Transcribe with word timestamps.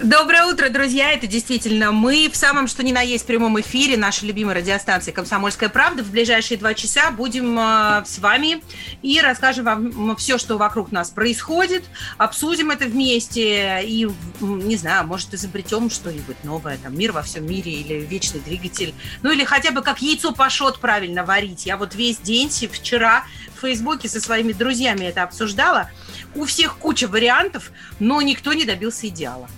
Доброе 0.00 0.44
утро, 0.44 0.68
друзья! 0.68 1.10
Это 1.10 1.26
действительно 1.26 1.90
мы 1.90 2.30
в 2.32 2.36
самом 2.36 2.68
что 2.68 2.84
ни 2.84 2.92
на 2.92 3.00
есть 3.00 3.26
прямом 3.26 3.60
эфире 3.60 3.96
нашей 3.96 4.26
любимой 4.28 4.54
радиостанции 4.54 5.10
«Комсомольская 5.10 5.68
правда». 5.68 6.04
В 6.04 6.12
ближайшие 6.12 6.56
два 6.56 6.72
часа 6.74 7.10
будем 7.10 7.58
э, 7.58 8.04
с 8.06 8.20
вами 8.20 8.62
и 9.02 9.20
расскажем 9.20 9.64
вам 9.64 10.14
все, 10.14 10.38
что 10.38 10.56
вокруг 10.56 10.92
нас 10.92 11.10
происходит, 11.10 11.82
обсудим 12.16 12.70
это 12.70 12.84
вместе 12.84 13.82
и, 13.82 14.08
не 14.40 14.76
знаю, 14.76 15.04
может, 15.04 15.34
изобретем 15.34 15.90
что-нибудь 15.90 16.44
новое, 16.44 16.78
там, 16.78 16.96
мир 16.96 17.10
во 17.10 17.22
всем 17.22 17.44
мире 17.44 17.72
или 17.72 17.94
вечный 17.94 18.38
двигатель, 18.38 18.94
ну 19.22 19.32
или 19.32 19.42
хотя 19.42 19.72
бы 19.72 19.82
как 19.82 20.00
яйцо 20.00 20.30
пашот 20.32 20.78
правильно 20.78 21.24
варить. 21.24 21.66
Я 21.66 21.76
вот 21.76 21.96
весь 21.96 22.18
день 22.18 22.50
вчера 22.50 23.24
в 23.56 23.62
Фейсбуке 23.62 24.08
со 24.08 24.20
своими 24.20 24.52
друзьями 24.52 25.06
это 25.06 25.24
обсуждала. 25.24 25.90
У 26.36 26.44
всех 26.44 26.78
куча 26.78 27.08
вариантов, 27.08 27.72
но 27.98 28.22
никто 28.22 28.52
не 28.52 28.64
добился 28.64 29.08
идеала. 29.08 29.48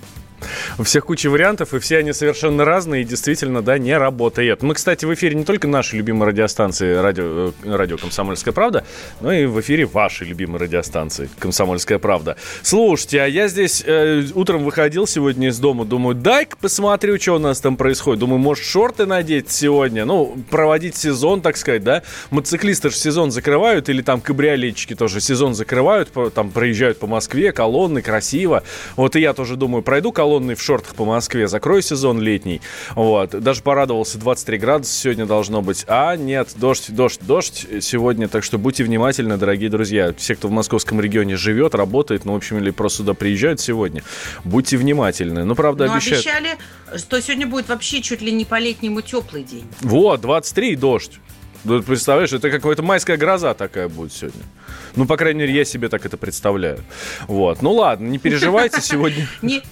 У 0.78 0.82
всех 0.82 1.06
куча 1.06 1.28
вариантов, 1.28 1.74
и 1.74 1.78
все 1.78 1.98
они 1.98 2.12
совершенно 2.12 2.64
разные, 2.64 3.02
и 3.02 3.04
действительно, 3.04 3.62
да, 3.62 3.78
не 3.78 3.96
работает. 3.96 4.62
Мы, 4.62 4.74
кстати, 4.74 5.04
в 5.04 5.14
эфире 5.14 5.34
не 5.34 5.44
только 5.44 5.68
нашей 5.68 5.96
любимой 5.96 6.28
радиостанции 6.28 6.94
радио, 6.94 7.52
э, 7.64 7.76
радио 7.76 7.96
«Комсомольская 7.96 8.52
правда», 8.52 8.84
но 9.20 9.32
и 9.32 9.46
в 9.46 9.60
эфире 9.60 9.86
вашей 9.86 10.26
любимой 10.26 10.60
радиостанции 10.60 11.28
«Комсомольская 11.38 11.98
правда». 11.98 12.36
Слушайте, 12.62 13.22
а 13.22 13.26
я 13.26 13.48
здесь 13.48 13.82
э, 13.86 14.24
утром 14.34 14.64
выходил 14.64 15.06
сегодня 15.06 15.48
из 15.48 15.58
дома, 15.58 15.84
думаю, 15.84 16.14
дай-ка 16.14 16.56
посмотрю, 16.56 17.20
что 17.20 17.34
у 17.34 17.38
нас 17.38 17.60
там 17.60 17.76
происходит. 17.76 18.20
Думаю, 18.20 18.38
может, 18.38 18.64
шорты 18.64 19.06
надеть 19.06 19.50
сегодня, 19.50 20.04
ну, 20.04 20.36
проводить 20.50 20.96
сезон, 20.96 21.40
так 21.42 21.56
сказать, 21.56 21.84
да? 21.84 22.02
Мотоциклисты 22.30 22.90
же 22.90 22.96
сезон 22.96 23.30
закрывают, 23.30 23.88
или 23.88 24.02
там 24.02 24.20
кабриолетчики 24.20 24.94
тоже 24.94 25.20
сезон 25.20 25.54
закрывают, 25.54 26.10
там 26.34 26.50
проезжают 26.50 26.98
по 26.98 27.06
Москве, 27.06 27.52
колонны, 27.52 28.02
красиво. 28.02 28.62
Вот 28.96 29.16
и 29.16 29.20
я 29.20 29.34
тоже 29.34 29.56
думаю, 29.56 29.82
пройду 29.82 30.12
колонны 30.12 30.29
в 30.38 30.62
шортах 30.62 30.94
по 30.94 31.04
Москве, 31.04 31.48
закрою 31.48 31.82
сезон 31.82 32.20
летний. 32.20 32.60
Вот. 32.94 33.30
Даже 33.30 33.62
порадовался, 33.62 34.18
23 34.18 34.58
градуса 34.58 34.92
сегодня 34.92 35.26
должно 35.26 35.62
быть. 35.62 35.84
А 35.88 36.16
нет, 36.16 36.50
дождь, 36.56 36.90
дождь, 36.90 37.20
дождь 37.22 37.66
сегодня. 37.80 38.28
Так 38.28 38.44
что 38.44 38.58
будьте 38.58 38.84
внимательны, 38.84 39.36
дорогие 39.36 39.70
друзья. 39.70 40.14
Все, 40.16 40.34
кто 40.34 40.48
в 40.48 40.50
московском 40.50 41.00
регионе 41.00 41.36
живет, 41.36 41.74
работает, 41.74 42.24
ну, 42.24 42.34
в 42.34 42.36
общем, 42.36 42.58
или 42.58 42.70
просто 42.70 42.98
сюда 42.98 43.14
приезжают 43.14 43.60
сегодня, 43.60 44.02
будьте 44.44 44.76
внимательны. 44.76 45.44
Ну, 45.44 45.54
правда, 45.54 45.86
Но 45.86 45.94
обещают... 45.94 46.26
обещали, 46.26 46.58
что 46.96 47.20
сегодня 47.20 47.46
будет 47.46 47.68
вообще 47.68 48.02
чуть 48.02 48.20
ли 48.20 48.30
не 48.32 48.44
по-летнему 48.44 49.00
теплый 49.00 49.42
день. 49.42 49.66
Вот, 49.80 50.20
23 50.20 50.72
и 50.72 50.76
дождь. 50.76 51.20
Представляешь, 51.64 52.32
это 52.32 52.50
какая-то 52.50 52.82
майская 52.82 53.16
гроза 53.16 53.54
такая 53.54 53.88
будет 53.88 54.12
сегодня. 54.12 54.42
Ну, 54.96 55.06
по 55.06 55.16
крайней 55.16 55.40
мере, 55.40 55.54
я 55.54 55.64
себе 55.64 55.88
так 55.88 56.04
это 56.04 56.16
представляю. 56.16 56.80
Вот. 57.28 57.62
Ну 57.62 57.72
ладно, 57.72 58.06
не 58.08 58.18
переживайте 58.18 58.80
сегодня. 58.80 59.28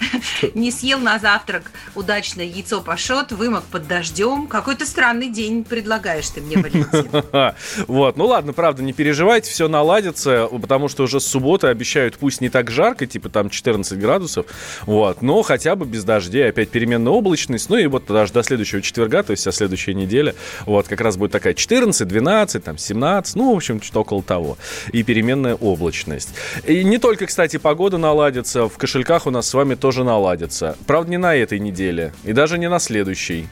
Не, 0.54 0.70
съел 0.70 0.98
на 0.98 1.18
завтрак 1.18 1.70
удачно 1.94 2.42
яйцо 2.42 2.80
пашот, 2.80 3.32
вымок 3.32 3.64
под 3.64 3.88
дождем. 3.88 4.46
Какой-то 4.46 4.86
странный 4.86 5.28
день 5.28 5.64
предлагаешь 5.64 6.28
ты 6.28 6.40
мне, 6.40 6.56
Валентин. 6.56 7.08
Вот, 7.88 8.16
ну 8.16 8.26
ладно, 8.26 8.52
правда, 8.52 8.82
не 8.82 8.92
переживайте, 8.92 9.50
все 9.50 9.68
наладится, 9.68 10.46
потому 10.46 10.88
что 10.88 11.04
уже 11.04 11.20
с 11.20 11.26
субботы 11.26 11.68
обещают, 11.68 12.16
пусть 12.16 12.40
не 12.40 12.48
так 12.48 12.70
жарко, 12.70 13.06
типа 13.06 13.28
там 13.28 13.50
14 13.50 13.98
градусов, 13.98 14.46
вот, 14.86 15.22
но 15.22 15.42
хотя 15.42 15.76
бы 15.76 15.86
без 15.86 16.04
дождей, 16.04 16.48
опять 16.48 16.70
переменная 16.70 17.12
облачность, 17.12 17.70
ну 17.70 17.76
и 17.76 17.86
вот 17.86 18.06
даже 18.06 18.32
до 18.32 18.42
следующего 18.42 18.82
четверга, 18.82 19.22
то 19.22 19.32
есть 19.32 19.42
вся 19.42 19.52
следующая 19.52 19.94
неделя, 19.94 20.34
вот, 20.66 20.88
как 20.88 21.00
раз 21.00 21.16
будет 21.16 21.32
такая 21.32 21.54
14, 21.54 21.77
12, 22.04 22.64
там 22.64 22.78
17, 22.78 23.36
ну, 23.36 23.52
в 23.52 23.56
общем, 23.56 23.80
что-то 23.82 24.00
около 24.00 24.22
того, 24.22 24.58
и 24.92 25.02
переменная 25.02 25.54
облачность. 25.54 26.30
И 26.66 26.84
не 26.84 26.98
только, 26.98 27.26
кстати, 27.26 27.56
погода 27.56 27.98
наладится, 27.98 28.68
в 28.68 28.76
кошельках 28.78 29.26
у 29.26 29.30
нас 29.30 29.48
с 29.48 29.54
вами 29.54 29.74
тоже 29.74 30.04
наладится, 30.04 30.76
правда, 30.86 31.10
не 31.10 31.18
на 31.18 31.34
этой 31.34 31.58
неделе, 31.58 32.12
и 32.24 32.32
даже 32.32 32.58
не 32.58 32.68
на 32.68 32.78
следующей, 32.78 33.48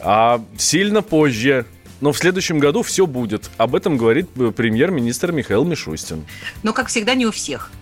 а 0.00 0.42
сильно 0.56 1.02
позже, 1.02 1.66
но 2.02 2.12
в 2.12 2.18
следующем 2.18 2.58
году 2.58 2.82
все 2.82 3.06
будет. 3.06 3.48
Об 3.58 3.76
этом 3.76 3.96
говорит 3.96 4.28
э, 4.36 4.50
премьер-министр 4.50 5.30
Михаил 5.30 5.64
Мишустин. 5.64 6.26
Но, 6.64 6.72
как 6.72 6.88
всегда, 6.88 7.14
не 7.14 7.26
у 7.26 7.30
всех. 7.30 7.70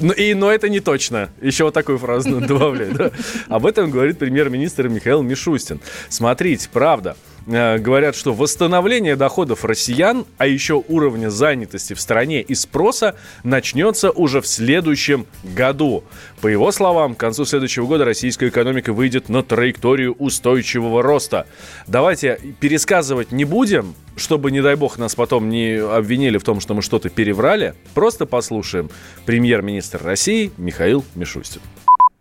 Ну, 0.00 0.12
и, 0.12 0.34
но 0.34 0.50
это 0.50 0.68
не 0.68 0.80
точно. 0.80 1.30
Еще 1.40 1.62
вот 1.62 1.72
такую 1.72 1.98
фразу 1.98 2.40
да. 2.40 3.12
Об 3.48 3.64
этом 3.64 3.92
говорит 3.92 4.18
премьер-министр 4.18 4.88
Михаил 4.88 5.22
Мишустин. 5.22 5.80
Смотрите, 6.08 6.68
правда. 6.72 7.16
Э, 7.46 7.78
Говорят, 7.78 8.16
что 8.16 8.32
восстановление 8.32 9.16
доходов 9.16 9.64
россиян, 9.64 10.24
а 10.38 10.46
еще 10.46 10.82
уровня 10.88 11.30
занятости 11.30 11.94
в 11.94 12.00
стране 12.00 12.40
и 12.42 12.54
спроса 12.54 13.16
начнется 13.42 14.10
уже 14.10 14.40
в 14.40 14.46
следующем 14.46 15.26
году. 15.42 16.04
По 16.40 16.48
его 16.48 16.72
словам, 16.72 17.14
к 17.14 17.18
концу 17.18 17.44
следующего 17.44 17.86
года 17.86 18.04
российская 18.04 18.48
экономика 18.48 18.92
выйдет 18.92 19.28
на 19.28 19.42
траекторию 19.42 20.14
устойчивого 20.14 21.02
роста. 21.02 21.46
Давайте 21.86 22.40
пересказывать 22.60 23.32
не 23.32 23.44
будем, 23.44 23.94
чтобы, 24.16 24.50
не 24.50 24.62
дай 24.62 24.76
бог, 24.76 24.98
нас 24.98 25.14
потом 25.14 25.48
не 25.48 25.76
обвинили 25.76 26.38
в 26.38 26.44
том, 26.44 26.60
что 26.60 26.74
мы 26.74 26.82
что-то 26.82 27.08
переврали. 27.08 27.74
Просто 27.94 28.26
послушаем 28.26 28.90
премьер-министр 29.26 30.00
России 30.02 30.52
Михаил 30.56 31.04
Мишустин. 31.14 31.60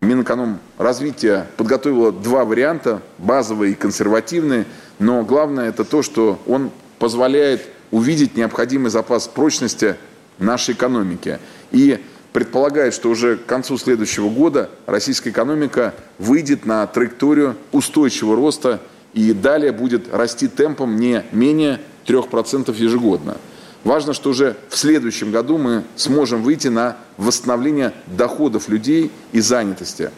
Минэкономразвития 0.02 1.48
подготовила 1.56 2.12
два 2.12 2.44
варианта, 2.44 3.02
базовый 3.18 3.72
и 3.72 3.74
консервативный, 3.74 4.66
но 5.04 5.22
главное 5.24 5.68
это 5.68 5.84
то, 5.84 6.02
что 6.02 6.40
он 6.48 6.72
позволяет 6.98 7.68
увидеть 7.92 8.38
необходимый 8.38 8.90
запас 8.90 9.28
прочности 9.28 9.98
нашей 10.40 10.76
экономики 10.76 11.40
и 11.72 12.00
предполагает, 12.32 12.94
что 12.94 13.10
уже 13.10 13.36
к 13.36 13.46
концу 13.46 13.78
следующего 13.78 14.30
года 14.30 14.70
российская 14.86 15.32
экономика 15.32 15.94
выйдет 16.20 16.66
на 16.66 16.88
траекторию 16.88 17.58
устойчивого 17.74 18.38
роста 18.38 18.80
и 19.14 19.34
далее 19.34 19.74
будет 19.74 20.12
расти 20.14 20.48
темпом 20.48 20.96
не 20.96 21.26
менее 21.34 21.82
3% 22.08 22.74
ежегодно. 22.74 23.36
Важно, 23.84 24.14
что 24.14 24.30
уже 24.30 24.56
в 24.70 24.78
следующем 24.78 25.32
году 25.32 25.58
мы 25.58 25.84
сможем 25.98 26.44
выйти 26.44 26.70
на 26.70 26.96
восстановление 27.18 27.92
доходов 28.08 28.70
людей 28.70 29.12
и 29.34 29.42
занятости. 29.42 30.12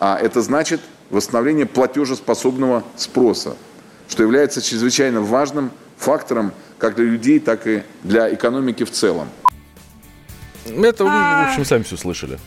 А 0.00 0.18
это 0.18 0.42
значит 0.42 0.82
восстановление 1.08 1.64
платежеспособного 1.64 2.84
спроса, 2.94 3.56
что 4.08 4.22
является 4.22 4.62
чрезвычайно 4.62 5.20
важным 5.20 5.70
фактором 5.96 6.52
как 6.78 6.96
для 6.96 7.04
людей, 7.04 7.40
так 7.40 7.66
и 7.66 7.82
для 8.02 8.32
экономики 8.32 8.84
в 8.84 8.90
целом. 8.90 9.28
Это, 10.66 11.04
вы, 11.04 11.10
в 11.10 11.12
А. 11.12 11.48
общем, 11.48 11.64
сами 11.64 11.82
все 11.82 11.96
слышали. 11.96 12.38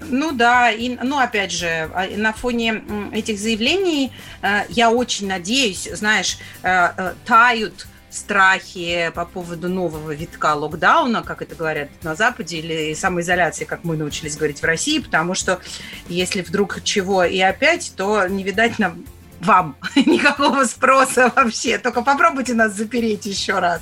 Ну 0.00 0.32
да, 0.32 0.70
и, 0.70 0.96
ну 1.02 1.18
опять 1.18 1.52
же, 1.52 1.90
а, 1.94 2.06
на 2.16 2.32
фоне 2.32 2.82
этих 3.12 3.38
заявлений 3.38 4.12
э, 4.42 4.62
я 4.70 4.90
очень 4.90 5.28
надеюсь, 5.28 5.88
знаешь, 5.92 6.38
э, 6.62 6.88
э, 6.96 7.14
тают 7.26 7.86
страхи 8.10 9.12
по 9.14 9.24
поводу 9.24 9.68
нового 9.68 10.12
витка 10.12 10.54
локдауна, 10.54 11.22
как 11.22 11.42
это 11.42 11.54
говорят 11.54 11.90
на 12.02 12.14
Западе, 12.14 12.58
или 12.58 12.94
самоизоляции, 12.94 13.64
как 13.64 13.84
мы 13.84 13.96
научились 13.96 14.36
говорить 14.36 14.60
в 14.60 14.64
России, 14.64 14.98
потому 14.98 15.34
что 15.34 15.60
если 16.08 16.42
вдруг 16.42 16.82
чего 16.82 17.22
и 17.24 17.38
опять, 17.38 17.92
то 17.96 18.26
не 18.26 18.42
видать 18.42 18.78
нам 18.78 19.04
вам 19.40 19.76
никакого 19.96 20.64
спроса 20.64 21.32
вообще. 21.34 21.78
Только 21.78 22.02
попробуйте 22.02 22.54
нас 22.54 22.72
запереть 22.74 23.26
еще 23.26 23.58
раз. 23.58 23.80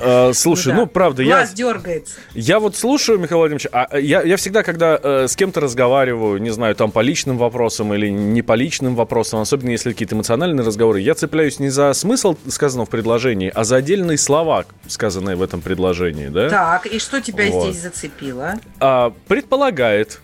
Э, 0.00 0.32
слушай, 0.32 0.68
да. 0.68 0.74
ну, 0.74 0.86
правда, 0.86 1.22
я... 1.22 1.46
Дергается. 1.46 2.14
Я 2.34 2.60
вот 2.60 2.76
слушаю, 2.76 3.18
Михаил 3.18 3.38
Владимирович, 3.38 3.66
а 3.72 3.98
я, 3.98 4.22
я 4.22 4.36
всегда, 4.36 4.62
когда 4.62 4.98
э, 5.02 5.26
с 5.28 5.34
кем-то 5.34 5.60
разговариваю, 5.60 6.40
не 6.40 6.50
знаю, 6.50 6.76
там 6.76 6.92
по 6.92 7.00
личным 7.00 7.36
вопросам 7.38 7.92
или 7.94 8.08
не 8.08 8.42
по 8.42 8.52
личным 8.52 8.94
вопросам, 8.94 9.40
особенно 9.40 9.70
если 9.70 9.92
какие-то 9.92 10.14
эмоциональные 10.14 10.64
разговоры, 10.64 11.00
я 11.00 11.14
цепляюсь 11.14 11.58
не 11.58 11.68
за 11.70 11.92
смысл 11.94 12.36
сказанного 12.48 12.86
в 12.86 12.90
предложении, 12.90 13.50
а 13.52 13.64
за 13.64 13.76
отдельные 13.76 14.18
слова, 14.18 14.66
сказанные 14.86 15.34
в 15.36 15.42
этом 15.42 15.62
предложении, 15.62 16.28
да? 16.28 16.48
Так, 16.48 16.86
и 16.86 16.98
что 16.98 17.20
тебя 17.20 17.50
Вот. 17.50 17.68
здесь 17.68 17.82
зацепило? 17.82 18.54
А, 18.78 19.12
предполагает. 19.26 20.20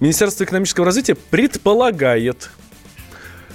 Министерство 0.00 0.44
экономического 0.44 0.86
развития 0.86 1.14
предполагает. 1.14 2.50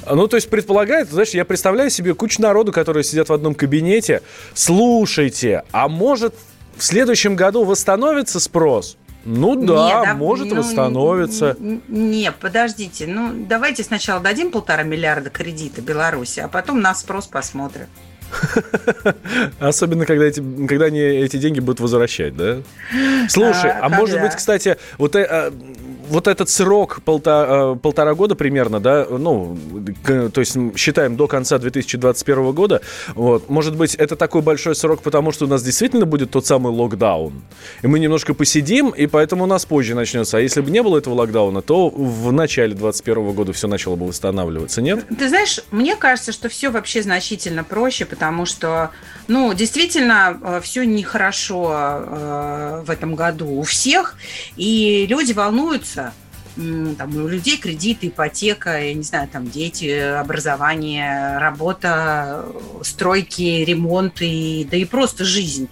Ну, 0.10 0.28
то 0.28 0.38
есть 0.38 0.50
предполагает, 0.50 1.10
знаешь, 1.10 1.30
я 1.30 1.46
представляю 1.46 1.90
себе 1.90 2.14
кучу 2.14 2.42
народу, 2.42 2.72
которые 2.72 3.04
сидят 3.04 3.30
в 3.30 3.34
одном 3.34 3.56
кабинете. 3.56 4.22
Слушайте, 4.54 5.64
а 5.72 5.88
может 5.88 6.36
в 6.78 6.84
следующем 6.84 7.36
году 7.36 7.64
восстановится 7.64 8.40
спрос? 8.40 8.98
Ну 9.26 9.56
да, 9.56 10.02
не, 10.02 10.06
да 10.06 10.14
может 10.14 10.50
ну, 10.50 10.58
восстановиться. 10.58 11.58
Не, 11.60 12.32
подождите, 12.32 13.08
ну 13.08 13.32
давайте 13.34 13.84
сначала 13.84 14.22
дадим 14.22 14.52
полтора 14.52 14.84
миллиарда 14.84 15.32
кредита 15.32 15.82
Беларуси, 15.82 16.42
а 16.42 16.48
потом 16.48 16.80
на 16.80 16.94
спрос 16.94 17.26
посмотрим. 17.26 17.88
Особенно, 19.60 20.06
когда, 20.06 20.26
эти, 20.26 20.44
когда 20.68 20.86
они 20.86 21.00
эти 21.00 21.38
деньги 21.38 21.60
будут 21.60 21.80
возвращать, 21.80 22.36
да? 22.36 22.58
Слушай, 23.30 23.72
а, 23.72 23.86
а 23.86 23.90
может 23.90 24.22
быть, 24.22 24.34
кстати, 24.36 24.78
вот 24.98 25.16
э, 25.16 25.52
вот 26.10 26.28
этот 26.28 26.50
срок 26.50 27.02
полтора, 27.04 27.74
э, 27.74 27.76
полтора 27.76 28.14
года 28.14 28.36
примерно, 28.36 28.80
да, 28.80 29.06
ну, 29.10 29.58
то 30.06 30.40
есть 30.42 30.58
считаем 30.78 31.16
до 31.16 31.28
конца 31.28 31.58
2021 31.58 32.52
года, 32.52 32.82
вот, 33.14 33.50
может 33.50 33.76
быть, 33.76 33.96
это 33.96 34.16
такой 34.16 34.42
большой 34.42 34.76
срок, 34.76 35.02
потому 35.02 35.32
что 35.32 35.46
у 35.46 35.48
нас 35.48 35.64
действительно 35.64 36.06
будет 36.06 36.32
тот 36.32 36.46
самый 36.46 36.74
локдаун, 36.74 37.42
и 37.82 37.88
мы 37.88 38.00
немножко 38.00 38.34
посидим, 38.34 38.90
и 38.90 39.08
поэтому 39.08 39.44
у 39.44 39.48
нас 39.48 39.66
позже 39.66 39.96
начнется. 39.96 40.38
А 40.38 40.40
если 40.40 40.62
бы 40.62 40.72
не 40.72 40.82
было 40.84 40.98
этого 40.98 41.16
локдауна, 41.16 41.62
то 41.62 41.90
в 41.90 42.32
начале 42.32 42.74
2021 42.74 43.34
года 43.34 43.54
все 43.54 43.68
начало 43.68 43.96
бы 43.96 44.08
восстанавливаться, 44.08 44.82
нет? 44.82 45.06
Ты 45.18 45.30
знаешь, 45.30 45.60
мне 45.72 45.96
кажется, 45.96 46.32
что 46.32 46.50
все 46.50 46.70
вообще 46.70 47.02
значительно 47.02 47.64
проще, 47.64 48.06
потому 48.06 48.46
что, 48.46 48.92
ну, 49.28 49.54
действительно, 49.54 50.40
э, 50.42 50.62
все 50.64 50.86
нехорошо 50.86 51.72
э, 51.74 52.84
в 52.86 52.90
этом 52.90 53.16
году 53.16 53.48
у 53.48 53.64
всех, 53.64 54.16
и 54.56 55.06
люди 55.10 55.34
волнуются. 55.34 56.05
Там, 56.56 57.16
у 57.18 57.28
людей 57.28 57.58
кредиты, 57.58 58.08
ипотека, 58.08 58.82
я 58.82 58.94
не 58.94 59.04
знаю, 59.04 59.28
там 59.28 59.50
дети, 59.50 59.90
образование, 59.90 61.38
работа, 61.38 62.46
стройки, 62.82 63.64
ремонты, 63.66 64.66
да 64.72 64.78
и 64.78 64.86
просто 64.86 65.26
жизнь. 65.26 65.68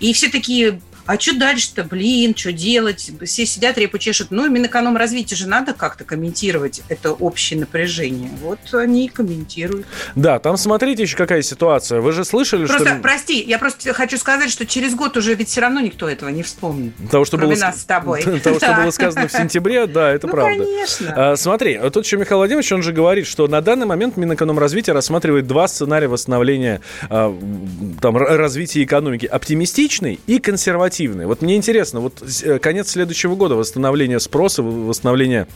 И 0.00 0.14
все 0.14 0.30
такие 0.30 0.80
а 1.04 1.18
что 1.18 1.36
дальше-то, 1.36 1.84
блин, 1.84 2.34
что 2.36 2.52
делать? 2.52 3.10
Все 3.24 3.44
сидят, 3.44 3.76
репу 3.76 3.98
чешут. 3.98 4.30
Ну, 4.30 4.48
Минэкономразвитие 4.48 5.36
же 5.36 5.48
надо 5.48 5.74
как-то 5.74 6.04
комментировать 6.04 6.82
это 6.88 7.12
общее 7.12 7.58
напряжение. 7.58 8.30
Вот 8.40 8.58
они 8.72 9.06
и 9.06 9.08
комментируют. 9.08 9.86
Да, 10.14 10.38
там 10.38 10.56
смотрите 10.56 11.02
еще 11.02 11.16
какая 11.16 11.42
ситуация. 11.42 12.00
Вы 12.00 12.12
же 12.12 12.24
слышали, 12.24 12.66
просто, 12.66 12.86
что... 12.86 12.98
Прости, 12.98 13.42
я 13.42 13.58
просто 13.58 13.92
хочу 13.92 14.16
сказать, 14.16 14.50
что 14.50 14.64
через 14.64 14.94
год 14.94 15.16
уже 15.16 15.34
ведь 15.34 15.48
все 15.48 15.60
равно 15.60 15.80
никто 15.80 16.08
этого 16.08 16.28
не 16.28 16.42
вспомнит. 16.42 16.92
Того, 17.10 17.24
что 17.24 17.36
было... 17.36 17.54
нас 17.54 17.80
с 17.80 17.84
тобой. 17.84 18.22
Того, 18.42 18.58
что 18.58 18.72
было 18.74 18.90
сказано 18.92 19.26
в 19.26 19.32
сентябре, 19.32 19.86
да, 19.86 20.12
это 20.12 20.28
ну, 20.28 20.32
правда. 20.32 20.64
конечно. 20.64 21.32
А, 21.32 21.36
смотри, 21.36 21.80
тут 21.92 22.04
еще 22.04 22.16
Михаил 22.16 22.38
Владимирович, 22.38 22.70
он 22.72 22.82
же 22.82 22.92
говорит, 22.92 23.26
что 23.26 23.48
на 23.48 23.60
данный 23.60 23.86
момент 23.86 24.16
Минэкономразвитие 24.16 24.94
рассматривает 24.94 25.46
два 25.46 25.66
сценария 25.66 26.08
восстановления 26.08 26.80
а, 27.10 27.36
там, 28.00 28.16
развития 28.16 28.84
экономики. 28.84 29.26
Оптимистичный 29.26 30.20
и 30.26 30.38
консервативный 30.38 30.92
активны. 31.02 31.26
Вот 31.26 31.42
мне 31.42 31.56
интересно, 31.56 32.00
вот 32.00 32.22
э, 32.44 32.58
конец 32.58 32.90
следующего 32.90 33.34
года, 33.34 33.56
восстановление 33.56 34.20
спроса, 34.20 34.62
восстановление 34.62 35.46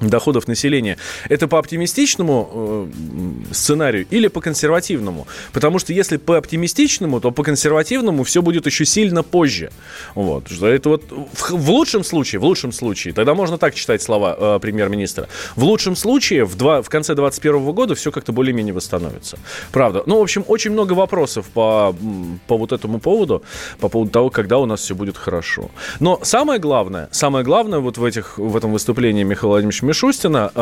доходов 0.00 0.48
населения. 0.48 0.96
Это 1.28 1.48
по 1.48 1.58
оптимистичному 1.58 2.48
э, 2.52 3.52
сценарию 3.52 4.06
или 4.10 4.28
по 4.28 4.40
консервативному? 4.40 5.26
Потому 5.52 5.78
что 5.78 5.92
если 5.92 6.16
по 6.16 6.36
оптимистичному, 6.36 7.20
то 7.20 7.30
по 7.30 7.42
консервативному 7.42 8.24
все 8.24 8.42
будет 8.42 8.66
еще 8.66 8.84
сильно 8.84 9.22
позже. 9.22 9.70
Вот. 10.14 10.50
Это 10.50 10.88
вот 10.88 11.04
в, 11.10 11.50
в 11.50 11.70
лучшем 11.70 12.04
случае, 12.04 12.40
в 12.40 12.44
лучшем 12.44 12.72
случае, 12.72 13.14
тогда 13.14 13.34
можно 13.34 13.58
так 13.58 13.74
читать 13.74 14.02
слова 14.02 14.36
э, 14.38 14.58
премьер-министра. 14.60 15.28
В 15.56 15.64
лучшем 15.64 15.96
случае 15.96 16.44
в, 16.44 16.56
два, 16.56 16.82
в 16.82 16.88
конце 16.88 17.14
2021 17.14 17.72
года 17.72 17.94
все 17.94 18.10
как-то 18.10 18.32
более-менее 18.32 18.74
восстановится. 18.74 19.38
Правда. 19.72 20.02
Ну, 20.06 20.18
в 20.18 20.22
общем, 20.22 20.44
очень 20.48 20.70
много 20.72 20.94
вопросов 20.94 21.46
по, 21.46 21.94
по 22.46 22.56
вот 22.56 22.72
этому 22.72 23.00
поводу, 23.00 23.42
по 23.80 23.88
поводу 23.88 24.10
того, 24.10 24.30
когда 24.30 24.58
у 24.58 24.66
нас 24.66 24.80
все 24.80 24.94
будет 24.94 25.16
хорошо. 25.16 25.70
Но 26.00 26.20
самое 26.22 26.58
главное, 26.58 27.08
самое 27.10 27.44
главное 27.44 27.78
вот 27.78 27.98
в, 27.98 28.04
этих, 28.04 28.38
в 28.38 28.56
этом 28.56 28.72
выступлении 28.72 29.22
Михаила 29.22 29.52
Владимировича 29.52 29.86
Мишустина, 29.90 30.52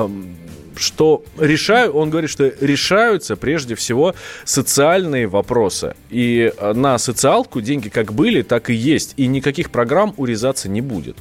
что 0.76 1.22
решаю, 1.36 1.92
он 1.92 2.08
говорит, 2.08 2.30
что 2.30 2.50
решаются 2.62 3.36
прежде 3.36 3.74
всего 3.74 4.14
социальные 4.46 5.26
вопросы. 5.26 5.96
И 6.08 6.50
э, 6.56 6.72
на 6.72 6.96
социалку 6.96 7.60
деньги 7.60 7.90
как 7.90 8.14
были, 8.14 8.40
так 8.40 8.70
и 8.70 8.74
есть. 8.74 9.12
И 9.18 9.26
никаких 9.26 9.70
программ 9.70 10.14
урезаться 10.16 10.70
не 10.70 10.80
будет. 10.80 11.18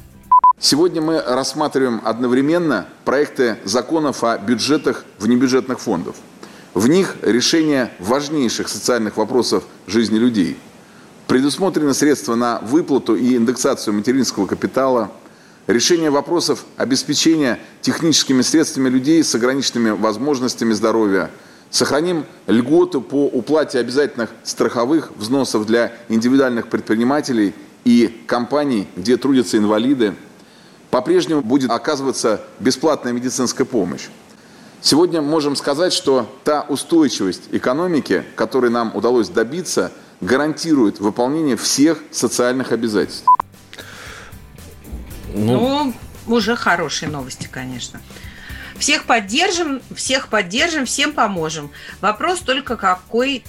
Сегодня 0.58 1.02
мы 1.02 1.20
рассматриваем 1.20 2.00
одновременно 2.02 2.86
проекты 3.04 3.58
законов 3.64 4.24
о 4.24 4.38
бюджетах 4.38 5.04
внебюджетных 5.18 5.78
фондов. 5.78 6.16
В 6.72 6.88
них 6.88 7.16
решение 7.20 7.90
важнейших 7.98 8.68
социальных 8.68 9.18
вопросов 9.18 9.64
жизни 9.86 10.16
людей. 10.16 10.56
Предусмотрены 11.26 11.92
средства 11.92 12.36
на 12.36 12.60
выплату 12.60 13.16
и 13.16 13.36
индексацию 13.36 13.92
материнского 13.92 14.46
капитала– 14.46 15.10
решение 15.68 16.10
вопросов 16.10 16.64
обеспечения 16.76 17.60
техническими 17.82 18.42
средствами 18.42 18.88
людей 18.88 19.22
с 19.22 19.32
ограниченными 19.34 19.90
возможностями 19.90 20.72
здоровья, 20.72 21.30
сохраним 21.70 22.24
льготу 22.48 23.00
по 23.00 23.26
уплате 23.26 23.78
обязательных 23.78 24.30
страховых 24.42 25.12
взносов 25.14 25.66
для 25.66 25.92
индивидуальных 26.08 26.68
предпринимателей 26.68 27.54
и 27.84 28.24
компаний, 28.26 28.88
где 28.96 29.16
трудятся 29.16 29.58
инвалиды, 29.58 30.14
по-прежнему 30.90 31.42
будет 31.42 31.70
оказываться 31.70 32.40
бесплатная 32.58 33.12
медицинская 33.12 33.66
помощь. 33.66 34.08
Сегодня 34.80 35.20
можем 35.20 35.54
сказать, 35.54 35.92
что 35.92 36.26
та 36.44 36.62
устойчивость 36.62 37.42
экономики, 37.52 38.24
которой 38.36 38.70
нам 38.70 38.96
удалось 38.96 39.28
добиться, 39.28 39.92
гарантирует 40.20 40.98
выполнение 40.98 41.56
всех 41.56 41.98
социальных 42.10 42.72
обязательств. 42.72 43.26
Ну, 45.38 45.94
ну 46.26 46.34
уже 46.34 46.56
хорошие 46.56 47.08
новости, 47.08 47.48
конечно. 47.50 48.00
Всех 48.78 49.04
поддержим, 49.04 49.80
всех 49.94 50.28
поддержим, 50.28 50.86
всем 50.86 51.12
поможем. 51.12 51.70
Вопрос 52.00 52.40
только 52.40 52.76
какой 52.76 53.44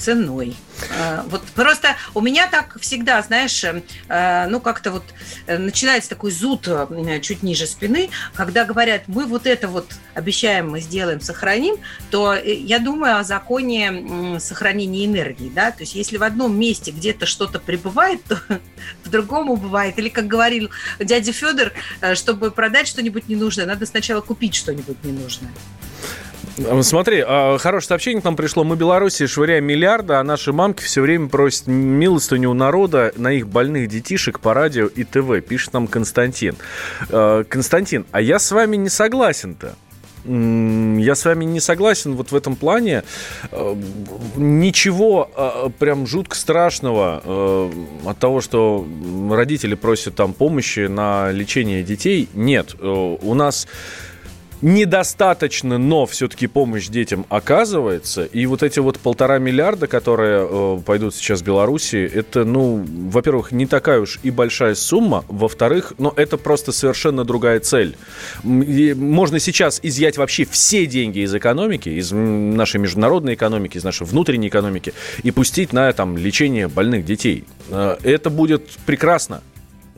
ценой. 0.00 0.56
А, 0.98 1.24
вот 1.28 1.42
просто 1.54 1.96
у 2.14 2.20
меня 2.20 2.48
так 2.48 2.80
всегда, 2.80 3.20
знаешь, 3.22 3.62
э, 3.64 4.46
ну 4.48 4.60
как-то 4.60 4.90
вот 4.90 5.04
э, 5.46 5.58
начинается 5.58 6.08
такой 6.10 6.30
зуд 6.30 6.66
э, 6.66 7.20
чуть 7.20 7.42
ниже 7.42 7.66
спины, 7.66 8.10
когда 8.34 8.64
говорят, 8.64 9.02
мы 9.06 9.26
вот 9.26 9.46
это 9.46 9.68
вот 9.68 9.92
обещаем, 10.14 10.70
мы 10.70 10.80
сделаем, 10.80 11.20
сохраним, 11.20 11.76
то 12.10 12.34
я 12.34 12.78
думаю 12.78 13.18
о 13.18 13.24
законе 13.24 14.38
сохранения 14.40 15.04
энергии, 15.04 15.50
да, 15.54 15.70
то 15.70 15.80
есть 15.80 15.94
если 15.94 16.16
в 16.16 16.22
одном 16.22 16.58
месте 16.58 16.90
где-то 16.90 17.26
что-то 17.26 17.60
прибывает, 17.60 18.24
то 18.24 18.40
в 19.04 19.10
другом 19.10 19.50
убывает. 19.50 19.98
Или, 19.98 20.08
как 20.08 20.26
говорил 20.26 20.70
дядя 20.98 21.32
Федор, 21.32 21.72
чтобы 22.14 22.50
продать 22.50 22.88
что-нибудь 22.88 23.28
ненужное, 23.28 23.66
надо 23.66 23.86
сначала 23.86 24.20
купить 24.20 24.54
что-нибудь 24.54 25.04
ненужное. 25.04 25.50
Смотри, 26.82 27.24
а, 27.26 27.56
хорошее 27.58 27.88
сообщение 27.88 28.20
к 28.20 28.24
нам 28.24 28.36
пришло. 28.36 28.64
Мы 28.64 28.76
Беларуси 28.76 29.26
швыряем 29.26 29.64
миллиарды, 29.64 30.14
а 30.14 30.22
наши 30.22 30.52
мамки 30.52 30.82
все 30.82 31.00
время 31.00 31.28
просят 31.28 31.66
милостыню 31.66 32.50
у 32.50 32.54
народа 32.54 33.12
на 33.16 33.32
их 33.32 33.48
больных 33.48 33.88
детишек 33.88 34.40
по 34.40 34.52
радио 34.52 34.86
и 34.86 35.04
ТВ, 35.04 35.40
пишет 35.46 35.72
нам 35.72 35.86
Константин. 35.86 36.56
А, 37.10 37.44
Константин, 37.44 38.04
а 38.10 38.20
я 38.20 38.38
с 38.38 38.50
вами 38.52 38.76
не 38.76 38.88
согласен-то. 38.88 39.74
Я 40.22 41.14
с 41.14 41.24
вами 41.24 41.46
не 41.46 41.60
согласен 41.60 42.14
вот 42.14 42.30
в 42.30 42.36
этом 42.36 42.54
плане. 42.54 43.04
А, 43.52 43.78
ничего 44.36 45.72
прям 45.78 46.06
жутко 46.06 46.36
страшного 46.36 47.70
от 48.04 48.18
того, 48.18 48.42
что 48.42 48.86
родители 49.30 49.74
просят 49.74 50.16
там 50.16 50.34
помощи 50.34 50.88
на 50.88 51.32
лечение 51.32 51.82
детей, 51.82 52.28
нет. 52.34 52.74
У 52.82 53.34
нас 53.34 53.66
недостаточно, 54.62 55.78
но 55.78 56.06
все-таки 56.06 56.46
помощь 56.46 56.88
детям 56.88 57.26
оказывается. 57.28 58.24
И 58.24 58.46
вот 58.46 58.62
эти 58.62 58.78
вот 58.78 58.98
полтора 58.98 59.38
миллиарда, 59.38 59.86
которые 59.86 60.46
э, 60.48 60.80
пойдут 60.84 61.14
сейчас 61.14 61.40
в 61.40 61.44
Беларуси, 61.44 61.96
это, 61.96 62.44
ну, 62.44 62.84
во-первых, 63.10 63.52
не 63.52 63.66
такая 63.66 64.00
уж 64.00 64.18
и 64.22 64.30
большая 64.30 64.74
сумма. 64.74 65.24
Во-вторых, 65.28 65.94
ну, 65.98 66.12
это 66.14 66.36
просто 66.36 66.72
совершенно 66.72 67.24
другая 67.24 67.60
цель. 67.60 67.96
И 68.44 68.94
можно 68.94 69.38
сейчас 69.38 69.80
изъять 69.82 70.18
вообще 70.18 70.44
все 70.44 70.86
деньги 70.86 71.20
из 71.20 71.34
экономики, 71.34 71.88
из 71.88 72.10
нашей 72.12 72.80
международной 72.80 73.34
экономики, 73.34 73.78
из 73.78 73.84
нашей 73.84 74.06
внутренней 74.06 74.48
экономики 74.48 74.92
и 75.22 75.30
пустить 75.30 75.72
на 75.72 75.92
там 75.92 76.16
лечение 76.16 76.68
больных 76.68 77.04
детей. 77.04 77.44
Э, 77.70 77.96
это 78.02 78.30
будет 78.30 78.68
прекрасно 78.84 79.42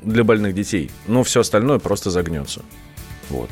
для 0.03 0.25
больных 0.25 0.55
детей, 0.55 0.91
но 1.07 1.23
все 1.23 1.41
остальное 1.41 1.79
просто 1.79 2.11
загнется. 2.11 2.63
Вот. 3.29 3.51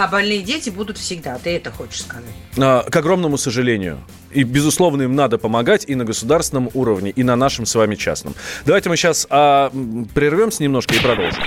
А 0.00 0.06
больные 0.06 0.40
дети 0.40 0.70
будут 0.70 0.96
всегда, 0.96 1.36
ты 1.36 1.56
это 1.56 1.70
хочешь 1.70 2.00
сказать? 2.00 2.24
А, 2.56 2.88
к 2.88 2.96
огромному 2.96 3.36
сожалению. 3.36 3.98
И, 4.32 4.44
безусловно, 4.44 5.02
им 5.02 5.14
надо 5.14 5.36
помогать 5.36 5.84
и 5.86 5.94
на 5.94 6.06
государственном 6.06 6.70
уровне, 6.72 7.10
и 7.10 7.22
на 7.22 7.36
нашем 7.36 7.66
с 7.66 7.74
вами 7.74 7.96
частном. 7.96 8.34
Давайте 8.64 8.88
мы 8.88 8.96
сейчас 8.96 9.26
а, 9.28 9.70
прервемся 10.14 10.62
немножко 10.62 10.94
и 10.94 11.00
продолжим. 11.00 11.42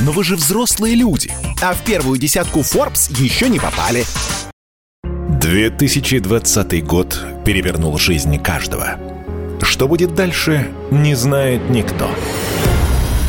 Но 0.00 0.10
вы 0.10 0.24
же 0.24 0.34
взрослые 0.34 0.96
люди, 0.96 1.32
а 1.62 1.74
в 1.74 1.84
первую 1.84 2.18
десятку 2.18 2.62
Forbes 2.62 3.14
еще 3.22 3.48
не 3.48 3.60
попали. 3.60 4.04
2020 5.04 6.84
год 6.84 7.24
перевернул 7.46 7.96
жизни 7.98 8.36
каждого. 8.36 8.98
Что 9.62 9.86
будет 9.86 10.16
дальше, 10.16 10.72
не 10.90 11.14
знает 11.14 11.70
никто. 11.70 12.10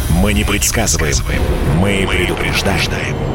Мы 0.10 0.34
не 0.34 0.44
предсказываем, 0.44 1.14
мы 1.80 2.08
предупреждаем. 2.10 3.35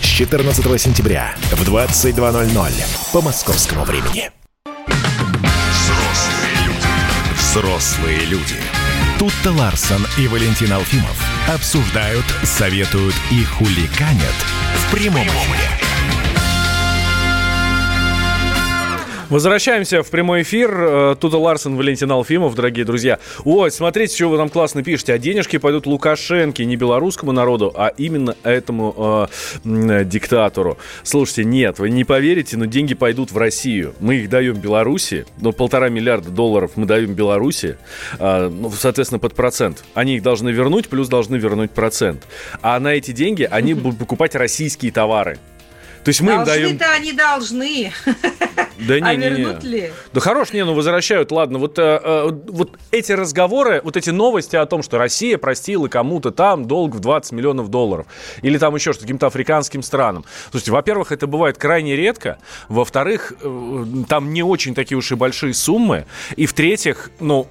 С 0.00 0.06
14 0.06 0.80
сентября 0.80 1.34
в 1.52 1.62
22.00 1.62 2.72
по 3.12 3.20
московскому 3.20 3.84
времени. 3.84 4.30
Взрослые 5.70 6.66
люди. 6.66 6.86
Взрослые 7.36 8.20
люди. 8.26 8.56
Тут-то 9.18 9.52
Ларсон 9.52 10.06
и 10.18 10.26
Валентин 10.26 10.72
Алфимов 10.72 11.22
обсуждают, 11.48 12.24
советуют 12.44 13.14
и 13.30 13.44
хуликанят 13.44 14.34
в 14.74 14.94
прямом 14.94 15.26
эфире. 15.26 15.89
Возвращаемся 19.30 20.02
в 20.02 20.10
прямой 20.10 20.42
эфир. 20.42 20.74
Э, 20.76 21.16
Туда 21.18 21.38
Ларсен, 21.38 21.76
Валентин 21.76 22.10
Алфимов, 22.10 22.56
дорогие 22.56 22.84
друзья. 22.84 23.20
Ой, 23.44 23.70
смотрите, 23.70 24.16
что 24.16 24.28
вы 24.28 24.36
там 24.36 24.48
классно 24.48 24.82
пишете. 24.82 25.12
А 25.12 25.18
денежки 25.18 25.56
пойдут 25.56 25.86
Лукашенко, 25.86 26.64
не 26.64 26.74
белорусскому 26.74 27.30
народу, 27.30 27.72
а 27.76 27.92
именно 27.96 28.34
этому 28.42 29.28
э, 29.64 30.04
диктатору. 30.04 30.78
Слушайте, 31.04 31.44
нет, 31.44 31.78
вы 31.78 31.90
не 31.90 32.02
поверите, 32.02 32.56
но 32.56 32.64
деньги 32.64 32.94
пойдут 32.94 33.30
в 33.30 33.38
Россию. 33.38 33.94
Мы 34.00 34.16
их 34.16 34.30
даем 34.30 34.56
Беларуси, 34.56 35.26
ну, 35.40 35.52
полтора 35.52 35.90
миллиарда 35.90 36.30
долларов 36.30 36.72
мы 36.74 36.86
даем 36.86 37.14
Беларуси, 37.14 37.78
э, 38.18 38.48
ну, 38.48 38.68
соответственно, 38.72 39.20
под 39.20 39.36
процент. 39.36 39.84
Они 39.94 40.16
их 40.16 40.24
должны 40.24 40.48
вернуть, 40.50 40.88
плюс 40.88 41.08
должны 41.08 41.36
вернуть 41.36 41.70
процент. 41.70 42.24
А 42.62 42.80
на 42.80 42.94
эти 42.94 43.12
деньги 43.12 43.46
они 43.48 43.74
будут 43.74 44.00
покупать 44.00 44.34
российские 44.34 44.90
товары. 44.90 45.38
То 46.04 46.08
есть 46.08 46.20
мы 46.20 46.32
должны 46.32 46.52
им 46.52 46.62
даем... 46.62 46.78
то 46.78 46.92
они 46.92 47.12
должны. 47.12 47.92
Да 48.86 48.98
не, 48.98 49.06
а 49.06 49.14
не, 49.14 49.28
вернут 49.28 49.62
не. 49.62 49.68
ли? 49.68 49.92
Да 50.12 50.20
хорош, 50.20 50.52
не, 50.52 50.64
ну 50.64 50.74
возвращают, 50.74 51.30
ладно. 51.32 51.58
Вот, 51.58 51.78
э, 51.78 52.00
э, 52.02 52.30
вот 52.48 52.78
эти 52.90 53.12
разговоры, 53.12 53.80
вот 53.84 53.96
эти 53.96 54.10
новости 54.10 54.56
о 54.56 54.64
том, 54.66 54.82
что 54.82 54.96
Россия 54.98 55.36
простила 55.38 55.88
кому-то 55.88 56.30
там 56.30 56.64
долг 56.64 56.94
в 56.94 57.00
20 57.00 57.32
миллионов 57.32 57.68
долларов. 57.68 58.06
Или 58.42 58.58
там 58.58 58.74
еще 58.74 58.92
что-то, 58.92 59.04
каким-то 59.04 59.26
африканским 59.26 59.82
странам. 59.82 60.24
Слушайте, 60.50 60.72
во-первых, 60.72 61.12
это 61.12 61.26
бывает 61.26 61.58
крайне 61.58 61.94
редко. 61.94 62.38
Во-вторых, 62.68 63.34
э, 63.42 63.84
там 64.08 64.32
не 64.32 64.42
очень 64.42 64.74
такие 64.74 64.96
уж 64.96 65.12
и 65.12 65.14
большие 65.14 65.52
суммы. 65.52 66.06
И 66.36 66.46
в-третьих, 66.46 67.10
ну, 67.20 67.48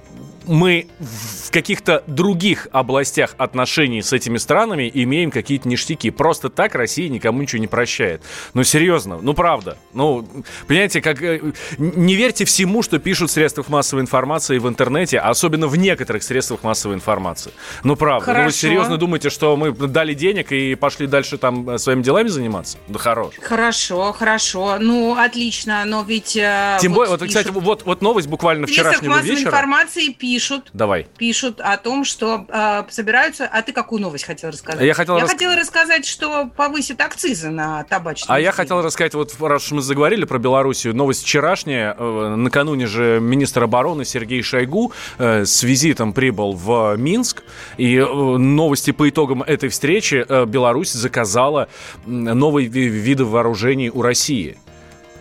мы 0.50 0.88
в 0.98 1.52
каких-то 1.52 2.02
других 2.08 2.66
областях 2.72 3.36
отношений 3.38 4.02
с 4.02 4.12
этими 4.12 4.36
странами 4.36 4.90
имеем 4.92 5.30
какие-то 5.30 5.68
ништяки. 5.68 6.10
Просто 6.10 6.50
так 6.50 6.74
Россия 6.74 7.08
никому 7.08 7.40
ничего 7.40 7.60
не 7.60 7.68
прощает. 7.68 8.22
Ну, 8.52 8.64
серьезно, 8.64 9.20
ну, 9.22 9.32
правда. 9.32 9.78
Ну, 9.94 10.26
понимаете, 10.66 11.00
как... 11.00 11.22
Э, 11.22 11.40
не 11.78 12.16
верьте 12.16 12.44
всему, 12.44 12.82
что 12.82 12.98
пишут 12.98 13.30
в 13.30 13.32
средствах 13.32 13.68
массовой 13.68 14.02
информации 14.02 14.58
в 14.58 14.68
интернете, 14.68 15.20
особенно 15.20 15.68
в 15.68 15.76
некоторых 15.76 16.24
средствах 16.24 16.64
массовой 16.64 16.96
информации. 16.96 17.52
Ну, 17.84 17.94
правда. 17.94 18.26
Хорошо. 18.26 18.40
Ну, 18.40 18.46
вы 18.46 18.52
серьезно 18.52 18.96
думаете, 18.96 19.30
что 19.30 19.56
мы 19.56 19.70
дали 19.70 20.14
денег 20.14 20.50
и 20.50 20.74
пошли 20.74 21.06
дальше 21.06 21.38
там 21.38 21.70
э, 21.70 21.78
своими 21.78 22.02
делами 22.02 22.26
заниматься? 22.26 22.78
Да 22.88 22.98
хорош. 22.98 23.34
Хорошо, 23.40 24.12
хорошо. 24.12 24.78
Ну, 24.80 25.14
отлично, 25.16 25.84
но 25.84 26.02
ведь... 26.02 26.36
Э, 26.36 26.78
Тем 26.80 26.90
вот 26.92 26.96
более, 26.98 27.10
вот, 27.16 27.28
кстати, 27.28 27.50
вот, 27.50 27.84
вот 27.84 28.02
новость 28.02 28.26
буквально 28.26 28.66
вчерашнего 28.66 29.20
вечера. 29.20 29.50
информации 29.50 30.08
пишут. 30.08 30.39
Давай. 30.72 31.06
Пишут 31.18 31.60
о 31.60 31.76
том, 31.76 32.04
что 32.04 32.46
э, 32.48 32.84
собираются... 32.90 33.46
А 33.46 33.62
ты 33.62 33.72
какую 33.72 34.02
новость 34.02 34.24
хотел 34.24 34.50
рассказать? 34.50 34.82
Я 34.82 34.94
хотел, 34.94 35.16
я 35.16 35.22
рас... 35.22 35.30
хотела 35.30 35.56
рассказать, 35.56 36.06
что 36.06 36.46
повысят 36.56 37.00
акцизы 37.00 37.50
на 37.50 37.84
табачные 37.84 38.34
А 38.34 38.40
я 38.40 38.52
хотел 38.52 38.82
рассказать, 38.82 39.14
вот 39.14 39.34
раз 39.40 39.70
мы 39.70 39.82
заговорили 39.82 40.24
про 40.24 40.38
Белоруссию, 40.38 40.94
новость 40.94 41.22
вчерашняя. 41.22 41.94
Э, 41.98 42.34
накануне 42.36 42.86
же 42.86 43.20
министр 43.20 43.64
обороны 43.64 44.04
Сергей 44.04 44.42
Шойгу 44.42 44.92
э, 45.18 45.44
с 45.44 45.62
визитом 45.62 46.12
прибыл 46.12 46.52
в 46.52 46.96
Минск. 46.96 47.42
И 47.76 47.96
э, 47.96 48.04
новости 48.04 48.90
по 48.90 49.08
итогам 49.08 49.42
этой 49.42 49.68
встречи 49.68 50.24
э, 50.26 50.46
Беларусь 50.46 50.92
заказала 50.92 51.68
новые 52.06 52.68
виды 52.68 53.24
вооружений 53.24 53.90
у 53.90 54.02
России. 54.02 54.58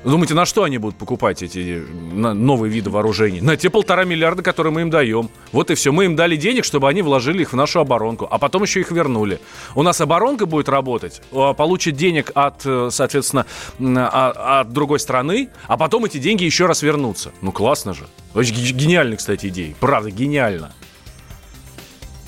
Думаете, 0.03 0.33
на 0.33 0.45
что 0.45 0.63
они 0.63 0.77
будут 0.77 0.97
покупать 0.97 1.43
эти 1.43 1.83
новые 1.91 2.71
виды 2.71 2.89
вооружений? 2.89 3.41
На 3.41 3.57
те 3.57 3.69
полтора 3.69 4.05
миллиарда, 4.05 4.41
которые 4.41 4.71
мы 4.71 4.81
им 4.81 4.89
даем. 4.89 5.29
Вот 5.51 5.71
и 5.71 5.75
все. 5.75 5.91
Мы 5.91 6.05
им 6.05 6.15
дали 6.15 6.37
денег, 6.37 6.63
чтобы 6.63 6.87
они 6.87 7.01
вложили 7.01 7.41
их 7.41 7.51
в 7.51 7.55
нашу 7.57 7.81
оборонку, 7.81 8.25
а 8.29 8.37
потом 8.37 8.63
еще 8.63 8.79
их 8.79 8.91
вернули. 8.91 9.41
У 9.75 9.83
нас 9.83 9.99
оборонка 9.99 10.45
будет 10.45 10.69
работать, 10.69 11.21
а, 11.33 11.53
получит 11.53 11.97
денег 11.97 12.31
от, 12.33 12.61
э, 12.65 12.89
соответственно, 12.91 13.45
а, 13.79 14.61
от 14.61 14.71
другой 14.71 14.99
страны, 15.01 15.49
а 15.67 15.75
потом 15.75 16.05
эти 16.05 16.17
деньги 16.17 16.45
еще 16.45 16.65
раз 16.65 16.81
вернутся. 16.81 17.31
Ну, 17.41 17.51
классно 17.51 17.93
же. 17.93 18.07
Очень 18.33 18.55
гениальная, 18.55 19.17
кстати, 19.17 19.47
идея. 19.47 19.75
Правда, 19.81 20.11
гениально. 20.11 20.71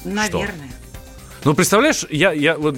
Наверное. 0.03 0.67
Что? 0.67 1.45
Ну, 1.45 1.53
представляешь, 1.53 2.05
я, 2.09 2.33
я, 2.33 2.57
вот, 2.57 2.75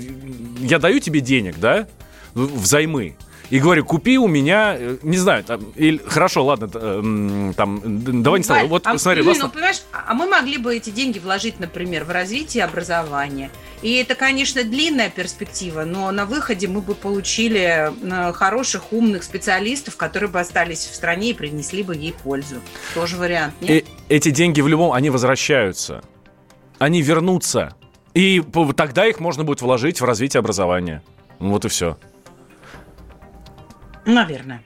я 0.60 0.78
даю 0.78 1.00
тебе 1.00 1.20
денег, 1.20 1.58
да, 1.60 1.88
взаймы 2.36 3.16
и 3.50 3.60
говорю, 3.60 3.86
купи 3.86 4.18
у 4.18 4.28
меня, 4.28 4.76
э, 4.78 4.98
не 5.04 5.18
знаю, 5.18 5.44
там, 5.44 5.62
или, 5.76 5.98
хорошо, 5.98 6.44
ладно, 6.46 6.68
там, 6.68 8.24
давай 8.24 8.40
не 8.40 8.44
ставим. 8.44 8.70
Вот, 8.70 8.88
а, 8.88 8.98
смотри, 8.98 9.22
ну, 9.22 9.34
вас... 9.34 9.52
понимаешь, 9.52 9.82
а 9.92 10.14
мы 10.14 10.28
могли 10.28 10.58
бы 10.58 10.76
эти 10.76 10.90
деньги 10.90 11.20
вложить, 11.20 11.60
например, 11.60 12.04
в 12.06 12.12
развитие 12.12 12.64
образования. 12.64 13.52
И 13.82 13.94
это, 13.96 14.16
конечно, 14.16 14.64
длинная 14.64 15.10
перспектива, 15.10 15.84
но 15.84 16.10
на 16.12 16.26
выходе 16.26 16.68
мы 16.68 16.82
бы 16.82 16.96
получили 16.96 17.92
э, 17.92 18.34
хороших, 18.34 18.94
умных 18.94 19.24
специалистов, 19.24 19.98
которые 19.98 20.30
бы 20.30 20.40
остались 20.40 20.86
в 20.86 20.96
стране 20.96 21.32
и 21.32 21.34
принесли 21.34 21.84
бы 21.84 21.96
ей 21.96 22.14
пользу. 22.14 22.56
Тоже 22.94 23.18
вариант, 23.18 23.56
нет? 23.62 23.70
И, 23.70 23.86
эти 24.10 24.32
деньги 24.32 24.62
в 24.62 24.68
любом, 24.68 24.94
они 24.94 25.10
возвращаются. 25.10 26.02
Они 26.80 27.02
вернутся. 27.02 27.76
И 28.14 28.44
тогда 28.76 29.06
их 29.06 29.20
можно 29.20 29.44
будет 29.44 29.62
вложить 29.62 30.02
в 30.02 30.06
развитие 30.06 30.40
образования. 30.40 31.04
Вот 31.40 31.66
и 31.66 31.68
все. 31.68 31.98
Наверное. 34.06 34.62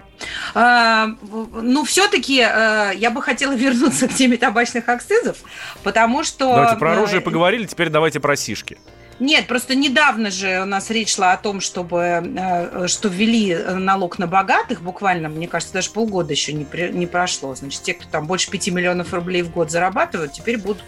А, 0.53 1.09
ну, 1.21 1.83
все-таки 1.83 2.41
а, 2.41 2.91
я 2.91 3.11
бы 3.11 3.21
хотела 3.21 3.51
вернуться 3.55 4.07
к 4.07 4.13
теме 4.13 4.37
табачных 4.37 4.89
акцизов, 4.89 5.37
потому 5.83 6.23
что... 6.23 6.55
Давайте 6.55 6.77
про 6.77 6.93
оружие 6.93 7.21
поговорили, 7.21 7.65
теперь 7.65 7.89
давайте 7.89 8.19
про 8.19 8.35
сишки. 8.35 8.77
Нет, 9.19 9.47
просто 9.47 9.73
недавно 9.73 10.29
же 10.29 10.61
у 10.61 10.65
нас 10.65 10.91
речь 10.91 11.15
шла 11.15 11.33
о 11.33 11.37
том, 11.37 11.59
чтобы, 11.59 12.21
э, 12.37 12.87
что 12.87 13.09
ввели 13.09 13.55
налог 13.55 14.19
на 14.19 14.27
богатых, 14.27 14.83
буквально, 14.83 15.27
мне 15.27 15.47
кажется, 15.47 15.73
даже 15.73 15.89
полгода 15.89 16.33
еще 16.33 16.53
не, 16.53 16.67
не 16.91 17.07
прошло. 17.07 17.55
Значит, 17.55 17.81
те, 17.81 17.93
кто 17.95 18.07
там 18.09 18.27
больше 18.27 18.51
5 18.51 18.67
миллионов 18.67 19.13
рублей 19.13 19.41
в 19.41 19.51
год 19.51 19.71
зарабатывают, 19.71 20.33
теперь 20.33 20.59
будут 20.59 20.83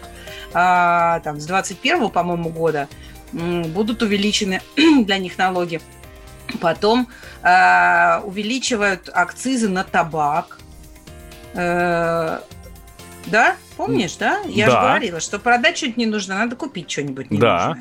а, 0.52 1.18
там 1.20 1.40
с 1.40 1.46
21 1.46 2.10
по-моему, 2.10 2.50
года 2.50 2.88
будут 3.32 4.02
увеличены 4.02 4.60
для 4.76 5.18
них 5.18 5.36
налоги. 5.36 5.80
Потом 6.58 7.08
э, 7.42 8.20
увеличивают 8.20 9.08
акцизы 9.12 9.68
на 9.68 9.84
табак. 9.84 10.58
Э, 11.54 12.40
да? 13.26 13.56
Помнишь, 13.76 14.16
да? 14.16 14.40
Я 14.46 14.66
да. 14.66 14.72
же 14.72 14.78
говорила, 14.78 15.20
что 15.20 15.38
продать 15.38 15.76
что-нибудь 15.76 15.98
не 15.98 16.06
нужно, 16.06 16.38
надо 16.38 16.56
купить 16.56 16.90
что-нибудь 16.90 17.30
не 17.30 17.38
да. 17.38 17.76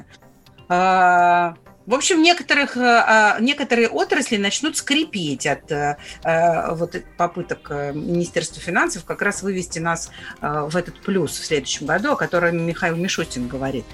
Э, 0.69 1.53
в 1.89 1.95
общем, 1.95 2.21
некоторых, 2.21 2.77
э, 2.77 2.81
а, 2.81 3.39
некоторые 3.39 3.89
отрасли 3.89 4.37
начнут 4.37 4.77
скрипеть 4.77 5.47
от 5.47 5.71
э, 5.71 5.97
э, 6.23 6.75
вот 6.75 6.95
попыток 7.17 7.71
Министерства 7.95 8.61
финансов 8.61 9.05
как 9.05 9.23
раз 9.23 9.41
вывести 9.41 9.79
нас 9.79 10.11
в 10.39 10.77
этот 10.77 11.01
плюс 11.01 11.31
в 11.31 11.43
следующем 11.43 11.87
году, 11.87 12.11
о 12.11 12.15
котором 12.15 12.63
Михаил 12.63 12.95
Мишустин 12.95 13.47
говорит. 13.47 13.85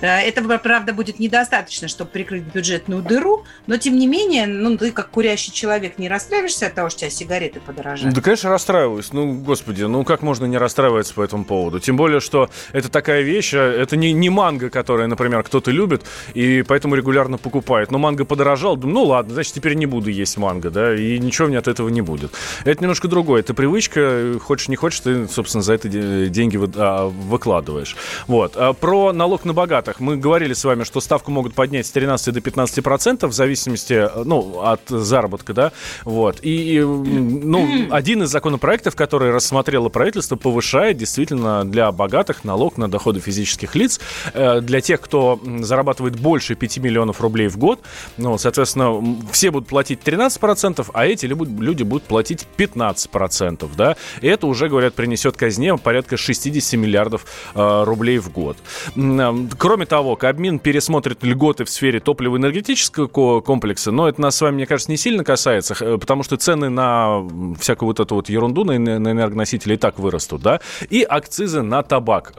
Э, 0.00 0.20
этого, 0.20 0.58
правда, 0.58 0.92
будет 0.92 1.18
недостаточно, 1.18 1.88
чтобы 1.88 2.10
прикрыть 2.10 2.42
бюджетную 2.42 3.02
дыру, 3.02 3.44
но, 3.66 3.76
тем 3.76 3.96
не 3.96 4.06
менее, 4.06 4.46
ну, 4.46 4.76
ты 4.76 4.92
как 4.92 5.10
курящий 5.10 5.52
человек 5.52 5.98
не 5.98 6.08
расстраиваешься 6.08 6.66
от 6.66 6.74
того, 6.74 6.90
что 6.90 6.98
у 6.98 7.00
тебя 7.00 7.10
сигареты 7.10 7.60
подорожают? 7.60 8.14
Да, 8.14 8.20
конечно, 8.20 8.50
расстраиваюсь. 8.50 9.12
Ну, 9.12 9.34
господи, 9.34 9.82
ну 9.84 10.04
как 10.04 10.22
можно 10.22 10.46
не 10.46 10.58
расстраиваться 10.58 11.14
по 11.14 11.22
этому 11.22 11.44
поводу? 11.44 11.80
Тем 11.80 11.96
более, 11.96 12.20
что 12.20 12.50
это 12.72 12.90
такая 12.90 13.22
вещь, 13.22 13.54
э, 13.54 13.58
это 13.58 13.96
не, 13.96 14.12
не 14.12 14.30
манго, 14.30 14.70
которая, 14.70 15.06
например, 15.06 15.42
кто-то 15.42 15.70
любит, 15.70 16.04
и 16.34 16.62
поэтому 16.66 16.94
регулярно 16.94 17.38
покупает, 17.38 17.90
но 17.90 17.98
манго 17.98 18.24
подорожал, 18.24 18.76
думаю, 18.76 18.94
ну 18.94 19.04
ладно, 19.04 19.34
значит, 19.34 19.54
теперь 19.54 19.74
не 19.74 19.86
буду 19.86 20.10
есть 20.10 20.36
манго, 20.36 20.70
да, 20.70 20.94
и 20.94 21.18
ничего 21.18 21.48
мне 21.48 21.58
от 21.58 21.68
этого 21.68 21.88
не 21.88 22.02
будет. 22.02 22.32
Это 22.64 22.82
немножко 22.82 23.08
другое. 23.08 23.40
Это 23.40 23.54
привычка, 23.54 24.38
хочешь 24.40 24.68
не 24.68 24.76
хочешь, 24.76 25.00
ты, 25.00 25.28
собственно, 25.28 25.62
за 25.62 25.74
это 25.74 25.88
деньги 25.88 26.58
а, 26.76 27.08
выкладываешь. 27.08 27.96
Вот. 28.26 28.52
А 28.56 28.72
про 28.72 29.12
налог 29.12 29.44
на 29.44 29.52
богатых. 29.86 30.00
Мы 30.00 30.16
говорили 30.16 30.52
с 30.52 30.64
вами, 30.64 30.84
что 30.84 31.00
ставку 31.00 31.30
могут 31.30 31.54
поднять 31.54 31.86
с 31.86 31.90
13 31.90 32.34
до 32.34 32.40
15 32.40 32.82
процентов 32.82 33.30
в 33.30 33.34
зависимости, 33.34 34.08
ну, 34.24 34.60
от 34.60 34.80
заработка, 34.88 35.54
да, 35.54 35.72
вот. 36.04 36.38
И, 36.42 36.80
ну, 36.80 37.88
один 37.90 38.22
из 38.22 38.30
законопроектов, 38.30 38.96
который 38.96 39.30
рассмотрело 39.30 39.88
правительство, 39.88 40.36
повышает 40.36 40.96
действительно 40.96 41.64
для 41.64 41.92
богатых 41.92 42.44
налог 42.44 42.78
на 42.78 42.88
доходы 42.88 43.20
физических 43.20 43.74
лиц. 43.74 44.00
Э, 44.34 44.60
для 44.60 44.80
тех, 44.80 45.00
кто 45.00 45.40
зарабатывает 45.60 46.18
больше 46.18 46.54
5 46.54 46.78
миллионов 46.78 47.20
рублей 47.20 47.48
в 47.48 47.58
год, 47.58 47.80
ну, 48.16 48.38
соответственно, 48.38 49.02
все 49.32 49.50
будут 49.50 49.68
платить 49.68 50.00
13%, 50.04 50.90
а 50.92 51.06
эти 51.06 51.26
люди 51.26 51.82
будут 51.82 52.04
платить 52.04 52.46
15%, 52.56 53.68
да. 53.76 53.96
И 54.20 54.28
это 54.28 54.46
уже, 54.46 54.68
говорят, 54.68 54.94
принесет 54.94 55.36
казне 55.36 55.76
порядка 55.76 56.16
60 56.16 56.80
миллиардов 56.80 57.26
э, 57.54 57.84
рублей 57.84 58.18
в 58.18 58.30
год. 58.30 58.56
Э, 58.96 59.46
кроме 59.76 59.84
того, 59.84 60.16
Кабмин 60.16 60.58
пересмотрит 60.58 61.22
льготы 61.22 61.66
в 61.66 61.68
сфере 61.68 62.00
топливо-энергетического 62.00 63.42
комплекса, 63.42 63.92
но 63.92 64.08
это 64.08 64.22
нас 64.22 64.36
с 64.36 64.40
вами, 64.40 64.54
мне 64.54 64.66
кажется, 64.66 64.90
не 64.90 64.96
сильно 64.96 65.22
касается, 65.22 65.74
потому 65.98 66.22
что 66.22 66.38
цены 66.38 66.70
на 66.70 67.20
всякую 67.60 67.88
вот 67.88 68.00
эту 68.00 68.14
вот 68.14 68.30
ерунду, 68.30 68.64
на 68.64 68.74
энергоносители 68.74 69.74
и 69.74 69.76
так 69.76 69.98
вырастут, 69.98 70.40
да, 70.40 70.60
и 70.88 71.02
акцизы 71.02 71.60
на 71.60 71.82
табак, 71.82 72.32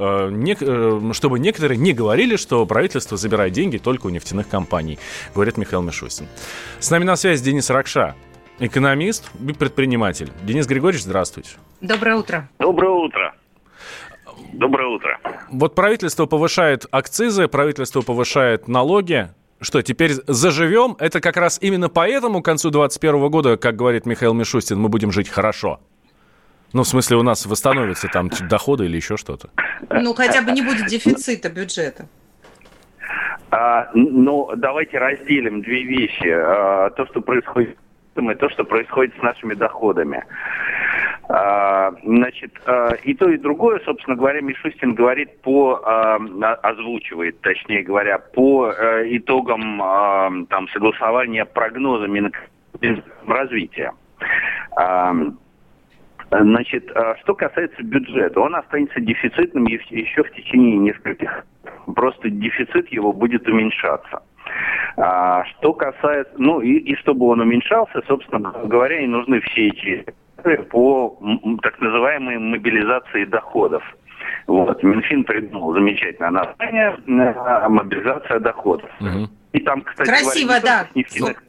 чтобы 1.14 1.38
некоторые 1.38 1.78
не 1.78 1.94
говорили, 1.94 2.38
что 2.38 2.66
правительство 2.66 3.18
забирает 3.18 3.54
деньги 3.54 3.78
только 3.78 4.08
у 4.08 4.10
нефтяных 4.10 4.50
компаний, 4.50 4.98
говорит 5.36 5.58
Михаил 5.58 5.84
Мишустин. 5.84 6.26
С 6.80 6.90
нами 6.90 7.04
на 7.04 7.16
связи 7.18 7.44
Денис 7.44 7.70
Ракша, 7.70 8.16
экономист 8.58 9.30
и 9.48 9.54
предприниматель. 9.54 10.32
Денис 10.42 10.66
Григорьевич, 10.66 11.04
здравствуйте. 11.04 11.52
Доброе 11.82 12.16
утро. 12.16 12.50
Доброе 12.58 12.94
утро. 12.94 13.36
Доброе 14.54 14.88
утро. 14.90 15.20
Вот 15.52 15.76
правительство 15.76 16.26
повышает 16.26 16.86
акцизы, 16.92 17.48
правительство 17.48 18.02
повышает 18.02 18.68
налоги. 18.68 19.30
Что, 19.60 19.82
теперь 19.82 20.12
заживем? 20.28 20.96
Это 21.00 21.20
как 21.20 21.38
раз 21.38 21.58
именно 21.62 21.90
поэтому 21.90 22.42
к 22.42 22.46
концу 22.46 22.70
2021 22.70 23.30
года, 23.30 23.58
как 23.58 23.76
говорит 23.76 24.06
Михаил 24.06 24.34
Мишустин, 24.34 24.80
мы 24.80 24.90
будем 24.90 25.12
жить 25.12 25.30
хорошо. 25.30 25.80
Ну, 26.74 26.84
в 26.84 26.88
смысле, 26.88 27.18
у 27.18 27.24
нас 27.24 27.46
восстановятся 27.46 28.08
там 28.08 28.30
доходы 28.50 28.86
или 28.86 28.98
еще 28.98 29.18
что-то? 29.18 29.50
Ну, 29.90 30.14
хотя 30.14 30.42
бы 30.42 30.52
не 30.52 30.62
будет 30.62 30.88
дефицита 30.88 31.50
бюджета. 31.50 32.08
А, 33.50 33.90
ну, 33.94 34.52
давайте 34.56 34.98
разделим 34.98 35.62
две 35.62 35.84
вещи. 35.84 36.28
А, 36.28 36.90
то, 36.92 37.06
что 37.08 37.22
происходит 37.22 37.78
и 38.16 38.36
то, 38.36 38.50
что 38.50 38.64
происходит 38.64 39.14
с 39.20 39.22
нашими 39.22 39.54
доходами. 39.54 40.24
А, 41.30 41.92
значит, 42.04 42.54
а, 42.66 42.94
и 43.04 43.14
то, 43.14 43.30
и 43.30 43.38
другое, 43.38 43.82
собственно 43.84 44.16
говоря, 44.16 44.40
Мишустин 44.40 44.96
говорит 44.96 45.42
по, 45.42 45.82
а, 45.84 46.16
озвучивает, 46.64 47.42
точнее 47.42 47.84
говоря, 47.84 48.18
по 48.18 48.70
а, 48.70 49.04
итогам 49.06 50.48
там, 50.50 50.70
согласования 50.70 51.46
прогнозами 51.46 52.32
развития. 53.28 53.92
Значит, 56.30 56.92
что 57.22 57.36
касается 57.36 57.82
бюджета, 57.84 58.42
он 58.42 58.56
останется 58.56 59.00
дефицитным 59.00 59.66
еще 59.66 60.24
в 60.24 60.32
течение 60.32 60.78
нескольких. 60.78 61.46
Просто 61.96 62.30
дефицит 62.30 62.90
его 62.90 63.14
будет 63.14 63.48
уменьшаться. 63.48 64.22
Что 64.96 65.74
касается, 65.74 66.34
ну 66.38 66.60
и, 66.60 66.74
и 66.74 66.96
чтобы 66.98 67.28
он 67.28 67.40
уменьшался, 67.40 68.02
собственно 68.08 68.54
говоря, 68.66 69.00
и 69.00 69.08
нужны 69.08 69.40
все 69.42 69.68
эти 69.68 70.06
по 70.70 71.20
так 71.62 71.80
называемой 71.80 72.38
мобилизации 72.38 73.26
доходов. 73.26 73.84
Вот. 74.48 74.82
Минфин 74.84 75.24
придумал 75.24 75.74
замечательное 75.74 76.32
название 76.32 76.98
э, 77.08 77.68
«Мобилизация 77.70 78.40
доходов». 78.40 78.90
Угу. 79.00 79.30
И 79.54 79.60
там, 79.60 79.82
кстати 79.82 80.08
Красиво, 80.08 80.48
говоря, 80.48 80.64
да. 80.64 80.88
Нефтяных... 80.96 81.44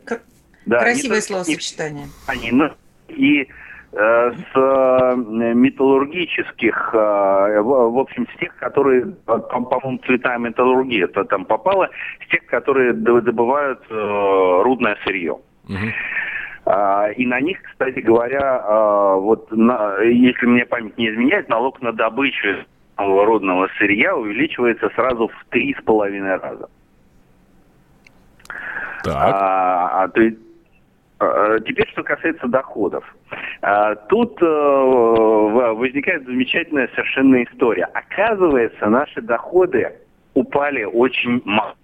да. 0.66 0.78
Красивое 0.80 1.21
словосочетание. 1.21 2.07
Но 2.52 2.71
и 3.09 3.49
Э, 3.90 4.33
с 4.33 4.54
э, 4.54 5.14
металлургических, 5.16 6.90
э, 6.92 7.61
в 7.62 7.98
общем, 7.98 8.29
с 8.35 8.38
тех, 8.38 8.55
которые, 8.57 9.07
по-моему, 9.24 9.98
цветная 10.05 10.37
металлургия 10.37 11.05
это 11.05 11.24
там 11.24 11.46
попала, 11.46 11.88
с 12.27 12.31
тех, 12.31 12.44
которые 12.46 12.92
добывают 12.92 13.81
рудное 13.88 14.98
сырье. 15.05 15.38
И 17.16 17.26
на 17.26 17.40
них, 17.40 17.62
кстати 17.62 18.00
говоря, 18.00 19.16
вот 19.16 19.50
на, 19.52 20.00
если 20.02 20.44
мне 20.44 20.66
память 20.66 20.98
не 20.98 21.09
изменяет, 21.09 21.48
налог 21.48 21.81
на 21.81 21.92
добычу 21.92 22.66
рудного 22.98 23.68
сырья 23.78 24.14
увеличивается 24.14 24.90
сразу 24.90 25.28
в 25.28 25.44
три 25.50 25.74
с 25.74 25.83
половиной 25.83 26.37
раза. 26.37 26.68
Так. 29.04 29.14
А, 29.16 30.02
а, 30.02 30.09
то 30.09 30.20
есть 30.20 30.38
теперь, 31.66 31.88
что 31.90 32.02
касается 32.02 32.46
доходов. 32.46 33.04
Тут 34.09 34.40
э, 34.40 34.46
возникает 34.46 36.24
замечательная 36.24 36.88
совершенно 36.94 37.42
история. 37.42 37.87
Оказывается, 37.87 38.87
наши 38.87 39.20
доходы 39.20 39.96
упали 40.35 40.85
очень 40.85 41.42
мало. 41.44 41.74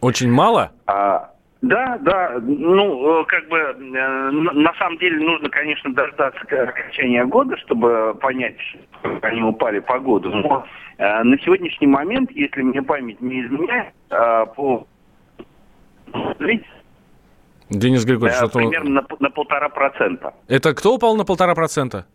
Очень 0.00 0.30
мало? 0.30 0.70
А, 0.86 1.30
да, 1.66 1.98
да. 2.02 2.38
Ну, 2.42 3.24
как 3.26 3.48
бы, 3.48 3.74
на 3.78 4.72
самом 4.78 4.98
деле 4.98 5.24
нужно, 5.24 5.48
конечно, 5.48 5.92
дождаться 5.92 6.40
окончания 6.40 7.24
года, 7.24 7.56
чтобы 7.58 8.14
понять, 8.20 8.56
что 8.60 9.18
они 9.22 9.42
упали 9.42 9.80
по 9.80 9.98
году. 9.98 10.30
Но 10.30 10.64
на 10.98 11.38
сегодняшний 11.40 11.86
момент, 11.86 12.30
если 12.32 12.62
мне 12.62 12.82
память 12.82 13.20
не 13.20 13.42
изменяет, 13.44 13.92
по 14.56 14.86
Денис 17.70 18.04
Григорьевич, 18.04 18.40
э, 18.42 18.48
примерно 18.48 19.02
на, 19.02 19.06
на 19.18 19.30
полтора 19.30 19.68
процента. 19.68 20.34
Это 20.46 20.74
кто 20.74 20.94
упал 20.94 21.16
на 21.16 21.24
полтора 21.24 21.54
процента? 21.54 22.06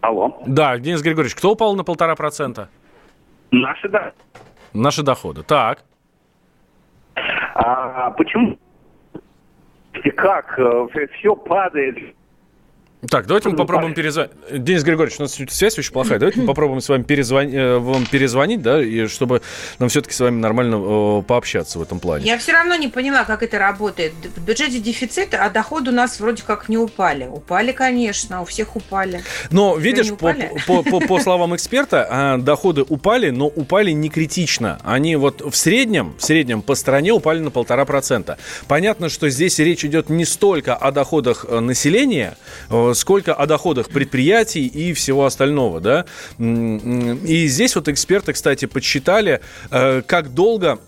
Алло. 0.00 0.42
Да, 0.46 0.78
Денис 0.78 1.02
Григорьевич, 1.02 1.34
кто 1.34 1.52
упал 1.52 1.74
на 1.76 1.84
полтора 1.84 2.14
процента? 2.14 2.68
Наши, 3.50 3.88
да. 3.88 4.12
Наши 4.72 5.02
доходы. 5.02 5.42
Так. 5.42 5.84
А 7.54 8.10
почему? 8.10 8.58
И 10.02 10.10
как? 10.10 10.58
Э, 10.58 10.86
Все 11.18 11.36
падает 11.36 12.14
так, 13.08 13.26
давайте 13.26 13.48
мы 13.48 13.56
попробуем 13.56 13.94
перезвонить. 13.94 14.32
Денис 14.50 14.82
Григорьевич, 14.82 15.18
у 15.18 15.22
нас 15.22 15.38
связь 15.50 15.78
очень 15.78 15.92
плохая. 15.92 16.18
Давайте 16.18 16.40
мы 16.40 16.46
попробуем 16.46 16.80
с 16.80 16.88
вами 16.88 17.02
перезвонить, 17.02 17.54
э, 17.54 17.78
вам 17.78 18.06
перезвонить, 18.06 18.62
да, 18.62 18.82
и 18.82 19.06
чтобы 19.06 19.42
нам 19.78 19.88
все-таки 19.88 20.14
с 20.14 20.20
вами 20.20 20.38
нормально 20.38 21.22
пообщаться 21.22 21.78
в 21.78 21.82
этом 21.82 22.00
плане. 22.00 22.26
Я 22.26 22.38
все 22.38 22.52
равно 22.52 22.74
не 22.76 22.88
поняла, 22.88 23.24
как 23.24 23.42
это 23.42 23.58
работает. 23.58 24.12
В 24.36 24.44
бюджете 24.44 24.78
дефицит, 24.78 25.34
а 25.34 25.50
доходы 25.50 25.90
у 25.90 25.94
нас 25.94 26.20
вроде 26.20 26.42
как 26.42 26.68
не 26.68 26.78
упали. 26.78 27.26
Упали, 27.26 27.72
конечно, 27.72 28.42
у 28.42 28.44
всех 28.44 28.76
упали. 28.76 29.22
Но, 29.50 29.76
видишь, 29.76 30.10
по, 30.10 30.34
по, 30.66 30.82
по, 30.82 31.00
по 31.00 31.20
словам 31.20 31.54
эксперта, 31.54 32.06
а, 32.10 32.38
доходы 32.38 32.82
упали, 32.82 33.30
но 33.30 33.46
упали 33.46 33.90
не 33.90 34.08
критично. 34.08 34.78
Они 34.84 35.16
вот 35.16 35.40
в 35.40 35.56
среднем, 35.56 36.14
в 36.18 36.24
среднем 36.24 36.62
по 36.62 36.74
стране 36.74 37.12
упали 37.12 37.40
на 37.40 37.50
полтора 37.50 37.84
процента. 37.84 38.38
Понятно, 38.68 39.08
что 39.08 39.28
здесь 39.28 39.58
речь 39.58 39.84
идет 39.84 40.08
не 40.08 40.24
столько 40.24 40.74
о 40.74 40.90
доходах 40.90 41.44
э, 41.48 41.60
населения, 41.60 42.36
э, 42.70 42.93
сколько 42.94 43.34
о 43.34 43.46
доходах 43.46 43.88
предприятий 43.88 44.66
и 44.66 44.92
всего 44.92 45.24
остального, 45.26 45.80
да. 45.80 46.04
И 46.38 47.46
здесь 47.46 47.76
вот 47.76 47.88
эксперты, 47.88 48.32
кстати, 48.32 48.66
подсчитали, 48.66 49.40
э, 49.70 50.02
как 50.06 50.34
долго 50.34 50.78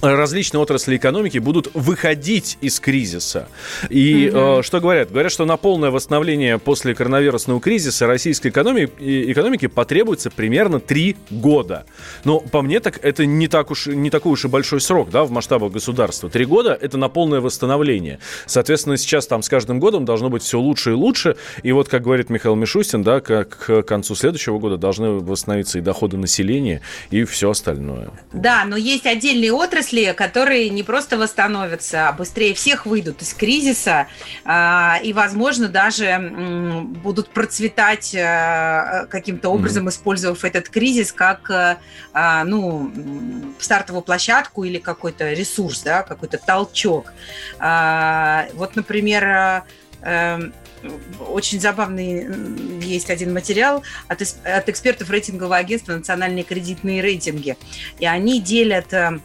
различные 0.00 0.60
отрасли 0.60 0.96
экономики 0.96 1.38
будут 1.38 1.70
выходить 1.74 2.58
из 2.60 2.80
кризиса. 2.80 3.48
И 3.90 4.28
угу. 4.28 4.60
э, 4.60 4.62
что 4.62 4.80
говорят? 4.80 5.10
Говорят, 5.10 5.32
что 5.32 5.44
на 5.44 5.56
полное 5.56 5.90
восстановление 5.90 6.58
после 6.58 6.94
коронавирусного 6.94 7.60
кризиса 7.60 8.06
российской 8.06 8.48
экономики, 8.48 8.92
экономики 8.98 9.66
потребуется 9.66 10.30
примерно 10.30 10.80
три 10.80 11.16
года. 11.30 11.84
Но 12.24 12.40
по 12.40 12.62
мне 12.62 12.80
так 12.80 12.98
это 13.02 13.26
не, 13.26 13.48
так 13.48 13.70
уж, 13.70 13.86
не 13.86 14.10
такой 14.10 14.32
уж 14.32 14.44
и 14.44 14.48
большой 14.48 14.80
срок 14.80 15.10
да, 15.10 15.24
в 15.24 15.30
масштабах 15.30 15.72
государства. 15.72 16.30
Три 16.30 16.44
года– 16.44 16.76
это 16.80 16.96
на 16.96 17.08
полное 17.08 17.40
восстановление. 17.40 18.20
Соответственно, 18.46 18.96
сейчас 18.96 19.26
там 19.26 19.42
с 19.42 19.48
каждым 19.48 19.80
годом 19.80 20.04
должно 20.04 20.30
быть 20.30 20.42
все 20.42 20.58
лучше 20.58 20.90
и 20.90 20.94
лучше. 20.94 21.36
И 21.62 21.72
вот, 21.72 21.88
как 21.88 22.02
говорит 22.02 22.30
Михаил 22.30 22.54
Мишустин, 22.54 23.02
да, 23.02 23.20
к, 23.20 23.44
к 23.44 23.82
концу 23.82 24.14
следующего 24.14 24.58
года 24.58 24.78
должны 24.78 25.10
восстановиться 25.10 25.78
и 25.78 25.82
доходы 25.82 26.16
населения, 26.16 26.80
и 27.10 27.24
все 27.24 27.50
остальное. 27.50 28.10
Да, 28.32 28.64
но 28.64 28.76
есть 28.76 29.06
отдельные 29.06 29.52
отрасли, 29.52 29.73
отрасли, 29.74 30.12
которые 30.16 30.68
не 30.68 30.82
просто 30.82 31.18
восстановятся, 31.18 32.08
а 32.08 32.12
быстрее 32.12 32.54
всех 32.54 32.86
выйдут 32.86 33.22
из 33.22 33.34
кризиса 33.34 34.06
а, 34.44 35.00
и, 35.02 35.12
возможно, 35.12 35.68
даже 35.68 36.16
будут 37.02 37.30
процветать 37.30 38.14
а, 38.14 39.06
каким-то 39.10 39.48
образом, 39.48 39.86
mm-hmm. 39.86 39.90
использовав 39.90 40.44
этот 40.44 40.68
кризис 40.68 41.12
как 41.12 41.50
а, 41.50 42.44
ну, 42.44 42.92
стартовую 43.58 44.02
площадку 44.02 44.62
или 44.62 44.78
какой-то 44.78 45.32
ресурс, 45.32 45.82
да, 45.82 46.02
какой-то 46.02 46.38
толчок. 46.38 47.12
Вот, 47.58 48.76
например, 48.76 49.64
эм, 50.02 50.52
очень 51.28 51.60
забавный 51.60 52.26
есть 52.84 53.10
один 53.10 53.32
материал 53.32 53.82
от, 54.08 54.22
от 54.22 54.68
экспертов 54.68 55.10
рейтингового 55.10 55.56
агентства 55.56 55.94
«Национальные 55.94 56.44
кредитные 56.44 57.00
рейтинги». 57.00 57.56
И 57.98 58.06
они 58.06 58.40
делят 58.40 58.92
э, 58.92 59.20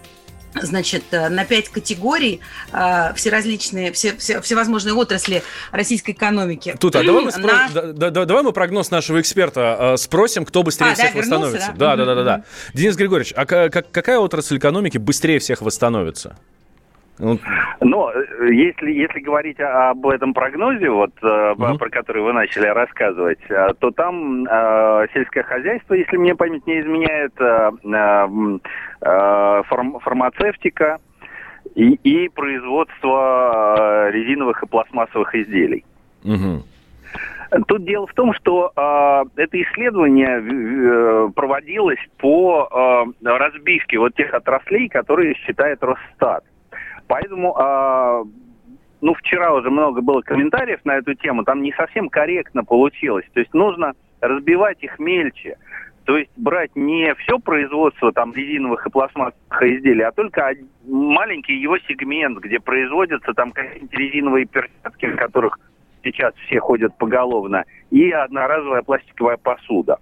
значит, 0.55 1.03
э, 1.11 1.29
на 1.29 1.45
пять 1.45 1.69
категорий 1.69 2.41
э, 2.71 3.13
все 3.15 3.29
различные, 3.29 3.91
все, 3.91 4.15
все, 4.17 4.41
всевозможные 4.41 4.93
отрасли 4.93 5.43
российской 5.71 6.11
экономики. 6.11 6.75
Тут, 6.79 6.95
а 6.95 7.03
давай 7.03 7.25
мы, 7.25 7.31
спро... 7.31 7.53
на... 7.73 7.93
да, 7.93 8.09
да, 8.09 8.25
давай 8.25 8.43
мы 8.43 8.53
прогноз 8.53 8.91
нашего 8.91 9.21
эксперта 9.21 9.95
спросим, 9.97 10.45
кто 10.45 10.63
быстрее 10.63 10.91
а, 10.91 10.95
всех 10.95 11.13
да, 11.13 11.19
восстановится. 11.19 11.73
Да, 11.75 11.95
да, 11.95 12.05
да, 12.05 12.15
да, 12.15 12.23
да. 12.23 12.43
Денис 12.73 12.95
Григорьевич, 12.95 13.33
а 13.35 13.45
как, 13.45 13.91
какая 13.91 14.19
отрасль 14.19 14.57
экономики 14.57 14.97
быстрее 14.97 15.39
всех 15.39 15.61
восстановится? 15.61 16.37
Ну, 17.19 17.37
Но 17.81 18.11
э, 18.11 18.53
если, 18.53 18.91
если 18.91 19.19
говорить 19.19 19.59
об 19.59 20.07
этом 20.07 20.33
прогнозе, 20.33 20.89
вот, 20.89 21.11
угу. 21.21 21.77
про 21.77 21.89
который 21.89 22.23
вы 22.23 22.31
начали 22.31 22.67
рассказывать, 22.67 23.39
э, 23.49 23.73
то 23.79 23.91
там 23.91 24.45
э, 24.45 25.07
сельское 25.13 25.43
хозяйство, 25.43 25.95
если 25.95 26.15
мне 26.15 26.33
память 26.33 26.65
не 26.65 26.79
изменяет, 26.79 27.33
э, 27.39 27.71
э, 27.83 28.59
фарм, 29.01 29.99
фармацевтика 29.99 30.99
и, 31.75 31.93
и 32.03 32.29
производство 32.29 34.09
резиновых 34.11 34.63
и 34.63 34.67
пластмассовых 34.67 35.33
изделий. 35.35 35.85
Угу. 36.23 36.63
Тут 37.67 37.83
дело 37.85 38.05
в 38.05 38.13
том, 38.13 38.33
что 38.33 38.71
э, 38.75 39.41
это 39.41 39.61
исследование 39.61 40.39
э, 40.39 41.29
проводилось 41.33 41.99
по 42.17 42.69
э, 42.71 43.27
разбивке 43.27 43.97
вот 43.97 44.13
тех 44.13 44.33
отраслей, 44.35 44.87
которые 44.87 45.33
считает 45.33 45.81
Росстат. 45.81 46.43
Поэтому, 47.07 47.57
э, 47.59 48.23
ну, 49.01 49.13
вчера 49.15 49.55
уже 49.55 49.71
много 49.71 50.01
было 50.01 50.21
комментариев 50.21 50.79
на 50.83 50.97
эту 50.97 51.15
тему, 51.15 51.43
там 51.43 51.63
не 51.63 51.73
совсем 51.73 52.09
корректно 52.09 52.63
получилось. 52.63 53.25
То 53.33 53.39
есть 53.39 53.53
нужно 53.55 53.93
разбивать 54.21 54.83
их 54.83 54.99
мельче. 54.99 55.57
То 56.09 56.17
есть 56.17 56.31
брать 56.37 56.75
не 56.75 57.13
все 57.13 57.37
производство 57.37 58.11
там 58.11 58.33
резиновых 58.33 58.83
и 58.83 58.89
пластмассовых 58.89 59.61
изделий, 59.61 60.01
а 60.01 60.11
только 60.11 60.55
маленький 60.87 61.53
его 61.53 61.77
сегмент, 61.77 62.39
где 62.39 62.59
производятся 62.59 63.31
там 63.35 63.51
какие-нибудь 63.51 63.93
резиновые 63.93 64.45
перчатки, 64.47 65.05
в 65.05 65.15
которых 65.15 65.59
сейчас 66.03 66.33
все 66.47 66.59
ходят 66.59 66.97
поголовно, 66.97 67.63
и 67.91 68.09
одноразовая 68.09 68.81
пластиковая 68.81 69.37
посуда. 69.37 69.99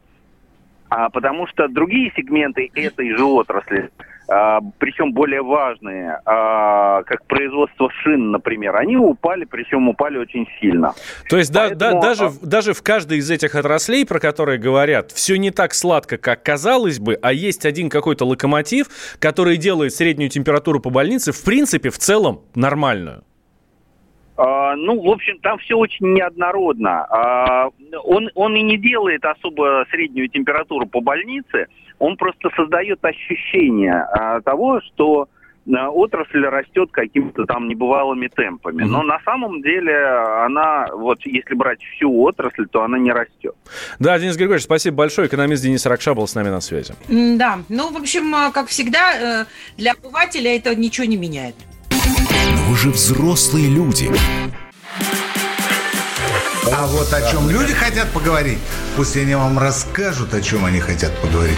А 0.88 1.10
потому 1.10 1.46
что 1.46 1.68
другие 1.68 2.14
сегменты 2.16 2.72
этой 2.74 3.14
же 3.14 3.26
отрасли 3.26 3.90
причем 4.28 5.14
более 5.14 5.42
важные, 5.42 6.20
а, 6.26 7.04
как 7.04 7.26
производство 7.28 7.90
шин, 8.04 8.32
например, 8.32 8.76
они 8.76 8.98
упали, 8.98 9.46
причем 9.46 9.88
упали 9.88 10.18
очень 10.18 10.46
сильно. 10.60 10.94
То 11.30 11.38
есть 11.38 11.54
Поэтому... 11.54 11.80
да, 11.80 11.92
да, 11.94 12.00
даже, 12.02 12.26
а, 12.26 12.32
даже 12.42 12.74
в 12.74 12.84
каждой 12.84 13.20
из 13.20 13.32
этих 13.32 13.56
отраслей, 13.56 14.06
про 14.06 14.20
которые 14.20 14.60
говорят, 14.60 15.12
все 15.12 15.38
не 15.38 15.52
так 15.52 15.74
сладко, 15.74 16.18
как 16.18 16.44
казалось 16.44 17.00
бы, 17.00 17.18
а 17.22 17.32
есть 17.32 17.66
один 17.66 17.90
какой-то 17.90 18.26
локомотив, 18.26 18.88
который 19.20 19.56
делает 19.56 19.94
среднюю 19.94 20.30
температуру 20.30 20.82
по 20.82 20.90
больнице, 20.90 21.32
в 21.32 21.46
принципе, 21.46 21.90
в 21.90 21.98
целом 21.98 22.42
нормальную. 22.54 23.24
Ну, 24.38 25.02
в 25.02 25.10
общем, 25.10 25.40
там 25.40 25.58
все 25.58 25.76
очень 25.76 26.14
неоднородно. 26.14 27.72
Он, 28.04 28.30
он 28.36 28.56
и 28.56 28.62
не 28.62 28.78
делает 28.78 29.26
особо 29.26 29.84
среднюю 29.90 30.30
температуру 30.30 30.86
по 30.86 31.02
больнице, 31.02 31.66
он 32.00 32.18
просто 32.18 32.50
создает 32.56 33.04
ощущение 33.04 33.94
а, 33.94 34.42
того, 34.42 34.82
что 34.82 35.28
а, 35.76 35.90
отрасль 35.90 36.46
растет 36.46 36.90
какими-то 36.92 37.46
там 37.46 37.68
небывалыми 37.68 38.28
темпами. 38.28 38.84
Но 38.84 39.04
на 39.04 39.20
самом 39.26 39.62
деле 39.62 39.96
она, 40.46 40.88
вот 40.94 41.20
если 41.26 41.56
брать 41.56 41.80
всю 41.96 42.22
отрасль, 42.22 42.68
то 42.68 42.84
она 42.84 42.98
не 42.98 43.12
растет. 43.12 43.56
Да, 44.00 44.18
Денис 44.18 44.38
Григорьевич, 44.38 44.64
спасибо 44.64 44.98
большое. 44.98 45.28
Экономист 45.28 45.64
Денис 45.64 45.86
Ракша 45.86 46.14
был 46.14 46.28
с 46.28 46.36
нами 46.36 46.50
на 46.50 46.62
связи. 46.62 46.94
Да, 47.10 47.60
ну, 47.70 47.92
в 47.92 47.98
общем, 47.98 48.34
а, 48.34 48.52
как 48.52 48.68
всегда, 48.68 49.42
э, 49.42 49.46
для 49.78 49.94
обывателя 49.94 50.56
это 50.56 50.76
ничего 50.76 51.06
не 51.06 51.18
меняет. 51.18 51.56
Но 51.90 52.70
вы 52.70 52.76
же 52.78 52.90
взрослые 52.90 53.68
люди. 53.70 54.10
А 56.72 56.86
вот 56.88 57.12
о 57.14 57.32
чем 57.32 57.50
люди 57.50 57.74
хотят 57.74 58.12
поговорить, 58.12 58.60
пусть 58.96 59.16
они 59.18 59.36
вам 59.36 59.58
расскажут, 59.58 60.34
о 60.34 60.42
чем 60.42 60.66
они 60.66 60.80
хотят 60.80 61.12
поговорить. 61.22 61.58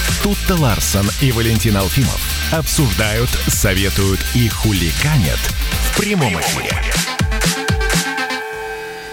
Тут-то 0.23 0.55
Ларсон 0.55 1.07
и 1.19 1.31
Валентин 1.31 1.77
Алфимов 1.77 2.21
обсуждают, 2.53 3.29
советуют 3.47 4.19
и 4.35 4.47
хуликанят 4.49 5.39
в 5.39 5.97
прямом 5.99 6.39
эфире. 6.39 6.69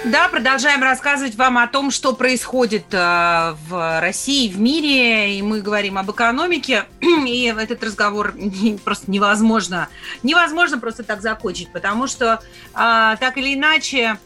Да, 0.05 0.29
продолжаем 0.29 0.83
рассказывать 0.83 1.35
вам 1.37 1.57
о 1.57 1.67
том, 1.67 1.91
что 1.91 2.13
происходит 2.13 2.93
э, 2.93 3.55
в 3.69 4.01
России, 4.01 4.53
в 4.53 4.61
мире, 4.61 5.39
и 5.39 5.43
мы 5.43 5.63
говорим 5.63 5.97
об 5.97 6.11
экономике, 6.11 6.85
и 7.01 7.55
этот 7.57 7.83
разговор 7.83 8.35
просто 8.85 9.11
невозможно, 9.11 9.89
невозможно 10.23 10.79
просто 10.79 11.05
так 11.05 11.23
закончить, 11.23 11.73
потому 11.73 12.07
что 12.07 12.35
э, 12.35 12.39
так 12.75 13.39
или 13.39 13.55
иначе 13.55 14.19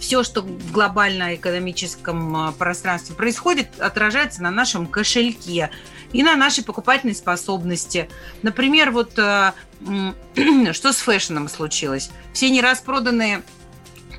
все, 0.00 0.22
что 0.22 0.42
в 0.42 0.72
глобально-экономическом 0.72 2.36
а, 2.36 2.52
пространстве 2.52 3.14
происходит, 3.14 3.80
отражается 3.80 4.42
на 4.42 4.50
нашем 4.50 4.86
кошельке 4.86 5.70
и 6.12 6.22
на 6.22 6.36
нашей 6.36 6.64
покупательной 6.64 7.14
способности. 7.14 8.08
Например, 8.42 8.90
вот 8.90 9.18
а, 9.18 9.54
что 10.72 10.92
с 10.92 10.96
фэшном 10.96 11.48
случилось? 11.48 12.10
Все 12.32 12.50
нераспроданные 12.50 13.42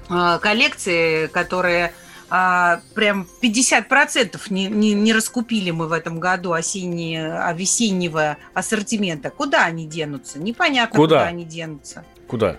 а, 0.10 0.40
коллекции, 0.40 1.28
которые 1.28 1.94
прям 2.30 3.28
50% 3.42 4.40
не, 4.52 4.68
не, 4.68 4.94
не 4.94 5.14
раскупили 5.14 5.72
мы 5.72 5.88
в 5.88 5.92
этом 5.92 6.20
году 6.20 6.52
осенние, 6.52 7.44
весеннего 7.56 8.38
ассортимента. 8.54 9.32
Куда 9.32 9.66
они 9.66 9.88
денутся? 9.88 10.38
Непонятно, 10.38 10.96
куда, 10.96 11.16
куда 11.16 11.28
они 11.28 11.44
денутся. 11.44 12.06
Куда? 12.28 12.58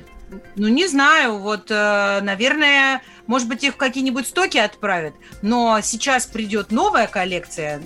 Ну, 0.56 0.68
не 0.68 0.86
знаю, 0.86 1.38
вот, 1.38 1.70
э, 1.70 2.20
наверное, 2.22 3.02
может 3.26 3.48
быть, 3.48 3.64
их 3.64 3.74
в 3.74 3.76
какие-нибудь 3.76 4.26
стоки 4.26 4.58
отправят, 4.58 5.14
но 5.42 5.80
сейчас 5.82 6.26
придет 6.26 6.70
новая 6.70 7.06
коллекция 7.06 7.80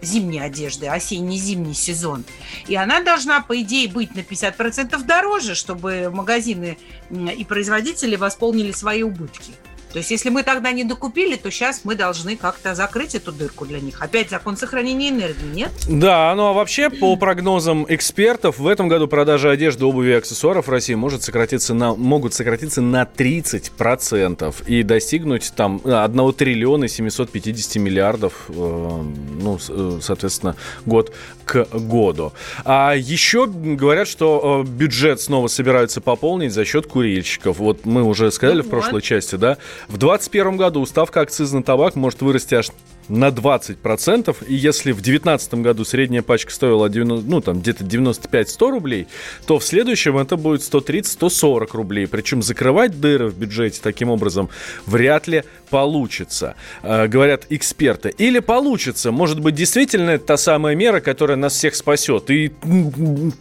зимней 0.00 0.40
одежды, 0.40 0.86
осенне-зимний 0.86 1.74
сезон, 1.74 2.24
и 2.66 2.76
она 2.76 3.02
должна, 3.02 3.40
по 3.40 3.60
идее, 3.60 3.88
быть 3.88 4.14
на 4.14 4.20
50% 4.20 5.02
дороже, 5.04 5.54
чтобы 5.54 6.10
магазины 6.10 6.78
и 7.10 7.44
производители 7.44 8.16
восполнили 8.16 8.72
свои 8.72 9.02
убытки. 9.02 9.52
То 9.92 9.98
есть, 9.98 10.10
если 10.10 10.30
мы 10.30 10.42
тогда 10.42 10.72
не 10.72 10.84
докупили, 10.84 11.36
то 11.36 11.50
сейчас 11.50 11.80
мы 11.84 11.94
должны 11.94 12.36
как-то 12.36 12.74
закрыть 12.74 13.14
эту 13.14 13.32
дырку 13.32 13.64
для 13.66 13.80
них. 13.80 14.00
Опять 14.00 14.30
закон 14.30 14.56
сохранения 14.56 15.08
энергии, 15.10 15.46
нет? 15.54 15.70
Да, 15.88 16.34
ну 16.36 16.46
а 16.46 16.52
вообще, 16.52 16.90
по 16.90 17.16
прогнозам 17.16 17.86
экспертов, 17.88 18.58
в 18.58 18.66
этом 18.66 18.88
году 18.88 19.08
продажи 19.08 19.50
одежды, 19.50 19.84
обуви 19.84 20.10
и 20.10 20.14
аксессуаров 20.14 20.66
в 20.66 20.70
России 20.70 20.94
может 20.94 21.22
сократиться 21.22 21.74
на, 21.74 21.94
могут 21.94 22.34
сократиться 22.34 22.82
на 22.82 23.04
30% 23.04 24.54
и 24.66 24.82
достигнуть 24.82 25.52
там 25.56 25.80
1 25.84 26.32
триллиона 26.34 26.88
750 26.88 27.76
миллиардов, 27.76 28.44
э, 28.48 28.52
ну, 28.52 29.58
э, 29.68 29.98
соответственно, 30.02 30.56
год 30.84 31.14
к 31.44 31.66
году. 31.72 32.32
А 32.64 32.94
еще 32.94 33.46
говорят, 33.46 34.06
что 34.06 34.64
э, 34.64 34.68
бюджет 34.68 35.20
снова 35.20 35.48
собираются 35.48 36.00
пополнить 36.00 36.52
за 36.52 36.64
счет 36.64 36.86
курильщиков. 36.86 37.58
Вот 37.58 37.86
мы 37.86 38.02
уже 38.02 38.30
сказали 38.30 38.58
ну, 38.58 38.64
в 38.64 38.68
прошлой 38.68 38.94
вот. 38.94 39.02
части, 39.02 39.36
да, 39.36 39.56
в 39.86 39.96
2021 39.98 40.56
году 40.56 40.84
ставка 40.86 41.20
акциза 41.20 41.56
на 41.56 41.62
табак 41.62 41.94
может 41.94 42.20
вырасти 42.22 42.54
аж 42.54 42.70
на 43.08 43.28
20%. 43.28 44.36
И 44.46 44.54
если 44.54 44.92
в 44.92 45.00
2019 45.00 45.54
году 45.54 45.84
средняя 45.84 46.22
пачка 46.22 46.52
стоила 46.52 46.88
90, 46.88 47.28
ну, 47.28 47.40
там, 47.40 47.60
где-то 47.60 47.84
95-100 47.84 48.70
рублей, 48.70 49.08
то 49.46 49.58
в 49.58 49.64
следующем 49.64 50.18
это 50.18 50.36
будет 50.36 50.60
130-140 50.60 51.68
рублей. 51.72 52.06
Причем 52.06 52.42
закрывать 52.42 53.00
дыры 53.00 53.28
в 53.28 53.38
бюджете 53.38 53.80
таким 53.82 54.10
образом 54.10 54.48
вряд 54.86 55.26
ли 55.26 55.44
получится, 55.70 56.56
э, 56.82 57.06
говорят 57.06 57.46
эксперты. 57.50 58.08
Или 58.18 58.40
получится. 58.40 59.12
Может 59.12 59.40
быть, 59.40 59.54
действительно 59.54 60.10
это 60.10 60.24
та 60.24 60.36
самая 60.36 60.74
мера, 60.74 61.00
которая 61.00 61.36
нас 61.36 61.54
всех 61.54 61.74
спасет. 61.74 62.30
И 62.30 62.52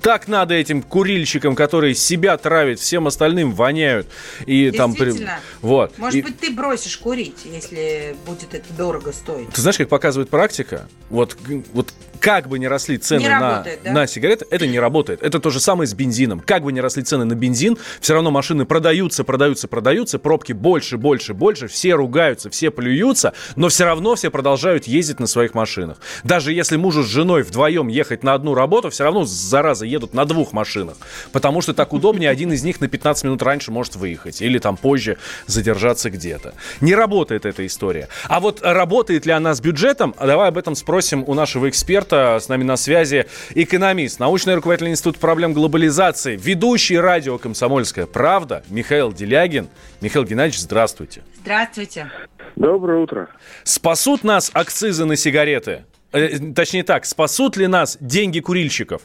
так 0.01 0.27
надо 0.27 0.53
этим 0.53 0.81
курильщикам, 0.81 1.55
которые 1.55 1.95
себя 1.95 2.37
травят, 2.37 2.79
всем 2.79 3.07
остальным 3.07 3.53
воняют. 3.53 4.07
И 4.45 4.71
там... 4.71 4.95
Вот. 5.61 5.97
Может 5.97 6.15
и... 6.15 6.21
быть, 6.21 6.39
ты 6.39 6.51
бросишь 6.51 6.97
курить, 6.97 7.45
если 7.45 8.15
будет 8.25 8.53
это 8.53 8.73
дорого 8.73 9.11
стоить. 9.11 9.56
Ты 9.57 9.61
знаешь, 9.61 9.77
как 9.77 9.89
показывает 9.89 10.29
практика? 10.29 10.87
Вот, 11.09 11.35
вот 11.73 11.91
как 12.19 12.47
бы 12.47 12.59
ни 12.59 12.65
росли 12.65 12.97
цены 12.97 13.21
не 13.21 13.29
на, 13.29 13.65
да? 13.83 13.91
на 13.91 14.05
сигареты, 14.07 14.45
это 14.51 14.67
не 14.67 14.79
работает. 14.79 15.23
Это 15.23 15.39
то 15.39 15.49
же 15.49 15.59
самое 15.59 15.87
с 15.87 15.95
бензином. 15.95 16.41
Как 16.41 16.61
бы 16.61 16.71
ни 16.71 16.79
росли 16.79 17.01
цены 17.01 17.25
на 17.25 17.33
бензин, 17.33 17.77
все 17.99 18.13
равно 18.13 18.29
машины 18.29 18.65
продаются, 18.65 19.23
продаются, 19.23 19.67
продаются, 19.67 20.19
пробки 20.19 20.53
больше, 20.53 20.97
больше, 20.97 21.33
больше, 21.33 21.67
все 21.67 21.95
ругаются, 21.95 22.51
все 22.51 22.69
плюются, 22.69 23.33
но 23.55 23.69
все 23.69 23.85
равно 23.85 24.13
все 24.15 24.29
продолжают 24.29 24.85
ездить 24.85 25.19
на 25.19 25.25
своих 25.25 25.55
машинах. 25.55 25.97
Даже 26.23 26.53
если 26.53 26.77
мужу 26.77 27.03
с 27.03 27.07
женой 27.07 27.41
вдвоем 27.41 27.87
ехать 27.87 28.23
на 28.23 28.35
одну 28.35 28.53
работу, 28.53 28.91
все 28.91 29.05
равно, 29.05 29.25
зараза, 29.25 29.85
едут 29.85 30.13
на 30.13 30.25
двух 30.25 30.53
машинах. 30.53 30.97
Потому 31.31 31.61
что 31.61 31.73
так 31.73 31.93
удобнее, 31.93 32.29
один 32.29 32.51
из 32.51 32.63
них 32.63 32.79
на 32.79 32.87
15 32.87 33.23
минут 33.23 33.41
раньше 33.41 33.71
может 33.71 33.95
выехать. 33.95 34.41
Или 34.41 34.59
там 34.59 34.77
позже 34.77 35.17
задержаться 35.47 36.11
где-то. 36.11 36.53
Не 36.79 36.93
работает 36.93 37.47
эта 37.47 37.65
история. 37.65 38.07
А 38.27 38.39
вот 38.39 38.61
работает 38.61 39.25
ли 39.25 39.31
она 39.31 39.46
с 39.53 39.61
бюджетом? 39.61 40.13
Давай 40.19 40.49
об 40.49 40.57
этом 40.57 40.75
спросим 40.75 41.23
у 41.25 41.33
нашего 41.33 41.69
эксперта 41.69 41.87
эксперта. 41.87 42.37
С 42.39 42.49
нами 42.49 42.63
на 42.63 42.75
связи 42.75 43.27
экономист, 43.55 44.19
научный 44.19 44.55
руководитель 44.55 44.89
Института 44.89 45.19
проблем 45.19 45.53
глобализации, 45.53 46.35
ведущий 46.35 46.97
радио 46.97 47.37
«Комсомольская 47.37 48.05
правда» 48.05 48.63
Михаил 48.69 49.13
Делягин. 49.13 49.67
Михаил 50.01 50.25
Геннадьевич, 50.25 50.59
здравствуйте. 50.59 51.21
Здравствуйте. 51.41 52.11
Доброе 52.55 52.99
утро. 52.99 53.29
Спасут 53.63 54.23
нас 54.23 54.51
акцизы 54.53 55.05
на 55.05 55.15
сигареты? 55.15 55.85
Э, 56.11 56.37
точнее 56.53 56.83
так, 56.83 57.05
спасут 57.05 57.57
ли 57.57 57.67
нас 57.67 57.97
деньги 58.01 58.39
курильщиков? 58.39 59.01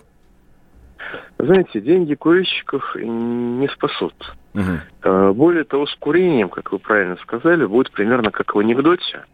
Знаете, 1.38 1.80
деньги 1.80 2.14
курильщиков 2.14 2.96
не 2.96 3.68
спасут. 3.68 4.14
Угу. 4.54 5.34
Более 5.34 5.64
того, 5.64 5.86
с 5.86 5.94
курением, 5.96 6.48
как 6.48 6.72
вы 6.72 6.78
правильно 6.78 7.16
сказали, 7.22 7.64
будет 7.64 7.90
примерно 7.90 8.30
как 8.30 8.54
в 8.54 8.58
анекдоте 8.58 9.24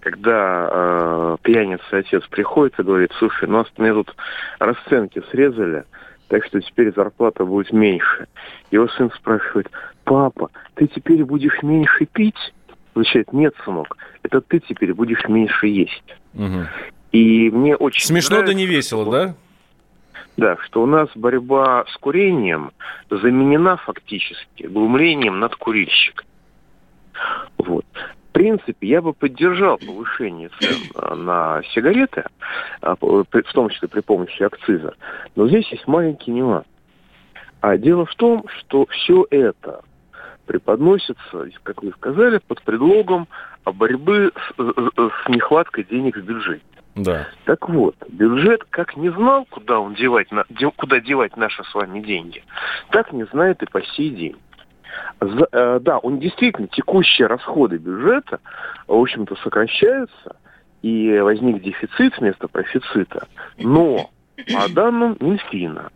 когда 0.00 0.68
э, 0.70 1.36
пьяница 1.42 1.84
отец 1.90 2.26
приходит 2.28 2.78
и 2.78 2.82
говорит, 2.82 3.12
слушай, 3.18 3.48
ну, 3.48 3.58
нас 3.58 3.66
мне 3.76 3.92
тут 3.92 4.14
расценки 4.58 5.22
срезали, 5.30 5.84
так 6.28 6.44
что 6.46 6.60
теперь 6.60 6.92
зарплата 6.94 7.44
будет 7.44 7.72
меньше. 7.72 8.26
Его 8.70 8.88
сын 8.88 9.10
спрашивает, 9.12 9.70
папа, 10.04 10.50
ты 10.74 10.86
теперь 10.88 11.24
будешь 11.24 11.62
меньше 11.62 12.06
пить? 12.06 12.54
Отвечает, 12.94 13.32
нет, 13.32 13.54
сынок, 13.64 13.96
это 14.22 14.40
ты 14.40 14.60
теперь 14.60 14.94
будешь 14.94 15.24
меньше 15.28 15.66
есть. 15.66 16.16
Угу. 16.34 16.66
И 17.12 17.50
мне 17.50 17.76
очень 17.76 18.06
Смешно 18.06 18.36
нравится, 18.36 18.54
да 18.54 18.58
не 18.58 18.66
весело, 18.66 19.02
что... 19.02 19.10
да? 19.10 19.34
Да, 20.36 20.56
что 20.64 20.82
у 20.82 20.86
нас 20.86 21.08
борьба 21.14 21.84
с 21.92 21.96
курением 21.98 22.70
заменена 23.10 23.76
фактически 23.76 24.62
глумлением 24.62 25.38
над 25.38 25.54
курильщиком. 25.56 26.26
Вот. 27.58 27.84
В 28.30 28.32
принципе, 28.32 28.86
я 28.86 29.02
бы 29.02 29.12
поддержал 29.12 29.76
повышение 29.76 30.50
цен 30.60 31.24
на 31.24 31.62
сигареты, 31.74 32.24
а, 32.80 32.94
в 32.94 33.24
том 33.52 33.68
числе 33.70 33.88
при 33.88 34.00
помощи 34.00 34.40
акциза. 34.44 34.94
Но 35.34 35.48
здесь 35.48 35.66
есть 35.72 35.88
маленький 35.88 36.30
нюанс. 36.30 36.64
А 37.60 37.76
дело 37.76 38.06
в 38.06 38.14
том, 38.14 38.44
что 38.60 38.86
все 38.86 39.26
это 39.30 39.82
преподносится, 40.46 41.48
как 41.64 41.82
вы 41.82 41.90
сказали, 41.90 42.38
под 42.38 42.62
предлогом 42.62 43.26
борьбы 43.64 44.32
с, 44.36 44.56
с 44.56 45.28
нехваткой 45.28 45.84
денег 45.84 46.16
в 46.16 46.22
бюджете. 46.22 46.62
Да. 46.94 47.26
Так 47.44 47.68
вот, 47.68 47.96
бюджет 48.08 48.64
как 48.70 48.96
не 48.96 49.10
знал, 49.10 49.44
куда 49.50 49.80
он 49.80 49.94
девать, 49.94 50.28
куда 50.76 51.00
девать 51.00 51.36
наши 51.36 51.64
с 51.64 51.74
вами 51.74 52.00
деньги, 52.00 52.44
так 52.90 53.12
не 53.12 53.24
знает 53.24 53.62
и 53.62 53.66
по 53.66 53.82
сей 53.82 54.10
день. 54.10 54.36
Э, 55.20 55.78
да, 55.80 55.98
он 55.98 56.18
действительно, 56.18 56.68
текущие 56.68 57.26
расходы 57.26 57.76
бюджета, 57.76 58.40
в 58.86 58.94
общем-то, 58.94 59.36
сокращаются, 59.36 60.36
и 60.82 61.18
возник 61.18 61.62
дефицит 61.62 62.18
вместо 62.18 62.48
профицита. 62.48 63.26
Но 63.58 64.10
по 64.36 64.72
данным 64.72 65.16
Минфина, 65.20 65.90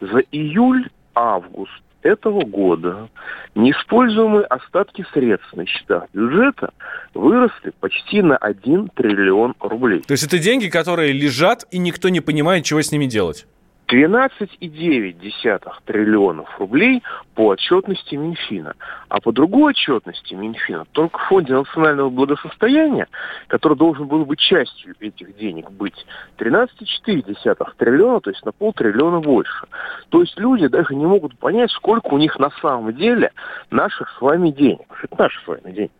за 0.00 0.20
июль-август 0.32 1.82
этого 2.02 2.44
года 2.44 3.08
неиспользуемые 3.54 4.44
остатки 4.44 5.04
средств 5.12 5.52
на 5.52 5.66
счетах 5.66 6.04
бюджета 6.14 6.70
выросли 7.12 7.72
почти 7.80 8.22
на 8.22 8.36
1 8.36 8.90
триллион 8.94 9.54
рублей. 9.60 10.00
То 10.00 10.12
есть 10.12 10.24
это 10.24 10.38
деньги, 10.38 10.68
которые 10.68 11.12
лежат, 11.12 11.66
и 11.70 11.78
никто 11.78 12.08
не 12.08 12.20
понимает, 12.20 12.64
чего 12.64 12.80
с 12.80 12.90
ними 12.92 13.06
делать? 13.06 13.46
12,9 13.90 15.72
триллионов 15.84 16.60
рублей 16.60 17.02
по 17.34 17.48
отчетности 17.48 18.14
Минфина. 18.14 18.74
А 19.08 19.20
по 19.20 19.32
другой 19.32 19.72
отчетности 19.72 20.34
Минфина, 20.34 20.84
только 20.92 21.18
в 21.18 21.22
Фонде 21.22 21.54
национального 21.54 22.08
благосостояния, 22.08 23.08
который 23.48 23.76
должен 23.76 24.06
был 24.06 24.24
быть 24.24 24.38
частью 24.38 24.94
этих 25.00 25.36
денег 25.36 25.70
быть, 25.72 26.06
13,4 26.38 27.66
триллиона, 27.78 28.20
то 28.20 28.30
есть 28.30 28.44
на 28.44 28.52
полтриллиона 28.52 29.20
больше. 29.20 29.66
То 30.10 30.20
есть 30.20 30.38
люди 30.38 30.68
даже 30.68 30.94
не 30.94 31.06
могут 31.06 31.36
понять, 31.38 31.72
сколько 31.72 32.14
у 32.14 32.18
них 32.18 32.38
на 32.38 32.50
самом 32.62 32.94
деле 32.94 33.32
наших 33.70 34.08
с 34.16 34.20
вами 34.20 34.50
денег. 34.50 34.86
Это 35.02 35.16
наши 35.18 35.40
с 35.42 35.48
вами 35.48 35.72
деньги. 35.72 35.92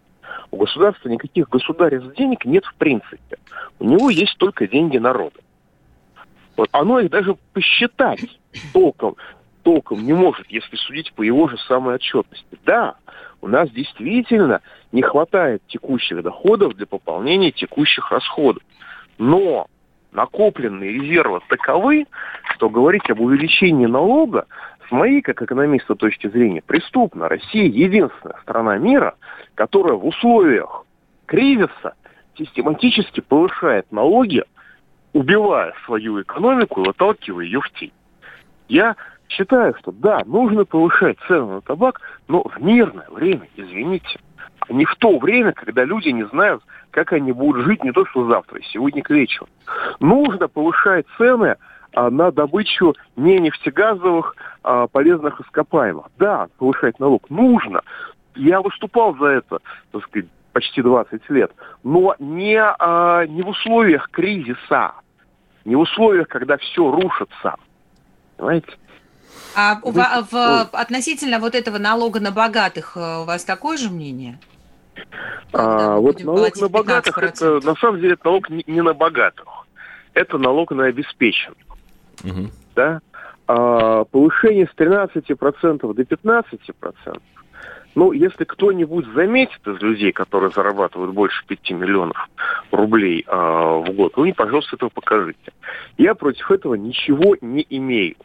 У 0.53 0.59
государства 0.59 1.09
никаких 1.09 1.49
государств 1.49 2.15
денег 2.17 2.45
нет 2.45 2.65
в 2.65 2.75
принципе. 2.75 3.39
У 3.81 3.85
него 3.85 4.11
есть 4.11 4.37
только 4.39 4.69
деньги 4.69 4.99
народа. 4.99 5.41
Вот 6.61 6.69
оно 6.73 7.01
их 7.01 7.09
даже 7.09 7.37
посчитать 7.55 8.21
толком, 8.75 9.17
толком 9.63 10.05
не 10.05 10.13
может, 10.13 10.47
если 10.51 10.77
судить 10.77 11.11
по 11.15 11.23
его 11.23 11.49
же 11.49 11.57
самой 11.57 11.95
отчетности. 11.95 12.59
Да, 12.67 12.97
у 13.41 13.49
нас 13.49 13.71
действительно 13.71 14.61
не 14.93 15.01
хватает 15.01 15.63
текущих 15.69 16.23
доходов 16.23 16.75
для 16.75 16.85
пополнения 16.85 17.51
текущих 17.51 18.13
расходов. 18.13 18.63
Но 19.17 19.69
накопленные 20.13 20.93
резервы 20.93 21.41
таковы, 21.49 22.05
что 22.55 22.69
говорить 22.69 23.09
об 23.09 23.23
увеличении 23.23 23.87
налога 23.87 24.47
с 24.87 24.91
моей, 24.91 25.23
как 25.23 25.41
экономиста, 25.41 25.95
точки 25.95 26.29
зрения, 26.29 26.61
преступно. 26.61 27.27
Россия 27.31 27.71
единственная 27.71 28.37
страна 28.43 28.77
мира, 28.77 29.15
которая 29.55 29.95
в 29.95 30.05
условиях 30.05 30.85
кризиса 31.25 31.95
систематически 32.37 33.21
повышает 33.21 33.91
налоги 33.91 34.45
убивая 35.13 35.75
свою 35.85 36.23
экономику 36.23 36.83
и 36.83 36.87
выталкивая 36.87 37.45
ее 37.45 37.61
в 37.61 37.71
тень. 37.71 37.93
Я 38.69 38.97
считаю, 39.29 39.75
что 39.79 39.93
да, 39.93 40.23
нужно 40.27 40.65
повышать 40.65 41.19
цены 41.27 41.55
на 41.55 41.61
табак, 41.61 42.01
но 42.29 42.43
в 42.43 42.63
мирное 42.63 43.09
время, 43.11 43.49
извините. 43.57 44.21
А 44.61 44.73
не 44.73 44.85
в 44.85 44.95
то 44.97 45.19
время, 45.19 45.53
когда 45.53 45.85
люди 45.85 46.09
не 46.11 46.25
знают, 46.25 46.63
как 46.91 47.13
они 47.13 47.33
будут 47.33 47.65
жить 47.65 47.83
не 47.83 47.93
то 47.93 48.05
что 48.07 48.27
завтра, 48.27 48.59
а 48.59 48.63
сегодня 48.73 49.03
к 49.03 49.11
вечеру. 49.11 49.49
Нужно 50.01 50.49
повышать 50.49 51.07
цены 51.17 51.57
а, 51.93 52.11
на 52.11 52.31
добычу 52.31 52.95
не 53.17 53.39
нефтегазовых 53.41 54.37
а, 54.63 54.87
полезных 54.89 55.41
ископаемых. 55.41 56.07
Да, 56.19 56.49
повышать 56.59 56.99
налог 57.01 57.29
нужно. 57.31 57.83
Я 58.35 58.61
выступал 58.61 59.17
за 59.17 59.27
это, 59.27 59.59
так 59.93 60.03
сказать, 60.05 60.29
почти 60.53 60.83
20 60.83 61.29
лет, 61.31 61.53
но 61.83 62.15
не, 62.19 62.61
а, 62.61 63.27
не 63.27 63.43
в 63.43 63.49
условиях 63.49 64.11
кризиса, 64.11 64.93
не 65.65 65.77
в 65.77 65.81
условиях, 65.81 66.29
когда 66.29 66.57
все 66.57 66.91
рушится. 66.91 67.55
Понимаете? 68.37 68.73
А 69.55 69.81
в, 69.83 69.93
в, 69.93 70.69
относительно 70.73 71.39
вот 71.39 71.55
этого 71.55 71.79
налога 71.79 72.21
на 72.21 72.31
богатых 72.31 72.97
э, 72.97 73.23
у 73.23 73.25
вас 73.25 73.45
такое 73.45 73.77
же 73.77 73.91
мнение? 73.91 74.39
А, 75.53 75.97
вот 75.97 76.23
налог 76.23 76.57
на 76.57 76.69
богатых, 76.69 77.19
это, 77.19 77.61
на 77.65 77.75
самом 77.77 78.01
деле, 78.01 78.15
это 78.15 78.25
налог 78.27 78.49
не, 78.51 78.65
не 78.67 78.83
на 78.83 78.95
богатых. 78.95 79.47
Это 80.15 80.39
налог 80.39 80.73
на 80.73 80.87
обеспеченных. 80.87 81.59
Угу. 82.25 82.51
Да? 82.77 83.01
А, 83.47 84.05
повышение 84.05 84.67
с 84.67 84.79
13% 84.79 85.95
до 85.95 86.03
15% 86.03 87.21
ну, 87.95 88.13
если 88.13 88.45
кто-нибудь 88.45 89.07
заметит 89.15 89.67
из 89.67 89.81
людей, 89.81 90.13
которые 90.13 90.51
зарабатывают 90.51 91.13
больше 91.13 91.45
5 91.47 91.71
миллионов 91.73 92.29
рублей 92.71 93.25
э, 93.27 93.33
в 93.35 93.93
год, 93.95 94.17
вы 94.17 94.25
мне, 94.25 94.35
пожалуйста, 94.35 94.77
этого 94.77 94.91
покажите. 94.91 95.53
Я 95.99 96.15
против 96.15 96.51
этого 96.51 96.75
ничего 96.75 97.37
не 97.41 97.67
имею. 97.69 98.17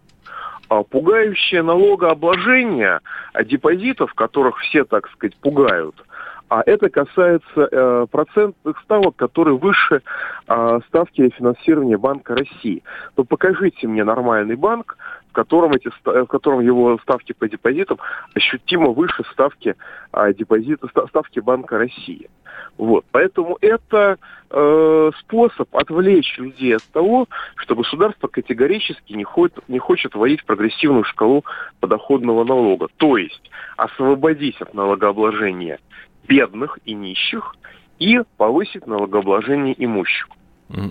А 0.67 0.83
пугающее 0.83 1.61
налогообложение 1.61 2.99
а 3.33 3.43
депозитов, 3.43 4.13
которых 4.13 4.57
все, 4.59 4.83
так 4.83 5.09
сказать, 5.11 5.35
пугают, 5.37 5.95
А 6.47 6.61
это 6.65 6.89
касается 6.89 7.67
э, 7.71 8.07
процентных 8.11 8.79
ставок, 8.81 9.15
которые 9.15 9.57
выше 9.57 10.01
э, 10.47 10.79
ставки 10.87 11.29
финансирования 11.29 11.97
Банка 11.97 12.35
России. 12.35 12.83
То 13.15 13.23
покажите 13.23 13.87
мне 13.87 14.03
нормальный 14.03 14.55
банк, 14.55 14.97
в 15.29 15.33
котором, 15.33 15.73
эти, 15.73 15.89
в 16.03 16.27
котором 16.27 16.59
его 16.59 16.99
ставки 16.99 17.33
по 17.33 17.49
депозитам 17.49 17.97
ощутимо 18.35 18.91
выше 18.91 19.23
ставки 19.31 19.75
э, 20.13 20.33
депозита, 20.33 20.87
ставки 21.09 21.39
Банка 21.39 21.79
России. 21.79 22.29
Вот. 22.77 23.05
Поэтому 23.11 23.57
это 23.61 24.17
э, 24.51 25.11
способ 25.19 25.75
отвлечь 25.75 26.37
людей 26.37 26.75
от 26.75 26.83
того, 26.91 27.27
что 27.55 27.75
государство 27.75 28.27
категорически 28.27 29.13
не 29.13 29.23
хочет, 29.23 29.67
не 29.67 29.79
хочет 29.79 30.13
вводить 30.13 30.45
прогрессивную 30.45 31.05
шкалу 31.05 31.43
подоходного 31.79 32.43
налога. 32.43 32.87
То 32.97 33.17
есть 33.17 33.49
освободить 33.77 34.61
от 34.61 34.73
налогообложения 34.75 35.79
бедных 36.27 36.79
и 36.85 36.93
нищих 36.93 37.55
и 37.99 38.21
повысить 38.37 38.87
налогообложение 38.87 39.75
имущих. 39.77 40.27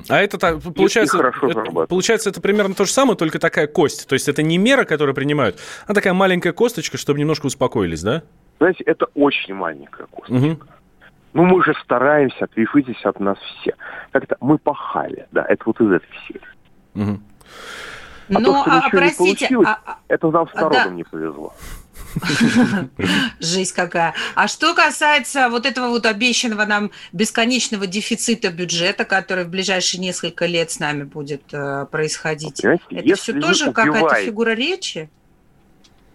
А 0.08 0.20
это 0.20 0.38
так, 0.38 0.62
получается, 0.62 1.18
это, 1.18 1.86
получается, 1.88 2.30
это 2.30 2.40
примерно 2.40 2.74
то 2.74 2.84
же 2.84 2.92
самое, 2.92 3.16
только 3.16 3.40
такая 3.40 3.66
кость. 3.66 4.06
То 4.08 4.14
есть 4.14 4.28
это 4.28 4.42
не 4.42 4.56
мера, 4.56 4.84
которую 4.84 5.14
принимают, 5.14 5.58
а 5.86 5.94
такая 5.94 6.12
маленькая 6.12 6.52
косточка, 6.52 6.96
чтобы 6.96 7.18
немножко 7.18 7.46
успокоились, 7.46 8.02
да? 8.02 8.22
Знаете, 8.58 8.84
это 8.84 9.06
очень 9.14 9.54
маленькая 9.54 10.06
косточка. 10.06 10.46
Угу. 10.46 10.58
Ну, 11.34 11.42
мы 11.42 11.64
же 11.64 11.74
стараемся, 11.82 12.44
отвяжитесь 12.44 13.04
от 13.04 13.18
нас 13.18 13.36
все. 13.60 13.74
Как-то 14.12 14.36
мы 14.40 14.58
пахали, 14.58 15.26
да, 15.32 15.44
это 15.48 15.64
вот 15.66 15.80
из 15.80 15.90
этой 15.90 16.08
серии. 16.28 16.40
Угу. 16.94 17.20
А 18.30 18.38
ну, 18.38 18.44
то, 18.44 18.62
что 18.62 18.70
а, 18.70 18.90
простите, 18.90 19.48
не 19.50 19.64
а, 19.64 19.78
а, 19.84 19.98
это 20.08 20.30
нам 20.30 20.48
с 20.48 20.54
народом 20.54 20.84
да. 20.84 20.90
не 20.90 21.02
повезло. 21.02 21.52
Жесть 23.40 23.72
какая. 23.72 24.14
А 24.34 24.48
что 24.48 24.74
касается 24.74 25.48
вот 25.48 25.66
этого 25.66 25.88
вот 25.88 26.06
обещанного 26.06 26.64
нам 26.64 26.90
бесконечного 27.12 27.86
дефицита 27.86 28.50
бюджета, 28.50 29.04
который 29.04 29.44
в 29.44 29.50
ближайшие 29.50 30.00
несколько 30.00 30.46
лет 30.46 30.70
с 30.70 30.78
нами 30.78 31.04
будет 31.04 31.42
э, 31.52 31.86
происходить, 31.90 32.64
это 32.64 33.14
все 33.16 33.32
тоже 33.40 33.72
какая-то 33.72 34.14
фигура 34.16 34.50
речи? 34.50 35.08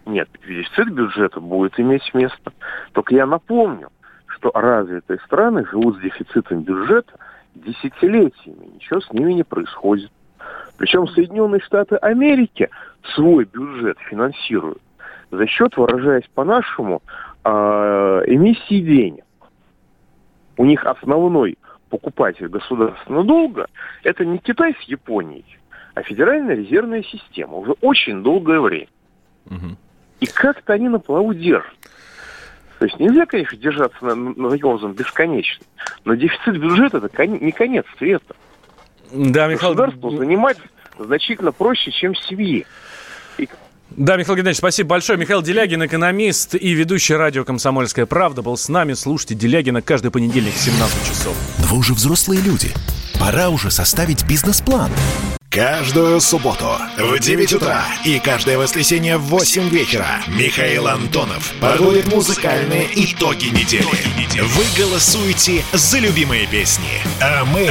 Нет, 0.06 0.30
дефицит 0.46 0.92
бюджета 0.92 1.40
будет 1.40 1.80
иметь 1.80 2.14
место. 2.14 2.52
Только 2.94 3.16
я 3.16 3.26
напомню, 3.26 3.90
что 4.28 4.52
развитые 4.54 5.20
страны 5.26 5.66
живут 5.70 5.98
с 5.98 6.02
дефицитом 6.02 6.62
бюджета 6.62 7.14
десятилетиями, 7.56 8.72
ничего 8.76 9.02
с 9.02 9.12
ними 9.12 9.34
не 9.34 9.44
происходит. 9.44 10.12
Причем 10.78 11.08
Соединенные 11.08 11.62
Штаты 11.62 11.98
Америки 11.98 12.70
свой 13.14 13.46
бюджет 13.46 13.98
финансируют 14.10 14.82
за 15.32 15.48
счет, 15.48 15.76
выражаясь 15.78 16.28
по-нашему, 16.34 17.02
э, 17.44 17.50
эмиссии 18.28 18.82
денег. 18.82 19.24
У 20.58 20.66
них 20.66 20.86
основной 20.86 21.58
покупатель 21.90 22.48
государственного 22.48 23.24
долга– 23.24 23.68
это 24.04 24.26
не 24.26 24.38
Китай 24.38 24.76
с 24.82 24.84
Японией, 24.84 25.46
а 25.96 26.04
Федеральная 26.04 26.56
резервная 26.56 27.04
система 27.04 27.56
уже 27.58 27.74
очень 27.82 28.24
долгое 28.24 28.60
время. 28.60 28.88
Угу. 29.46 29.78
И 30.20 30.26
как-то 30.28 30.74
они 30.74 30.90
на 30.90 31.00
плаву 31.00 31.34
держат. 31.34 31.74
То 32.80 32.86
есть 32.86 33.00
нельзя, 33.00 33.26
конечно, 33.26 33.58
держаться 33.58 34.06
на, 34.06 34.16
на 34.16 34.50
таким 34.50 34.68
образом 34.68 34.94
бесконечно, 34.94 35.66
но 36.06 36.16
дефицит 36.16 36.60
бюджета– 36.60 36.98
это 37.00 37.10
кон, 37.10 37.38
не 37.40 37.52
конец 37.52 37.86
света. 37.98 38.36
Да, 39.12 39.48
Михаил... 39.48 39.74
Государству 39.74 40.12
занимать 40.12 40.58
значительно 40.98 41.52
проще, 41.52 41.92
чем 41.92 42.16
семьи. 42.16 42.66
Да, 43.92 44.18
Михаил 44.18 44.38
Геннадьевич, 44.38 44.58
спасибо 44.58 44.90
большое. 44.90 45.18
Михаил 45.18 45.42
Делягин, 45.42 45.86
экономист 45.86 46.56
и 46.56 46.74
ведущий 46.74 47.16
радио 47.16 47.44
«Комсомольская 47.44 48.06
правда» 48.06 48.42
был 48.42 48.56
с 48.56 48.70
нами. 48.70 48.94
Слушайте 48.94 49.36
Делягина 49.36 49.82
каждый 49.82 50.12
понедельник 50.12 50.54
в 50.54 50.60
17 50.60 51.08
часов. 51.08 51.36
Вы 51.58 51.78
уже 51.78 51.94
взрослые 51.94 52.42
люди. 52.42 52.72
Пора 53.20 53.50
уже 53.50 53.72
составить 53.72 54.26
бизнес-план. 54.26 54.92
Каждую 55.50 56.22
субботу 56.22 56.78
в 56.98 57.20
9 57.20 57.54
утра 57.54 57.84
и 58.06 58.20
каждое 58.20 58.60
воскресенье 58.60 59.18
в 59.18 59.24
8 59.24 59.68
вечера 59.70 60.22
Михаил 60.28 60.88
Антонов 60.88 61.54
подводит 61.60 62.08
музыкальные 62.14 62.88
итоги 62.94 63.46
недели. 63.46 63.84
Вы 64.40 64.64
голосуете 64.78 65.64
за 65.74 65.98
любимые 65.98 66.46
песни, 66.46 67.02
а 67.20 67.46
мы 67.46 67.68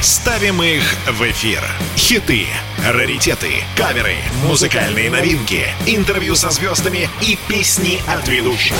ставим 0.00 0.60
их 0.62 0.82
в 1.06 1.22
эфир. 1.22 1.60
Хиты, 1.96 2.46
раритеты, 2.90 3.64
каверы, 3.76 4.16
музыкальные 4.46 5.10
новинки, 5.10 5.66
интервью 5.86 6.34
со 6.34 6.50
звездами 6.50 7.08
и 7.20 7.38
песни 7.48 8.00
от 8.08 8.26
ведущего. 8.28 8.78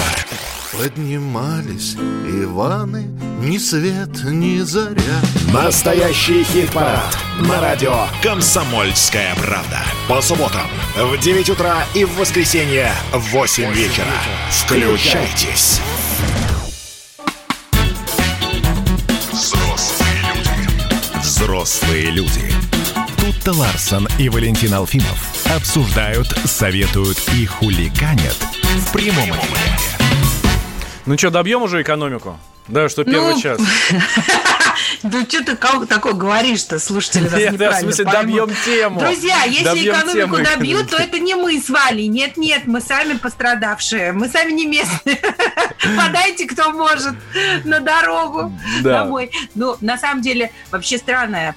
Поднимались 0.72 1.94
Иваны, 1.94 3.02
ни 3.40 3.58
свет, 3.58 4.24
ни 4.24 4.60
заря. 4.60 5.20
Настоящий 5.52 6.44
хит-парад 6.44 7.16
на 7.40 7.60
радио 7.60 8.06
«Комсомольская 8.22 9.34
правда». 9.36 9.82
По 10.08 10.22
субботам 10.22 10.68
в 10.96 11.18
9 11.18 11.50
утра 11.50 11.84
и 11.94 12.04
в 12.04 12.16
воскресенье 12.16 12.92
в 13.12 13.20
8 13.32 13.72
вечера. 13.72 14.06
Включайтесь. 14.50 15.80
Взрослые 19.30 20.22
люди. 20.34 21.20
Взрослые 21.20 22.10
люди. 22.10 22.61
Тут-то 23.22 23.52
Ларсон 23.52 24.08
и 24.18 24.28
Валентин 24.28 24.74
Алфимов 24.74 25.46
обсуждают, 25.56 26.26
советуют 26.44 27.22
и 27.38 27.46
хуликанят 27.46 28.34
в 28.34 28.92
прямом 28.92 29.30
эфире. 29.30 29.78
Ну 31.06 31.16
что, 31.16 31.30
добьем 31.30 31.62
уже 31.62 31.82
экономику? 31.82 32.36
Да, 32.66 32.88
что 32.88 33.04
первый 33.04 33.34
ну, 33.34 33.40
час. 33.40 33.60
Ну, 35.04 35.22
что 35.22 35.44
ты 35.44 35.54
такое 35.54 36.14
говоришь-то, 36.14 36.80
слушатели 36.80 37.28
нас 37.28 37.34
Нет, 37.38 37.56
да, 37.56 37.70
в 37.70 37.80
смысле, 37.80 38.06
добьем 38.06 38.50
тему. 38.64 38.98
Друзья, 38.98 39.44
если 39.44 39.88
добьем 39.88 39.94
экономику 39.94 40.42
добьют, 40.42 40.90
то 40.90 40.96
это 40.96 41.20
не 41.20 41.36
мы 41.36 41.60
с 41.60 41.68
Валей. 41.68 42.08
Нет-нет, 42.08 42.66
мы 42.66 42.80
сами 42.80 43.16
пострадавшие. 43.16 44.10
Мы 44.10 44.28
сами 44.28 44.50
не 44.50 44.66
местные. 44.66 45.20
Подайте, 45.96 46.46
кто 46.46 46.72
может, 46.72 47.14
на 47.62 47.78
дорогу 47.78 48.52
домой. 48.82 49.30
Ну, 49.54 49.76
на 49.80 49.96
самом 49.96 50.22
деле, 50.22 50.50
вообще 50.72 50.98
странная 50.98 51.54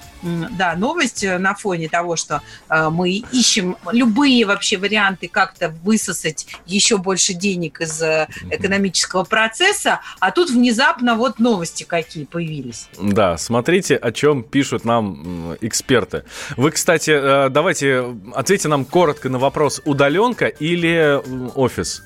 да, 0.50 0.74
новость 0.76 1.24
э, 1.24 1.38
на 1.38 1.54
фоне 1.54 1.88
того, 1.88 2.16
что 2.16 2.42
э, 2.68 2.88
мы 2.90 3.10
ищем 3.10 3.76
любые 3.92 4.44
вообще 4.44 4.76
варианты 4.76 5.28
как-то 5.28 5.74
высосать 5.82 6.46
еще 6.66 6.98
больше 6.98 7.32
денег 7.32 7.80
из 7.80 8.00
э, 8.02 8.28
экономического 8.50 9.24
процесса, 9.24 10.00
а 10.20 10.30
тут 10.30 10.50
внезапно 10.50 11.14
вот 11.14 11.38
новости 11.38 11.84
какие 11.84 12.24
появились. 12.24 12.88
Да, 13.00 13.36
смотрите, 13.38 13.96
о 13.96 14.12
чем 14.12 14.42
пишут 14.42 14.84
нам 14.84 15.56
эксперты. 15.60 16.24
Вы, 16.56 16.70
кстати, 16.70 17.48
давайте 17.48 18.16
ответьте 18.34 18.68
нам 18.68 18.84
коротко 18.84 19.28
на 19.28 19.38
вопрос, 19.38 19.80
удаленка 19.84 20.46
или 20.46 21.20
офис? 21.54 22.02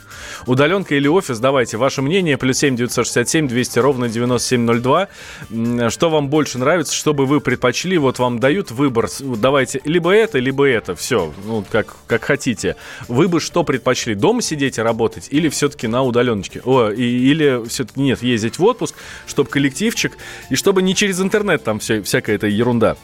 Удаленка 0.47 0.95
или 0.95 1.09
офис, 1.09 1.39
давайте, 1.39 1.77
ваше 1.77 2.03
мнение, 2.03 2.37
плюс 2.37 2.59
7 2.59 2.77
967 2.77 3.49
200 3.49 3.79
ровно 3.79 4.09
9702. 4.09 5.09
Что 5.91 6.11
вам 6.11 6.29
больше 6.29 6.59
нравится, 6.59 6.95
что 6.95 7.15
бы 7.15 7.27
вы 7.27 7.41
предпочли? 7.41 7.99
Вот 7.99 8.10
вам 8.19 8.39
дают 8.39 8.71
выбор, 8.71 9.09
давайте 9.21 9.81
либо 9.85 10.11
это, 10.13 10.39
либо 10.39 10.67
это, 10.67 10.95
все, 10.95 11.33
ну, 11.45 11.65
как, 11.71 11.97
как 12.07 12.25
хотите. 12.25 12.77
Вы 13.09 13.29
бы 13.29 13.41
что 13.41 13.63
предпочли, 13.63 14.15
дома 14.15 14.43
сидеть 14.43 14.79
и 14.79 14.83
работать 14.83 15.29
или 15.31 15.49
все-таки 15.49 15.87
на 15.87 16.03
удаленочке? 16.03 16.61
О, 16.65 16.91
и, 16.91 17.03
или 17.03 17.67
все-таки 17.69 18.01
нет, 18.01 18.23
ездить 18.23 18.59
в 18.59 18.65
отпуск, 18.65 18.95
чтобы 19.27 19.49
коллективчик, 19.51 20.17
и 20.51 20.57
чтобы 20.57 20.83
не 20.83 20.95
через 20.95 21.21
интернет 21.21 21.63
там 21.65 21.79
все, 21.79 22.03
всякая 22.03 22.37
эта 22.37 22.47
ерунда 22.47 22.97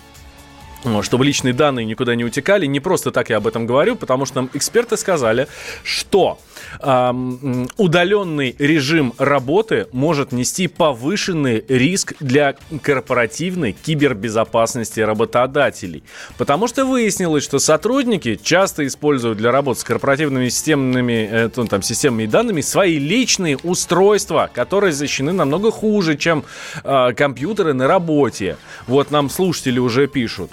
чтобы 1.03 1.25
личные 1.25 1.53
данные 1.53 1.85
никуда 1.85 2.15
не 2.15 2.25
утекали. 2.25 2.67
Не 2.67 2.81
просто 2.81 3.11
так 3.11 3.31
я 3.31 3.39
об 3.39 3.47
этом 3.47 3.67
говорю, 3.67 3.97
потому 3.97 4.25
что 4.27 4.37
нам 4.37 4.51
эксперты 4.55 4.97
сказали, 4.97 5.49
что 5.83 6.39
удаленный 6.81 8.55
режим 8.59 9.13
работы 9.19 9.87
может 9.93 10.33
нести 10.33 10.69
повышенный 10.69 11.65
риск 11.69 12.15
для 12.21 12.57
корпоративной 12.83 13.73
кибербезопасности 13.73 15.01
работодателей. 15.01 16.03
Потому 16.39 16.69
что 16.69 16.85
выяснилось, 16.85 17.45
что 17.45 17.59
сотрудники 17.59 18.39
часто 18.43 18.87
используют 18.87 19.39
для 19.39 19.53
работы 19.53 19.81
с 19.81 19.85
корпоративными 19.85 20.49
системными, 20.49 21.29
э, 21.31 21.51
ну, 21.55 21.67
там, 21.67 21.83
системами 21.83 22.27
данными 22.27 22.61
свои 22.61 22.99
личные 22.99 23.57
устройства, 23.57 24.51
которые 24.53 24.93
защищены 24.93 25.33
намного 25.33 25.71
хуже, 25.71 26.17
чем 26.17 26.45
э, 26.85 27.13
компьютеры 27.15 27.73
на 27.73 27.87
работе. 27.87 28.57
Вот 28.87 29.11
нам 29.11 29.31
слушатели 29.31 29.79
уже 29.79 30.07
пишут 30.07 30.51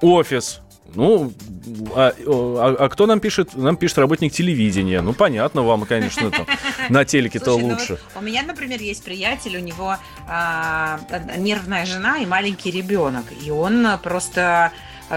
офис. 0.00 0.60
Ну, 0.94 1.32
а, 1.94 2.12
а, 2.26 2.76
а 2.78 2.88
кто 2.88 3.06
нам 3.06 3.20
пишет? 3.20 3.56
Нам 3.56 3.76
пишет 3.76 3.98
работник 3.98 4.32
телевидения. 4.32 5.00
Ну, 5.00 5.12
понятно, 5.12 5.62
вам, 5.62 5.84
конечно, 5.86 6.30
там, 6.30 6.46
на 6.88 7.04
телеке-то 7.04 7.58
ну, 7.58 7.68
лучше. 7.68 7.98
Ну, 8.14 8.20
у 8.20 8.24
меня, 8.24 8.42
например, 8.42 8.80
есть 8.80 9.04
приятель, 9.04 9.56
у 9.56 9.60
него 9.60 9.96
а, 10.28 11.00
нервная 11.36 11.86
жена 11.86 12.18
и 12.18 12.26
маленький 12.26 12.70
ребенок. 12.70 13.24
И 13.44 13.50
он 13.50 13.86
просто 14.02 14.72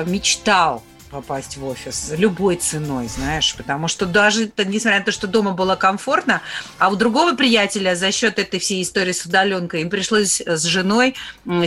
мечтал 0.05 0.83
попасть 1.09 1.57
в 1.57 1.65
офис 1.65 2.11
любой 2.17 2.55
ценой, 2.55 3.07
знаешь, 3.07 3.55
потому 3.55 3.87
что 3.87 4.05
даже 4.05 4.51
несмотря 4.57 4.99
на 4.99 5.05
то, 5.05 5.11
что 5.11 5.27
дома 5.27 5.51
было 5.51 5.75
комфортно, 5.75 6.41
а 6.77 6.89
у 6.89 6.95
другого 6.95 7.35
приятеля 7.35 7.95
за 7.95 8.11
счет 8.11 8.39
этой 8.39 8.59
всей 8.59 8.81
истории 8.81 9.11
с 9.11 9.25
удаленкой 9.25 9.81
им 9.81 9.89
пришлось 9.89 10.41
с 10.41 10.63
женой 10.63 11.15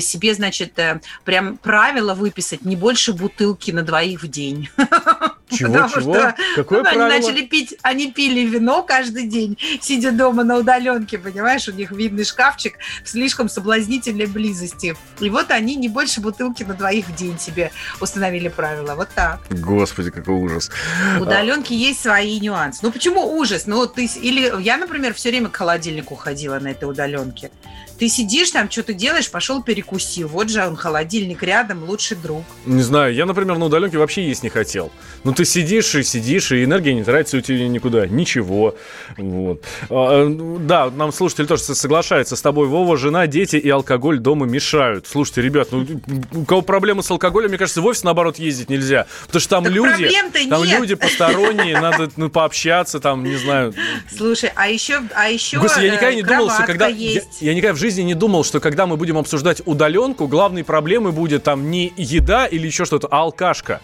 себе, 0.01 0.35
значит, 0.35 0.79
э, 0.79 1.01
прям 1.25 1.57
правило 1.57 2.15
выписать 2.15 2.65
не 2.65 2.77
больше 2.77 3.13
бутылки 3.13 3.71
на 3.71 3.83
двоих 3.83 4.23
в 4.23 4.29
день. 4.29 4.69
Чего, 5.51 5.73
Потому 5.73 5.89
чего? 5.89 6.15
Что, 6.15 6.35
Какое 6.57 6.79
ну, 6.79 6.85
правило? 6.85 7.07
Они 7.07 7.21
начали 7.21 7.47
пить, 7.47 7.75
они 7.83 8.13
пили 8.13 8.41
вино 8.41 8.83
каждый 8.83 9.27
день, 9.27 9.59
сидя 9.81 10.13
дома 10.13 10.45
на 10.45 10.59
удаленке, 10.59 11.19
понимаешь, 11.19 11.69
у 11.69 11.73
них 11.73 11.91
видный 11.91 12.25
шкафчик 12.25 12.75
в 13.03 13.09
слишком 13.09 13.49
соблазнительной 13.49 14.27
близости. 14.27 14.97
И 15.21 15.31
вот 15.31 15.51
они 15.51 15.77
не 15.77 15.89
больше 15.89 16.21
бутылки 16.21 16.63
на 16.65 16.75
двоих 16.75 17.07
в 17.07 17.15
день 17.15 17.39
себе 17.39 17.71
установили 18.01 18.49
правила. 18.49 18.95
Вот 18.95 19.09
так. 19.15 19.41
Господи, 19.51 20.11
какой 20.11 20.35
ужас. 20.35 20.71
У 21.19 21.23
удаленки 21.23 21.73
есть 21.73 22.01
свои 22.01 22.39
нюансы. 22.41 22.81
Ну 22.83 22.93
почему 22.93 23.39
ужас? 23.39 23.67
Ну 23.67 23.87
ты 23.87 24.07
или 24.07 24.63
я, 24.63 24.77
например, 24.77 25.15
все 25.15 25.31
время 25.31 25.49
к 25.49 25.57
холодильнику 25.57 26.15
ходила 26.15 26.59
на 26.59 26.69
этой 26.69 26.85
удаленке. 26.85 27.51
Ты 27.99 28.09
сидишь 28.09 28.51
там, 28.51 28.71
что 28.71 28.83
ты 28.85 28.95
делаешь, 28.95 29.29
пошел 29.31 29.63
перекусил. 29.63 30.29
Вот 30.29 30.51
же 30.51 30.65
он, 30.65 30.77
холодильник 30.77 31.43
рядом, 31.43 31.85
лучший 31.85 32.17
друг. 32.17 32.45
Не 32.65 32.83
знаю, 32.83 33.13
я, 33.13 33.27
например, 33.27 33.59
на 33.59 33.67
удаленке 33.67 33.99
вообще 33.99 34.27
есть 34.27 34.43
не 34.43 34.51
хотел. 34.51 34.93
Ну, 35.25 35.33
ты 35.33 35.45
сидишь 35.45 35.95
и 35.97 36.05
сидишь, 36.05 36.53
и 36.53 36.63
энергия 36.63 36.95
не 36.95 37.03
тратится 37.03 37.39
у 37.39 37.41
тебя 37.41 37.67
никуда. 37.67 38.07
Ничего. 38.07 38.77
Вот. 39.17 39.65
А, 39.91 40.27
да, 40.61 40.91
нам 40.91 41.13
слушатель 41.13 41.47
тоже 41.47 41.63
соглашается 41.63 42.37
с 42.37 42.41
тобой. 42.43 42.69
Вова, 42.69 42.97
жена, 42.97 43.27
дети 43.27 43.57
и 43.57 43.69
алкоголь 43.69 44.19
дома 44.19 44.47
мешают. 44.47 45.07
Слушайте, 45.09 45.43
ребят, 45.43 45.69
ну, 45.73 45.85
у 46.33 46.45
кого 46.45 46.63
проблемы 46.63 47.03
с 47.03 47.11
алкоголем, 47.11 47.49
мне 47.49 47.59
кажется, 47.59 47.83
в 47.83 47.87
офис, 47.87 48.05
наоборот, 48.05 48.39
ездить 48.39 48.71
нельзя. 48.71 49.07
Потому 49.27 49.41
что 49.41 49.51
там 49.51 49.65
так 49.65 49.73
люди, 49.73 50.11
там 50.49 50.63
нет. 50.63 50.79
люди 50.79 50.95
посторонние, 50.95 51.81
надо 51.81 52.11
ну, 52.17 52.29
пообщаться, 52.29 53.01
там, 53.01 53.25
не 53.25 53.37
знаю. 53.37 53.75
Слушай, 54.17 54.53
а 54.55 54.69
еще, 54.69 55.01
а 55.15 55.29
еще 55.29 55.59
Господи, 55.59 55.87
я 55.87 55.93
никогда 55.93 56.15
не 56.15 56.23
думал, 56.23 56.51
что 56.51 56.65
когда... 56.65 56.87
Я, 56.87 57.23
я 57.41 57.55
никогда 57.55 57.75
в 57.75 57.79
жизни 57.79 57.88
жизни 57.89 58.03
не 58.03 58.15
думал, 58.15 58.45
что 58.45 58.61
когда 58.61 58.87
мы 58.87 58.99
будем 58.99 59.17
обсуждать 59.17 59.63
удаленку, 59.65 60.29
главной 60.29 60.63
проблемой 60.63 61.13
будет 61.13 61.45
там 61.45 61.71
не 61.71 61.91
еда 61.97 62.45
или 62.45 62.67
еще 62.67 62.85
что-то, 62.85 63.09
а 63.11 63.21
алкашка. 63.21 63.81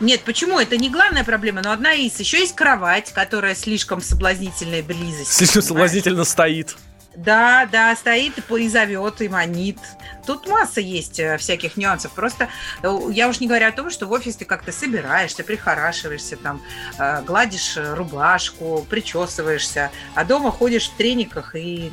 Нет, 0.00 0.22
почему? 0.22 0.58
Это 0.58 0.78
не 0.78 0.88
главная 0.88 1.22
проблема, 1.22 1.60
но 1.62 1.72
одна 1.72 1.92
из. 1.92 2.18
Еще 2.18 2.38
есть 2.38 2.54
кровать, 2.54 3.12
которая 3.12 3.54
слишком 3.54 4.00
соблазнительная 4.00 4.82
близость. 4.82 5.30
Слишком 5.30 5.60
понимаешь? 5.60 5.68
соблазнительно 5.68 6.24
стоит. 6.24 6.76
Да, 7.16 7.68
да, 7.70 7.94
стоит 7.94 8.32
и 8.50 8.68
зовет, 8.68 9.20
и 9.20 9.28
манит. 9.28 9.78
Тут 10.26 10.48
масса 10.48 10.80
есть 10.80 11.18
э, 11.18 11.36
всяких 11.36 11.76
нюансов. 11.76 12.12
Просто 12.12 12.48
э, 12.82 12.98
я 13.10 13.28
уж 13.28 13.40
не 13.40 13.48
говорю 13.48 13.66
о 13.66 13.72
том, 13.72 13.90
что 13.90 14.06
в 14.06 14.12
офис 14.12 14.36
ты 14.36 14.44
как-то 14.44 14.72
собираешься, 14.72 15.42
прихорашиваешься, 15.42 16.36
там, 16.36 16.62
э, 16.98 17.22
гладишь 17.22 17.76
рубашку, 17.76 18.86
причесываешься, 18.88 19.90
а 20.14 20.24
дома 20.24 20.50
ходишь 20.50 20.88
в 20.88 20.96
трениках, 20.96 21.56
и 21.56 21.92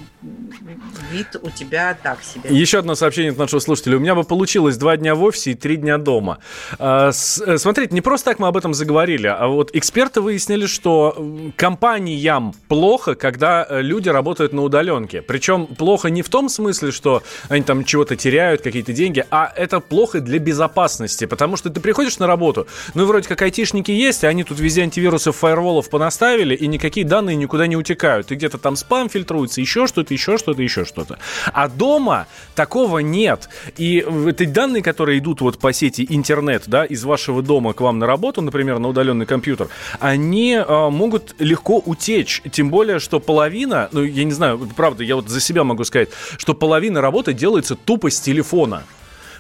вид 1.12 1.36
у 1.42 1.50
тебя 1.50 1.98
так 2.02 2.24
себе. 2.24 2.50
Еще 2.50 2.80
одно 2.80 2.96
сообщение 2.96 3.32
от 3.32 3.38
нашего 3.38 3.60
слушателя. 3.60 3.98
У 3.98 4.00
меня 4.00 4.16
бы 4.16 4.24
получилось 4.24 4.78
два 4.78 4.96
дня 4.96 5.16
в 5.16 5.24
офисе 5.24 5.52
и 5.52 5.56
три 5.56 5.78
дня 5.78 5.98
дома. 5.98 6.40
Смотрите, 6.78 7.94
не 7.94 8.02
просто 8.02 8.32
так 8.32 8.40
мы 8.40 8.48
об 8.48 8.58
этом 8.58 8.74
заговорили, 8.74 9.28
а 9.28 9.48
вот 9.48 9.76
эксперты 9.76 10.22
выяснили, 10.22 10.68
что 10.68 11.52
компаниям 11.56 12.54
плохо, 12.68 13.16
когда 13.16 13.66
люди 13.70 14.10
работают 14.10 14.54
на 14.54 14.62
удаленке 14.62 15.09
рынке. 15.10 15.22
Причем 15.22 15.66
плохо 15.68 16.10
не 16.10 16.22
в 16.22 16.30
том 16.30 16.50
смысле, 16.50 16.92
что 16.92 17.24
они 17.50 17.64
там 17.64 17.84
чего-то 17.84 18.16
теряют, 18.16 18.62
какие-то 18.62 18.94
деньги, 18.94 19.26
а 19.32 19.52
это 19.56 19.80
плохо 19.80 20.20
для 20.20 20.40
безопасности, 20.40 21.26
потому 21.26 21.58
что 21.58 21.70
ты 21.70 21.80
приходишь 21.80 22.20
на 22.20 22.28
работу, 22.28 22.68
ну, 22.94 23.06
вроде 23.06 23.28
как 23.28 23.42
айтишники 23.42 23.92
есть, 23.92 24.24
а 24.24 24.28
они 24.30 24.44
тут 24.44 24.60
везде 24.60 24.84
антивирусов, 24.84 25.36
фаерволов 25.36 25.90
понаставили, 25.90 26.56
и 26.56 26.68
никакие 26.68 27.06
данные 27.06 27.36
никуда 27.36 27.68
не 27.68 27.76
утекают. 27.76 28.32
И 28.32 28.36
где-то 28.36 28.58
там 28.58 28.76
спам 28.76 29.10
фильтруется, 29.10 29.62
еще 29.62 29.88
что-то, 29.88 30.14
еще 30.14 30.38
что-то, 30.38 30.62
еще 30.62 30.86
что-то. 30.86 31.18
А 31.54 31.68
дома 31.68 32.28
такого 32.56 33.00
нет. 33.00 33.50
И 33.78 34.06
эти 34.28 34.46
данные, 34.46 34.84
которые 34.84 35.20
идут 35.20 35.42
вот 35.42 35.60
по 35.60 35.74
сети 35.74 36.06
интернет, 36.10 36.64
да, 36.68 36.86
из 36.86 37.04
вашего 37.04 37.42
дома 37.42 37.74
к 37.74 37.82
вам 37.82 38.00
на 38.00 38.08
работу, 38.08 38.42
например, 38.42 38.80
на 38.80 38.90
удаленный 38.90 39.26
компьютер, 39.26 39.70
они 40.00 40.54
э, 40.54 40.90
могут 40.90 41.36
легко 41.40 41.82
утечь. 41.86 42.42
Тем 42.52 42.70
более, 42.70 43.00
что 43.00 43.20
половина, 43.20 43.90
ну, 43.92 44.04
я 44.04 44.24
не 44.24 44.32
знаю, 44.32 44.60
правда, 44.76 44.99
правда, 45.00 45.04
я 45.04 45.16
вот 45.16 45.30
за 45.30 45.40
себя 45.40 45.64
могу 45.64 45.84
сказать, 45.84 46.10
что 46.38 46.54
половина 46.54 47.02
работы 47.02 47.34
делается 47.34 47.76
тупо 47.76 48.10
с 48.10 48.20
телефона. 48.20 48.84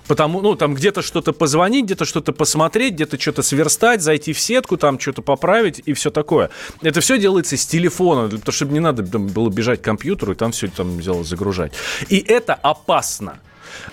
Потому, 0.07 0.41
ну, 0.41 0.55
там 0.55 0.73
где-то 0.73 1.03
что-то 1.03 1.33
позвонить, 1.33 1.85
где-то 1.85 2.05
что-то 2.05 2.33
посмотреть, 2.33 2.93
где-то 2.93 3.19
что-то 3.19 3.43
сверстать, 3.43 4.01
зайти 4.01 4.33
в 4.33 4.39
сетку, 4.39 4.75
там 4.77 4.99
что-то 4.99 5.21
поправить 5.21 5.83
и 5.85 5.93
все 5.93 6.09
такое. 6.09 6.49
Это 6.81 6.99
все 6.99 7.19
делается 7.19 7.55
с 7.57 7.65
телефона, 7.67 8.27
потому 8.27 8.51
что 8.51 8.65
не 8.65 8.79
надо 8.79 9.03
было 9.03 9.49
бежать 9.49 9.81
к 9.81 9.85
компьютеру 9.85 10.31
и 10.31 10.35
там 10.35 10.51
все 10.51 10.67
там 10.67 10.99
дело 10.99 11.23
загружать. 11.23 11.73
И 12.09 12.17
это 12.27 12.55
опасно. 12.55 13.39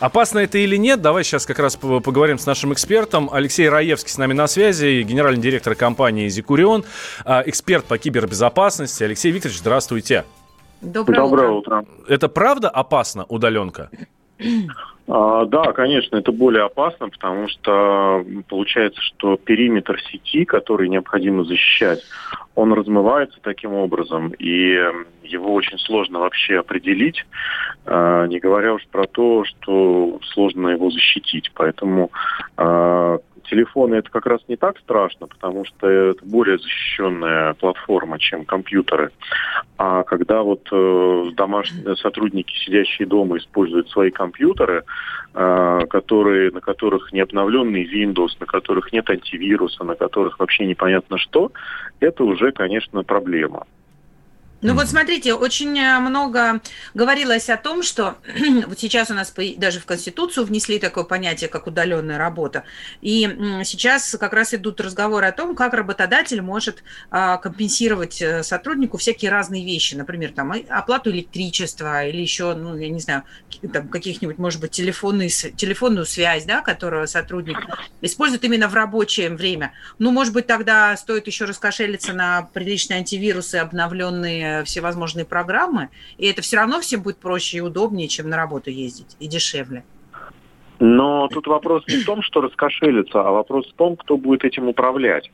Опасно 0.01 0.39
это 0.39 0.57
или 0.57 0.77
нет, 0.77 1.03
давай 1.03 1.23
сейчас 1.23 1.45
как 1.45 1.59
раз 1.59 1.77
поговорим 1.77 2.39
с 2.39 2.47
нашим 2.47 2.73
экспертом. 2.73 3.29
Алексей 3.31 3.69
Раевский 3.69 4.11
с 4.11 4.17
нами 4.17 4.33
на 4.33 4.47
связи, 4.47 5.03
генеральный 5.03 5.43
директор 5.43 5.75
компании 5.75 6.29
«Зикурион», 6.29 6.85
а, 7.27 7.43
эксперт 7.45 7.85
по 7.85 7.99
кибербезопасности. 7.99 9.05
Алексей 9.05 9.31
Викторович, 9.33 9.59
здравствуйте. 9.59 10.25
Доброе, 10.81 11.17
Доброе 11.17 11.51
утро. 11.51 11.79
утро. 11.79 11.87
Это 12.09 12.29
правда 12.29 12.69
опасно, 12.69 13.25
удаленка? 13.29 13.91
А, 15.09 15.45
да, 15.45 15.73
конечно, 15.73 16.17
это 16.17 16.33
более 16.33 16.65
опасно, 16.65 17.09
потому 17.09 17.47
что 17.47 18.25
получается, 18.49 19.01
что 19.01 19.37
периметр 19.37 20.01
сети, 20.01 20.45
который 20.45 20.89
необходимо 20.89 21.45
защищать, 21.45 22.03
он 22.57 22.73
размывается 22.73 23.39
таким 23.41 23.75
образом, 23.75 24.31
и 24.31 24.77
его 25.23 25.55
очень 25.55 25.79
сложно 25.79 26.19
вообще 26.19 26.59
определить, 26.59 27.25
а, 27.85 28.27
не 28.27 28.41
говоря 28.41 28.75
уж 28.75 28.85
про 28.89 29.07
то, 29.07 29.45
что 29.45 30.19
сложно 30.33 30.71
его 30.71 30.91
защитить. 30.91 31.53
Поэтому 31.55 32.11
а, 32.57 33.19
телефоны 33.49 33.97
это 33.97 34.11
как 34.11 34.27
раз 34.27 34.41
не 34.49 34.57
так 34.57 34.79
страшно, 34.79 35.27
потому 35.27 35.65
что 35.65 35.89
это 35.89 36.25
более 36.25 36.59
защищенная 36.59 37.55
платформа, 37.55 38.19
чем 38.19 38.45
компьютеры. 38.45 39.11
А 39.79 40.03
когда 40.03 40.43
вот 40.43 40.69
э, 40.71 41.31
домашние 41.35 41.97
сотрудники, 41.97 42.55
сидящие 42.65 43.07
дома, 43.07 43.39
используют 43.39 43.91
свои 43.91 44.11
компьютеры, 44.11 44.85
э, 45.35 45.81
которые, 45.89 46.51
на 46.51 46.61
которых 46.61 47.13
не 47.13 47.21
обновленный 47.21 47.85
Windows, 47.85 48.37
на 48.41 48.47
которых 48.47 48.93
нет 48.93 49.09
антивируса, 49.11 49.85
на 49.85 49.95
которых 49.95 50.39
вообще 50.39 50.67
непонятно 50.67 51.19
что, 51.19 51.53
это 52.01 52.25
уже, 52.25 52.53
конечно, 52.53 53.03
проблема. 53.03 53.67
Ну 54.63 54.73
вот 54.73 54.89
смотрите, 54.89 55.35
очень 55.35 55.79
э, 55.79 55.99
много 55.99 56.63
говорилось 56.95 57.51
о 57.51 57.59
том, 57.59 57.83
что 57.83 58.17
вот 58.67 58.79
сейчас 58.79 59.11
у 59.11 59.15
нас 59.15 59.33
даже 59.59 59.81
в 59.81 59.85
Конституцию 59.85 60.47
внесли 60.47 60.79
такое 60.79 61.05
понятие, 61.05 61.49
как 61.49 61.67
удаленная 61.67 62.17
работа. 62.17 62.65
И 63.03 63.29
сейчас 63.65 64.17
как 64.19 64.33
раз 64.33 64.55
идут 64.55 64.81
разговоры 64.81 65.27
о 65.27 65.33
том, 65.33 65.55
как 65.55 65.75
работодатель 65.75 66.41
может 66.41 66.83
а, 67.11 67.37
компенсировать 67.37 68.23
э, 68.23 68.43
сотруднику 68.43 68.97
всякие 68.97 69.31
разные 69.31 69.63
вещи. 69.65 69.95
Например, 69.95 70.33
там 70.33 70.55
оплату 70.71 71.11
электричества 71.11 72.07
или 72.07 72.23
еще, 72.23 72.55
ну, 72.55 72.77
я 72.79 72.89
не 72.89 73.01
знаю, 73.01 73.25
там 73.73 73.89
каких-нибудь, 73.89 74.39
может 74.39 74.63
быть, 74.63 74.71
телефонные, 74.71 75.29
телефонную 75.29 76.07
связь, 76.07 76.47
да, 76.47 76.63
которую 76.63 77.07
сотрудник 77.09 77.59
использует 78.01 78.45
именно 78.45 78.69
в 78.69 78.75
рабочее 78.75 79.29
время. 79.29 79.73
Ну, 79.99 80.13
может 80.13 80.33
быть, 80.33 80.47
тогда 80.47 80.97
стоит 80.97 81.27
еще 81.27 81.45
раскошелиться 81.45 82.15
на 82.15 82.49
приличные 82.55 82.99
антивирусы, 82.99 83.57
обновленные 83.57 84.46
всевозможные 84.65 85.25
программы, 85.25 85.89
и 86.19 86.27
это 86.27 86.43
все 86.43 86.57
равно 86.57 86.81
всем 86.81 87.03
будет 87.03 87.19
проще 87.19 87.59
и 87.59 87.61
удобнее, 87.61 88.09
чем 88.09 88.29
на 88.29 88.37
работу 88.37 88.71
ездить, 88.71 89.17
и 89.21 89.27
дешевле. 89.27 89.85
Но 90.79 91.29
тут 91.29 91.47
вопрос 91.47 91.85
не 91.89 91.97
в 91.97 92.05
том, 92.05 92.23
что 92.23 92.43
раскошелиться, 92.43 93.21
а 93.21 93.31
вопрос 93.31 93.67
в 93.67 93.75
том, 93.75 93.97
кто 93.97 94.19
будет 94.19 94.45
этим 94.45 94.69
управлять. 94.69 95.31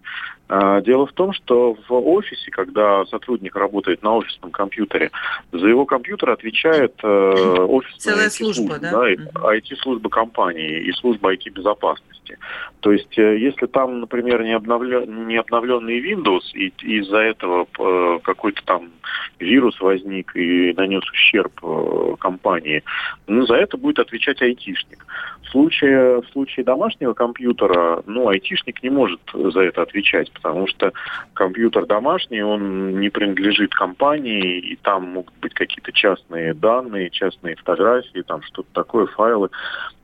А, 0.54 0.82
дело 0.82 1.06
в 1.06 1.12
том, 1.12 1.32
что 1.32 1.78
в 1.88 1.92
офисе, 1.94 2.50
когда 2.50 3.06
сотрудник 3.06 3.56
работает 3.56 4.02
на 4.02 4.16
офисном 4.16 4.50
компьютере, 4.50 5.10
за 5.50 5.66
его 5.66 5.86
компьютер 5.86 6.28
отвечает 6.28 6.92
э, 7.02 7.06
офисная 7.06 7.98
Целая 7.98 8.28
служба, 8.28 8.78
да? 8.78 8.90
да 8.90 9.10
IT-служба 9.56 10.10
компании 10.10 10.82
и 10.82 10.92
служба 10.92 11.32
IT-безопасности. 11.32 12.36
То 12.80 12.92
есть, 12.92 13.16
э, 13.18 13.38
если 13.38 13.66
там, 13.66 14.00
например, 14.00 14.42
не, 14.42 14.52
обновлен, 14.52 15.26
не 15.26 15.36
обновленный 15.36 16.00
Windows, 16.00 16.42
и 16.52 16.72
из-за 16.82 17.18
этого 17.18 17.66
э, 17.78 18.18
какой-то 18.22 18.62
там 18.64 18.90
вирус 19.38 19.80
возник 19.80 20.34
и 20.36 20.72
нанес 20.76 21.02
ущерб 21.10 21.52
э, 21.62 22.14
компании, 22.18 22.82
ну, 23.26 23.46
за 23.46 23.54
это 23.54 23.76
будет 23.76 23.98
отвечать 23.98 24.42
айтишник. 24.42 25.06
В 25.42 25.48
случае, 25.48 26.22
в 26.22 26.26
случае 26.32 26.64
домашнего 26.64 27.12
компьютера, 27.12 28.02
ну, 28.06 28.28
айтишник 28.28 28.82
не 28.82 28.90
может 28.90 29.20
за 29.32 29.60
это 29.60 29.82
отвечать, 29.82 30.30
потому 30.42 30.66
что 30.66 30.92
компьютер 31.34 31.86
домашний, 31.86 32.42
он 32.42 33.00
не 33.00 33.08
принадлежит 33.08 33.74
компании, 33.74 34.58
и 34.58 34.76
там 34.76 35.04
могут 35.04 35.34
быть 35.40 35.54
какие-то 35.54 35.92
частные 35.92 36.52
данные, 36.52 37.10
частные 37.10 37.56
фотографии, 37.56 38.22
там 38.26 38.42
что-то 38.42 38.68
такое, 38.72 39.06
файлы. 39.06 39.48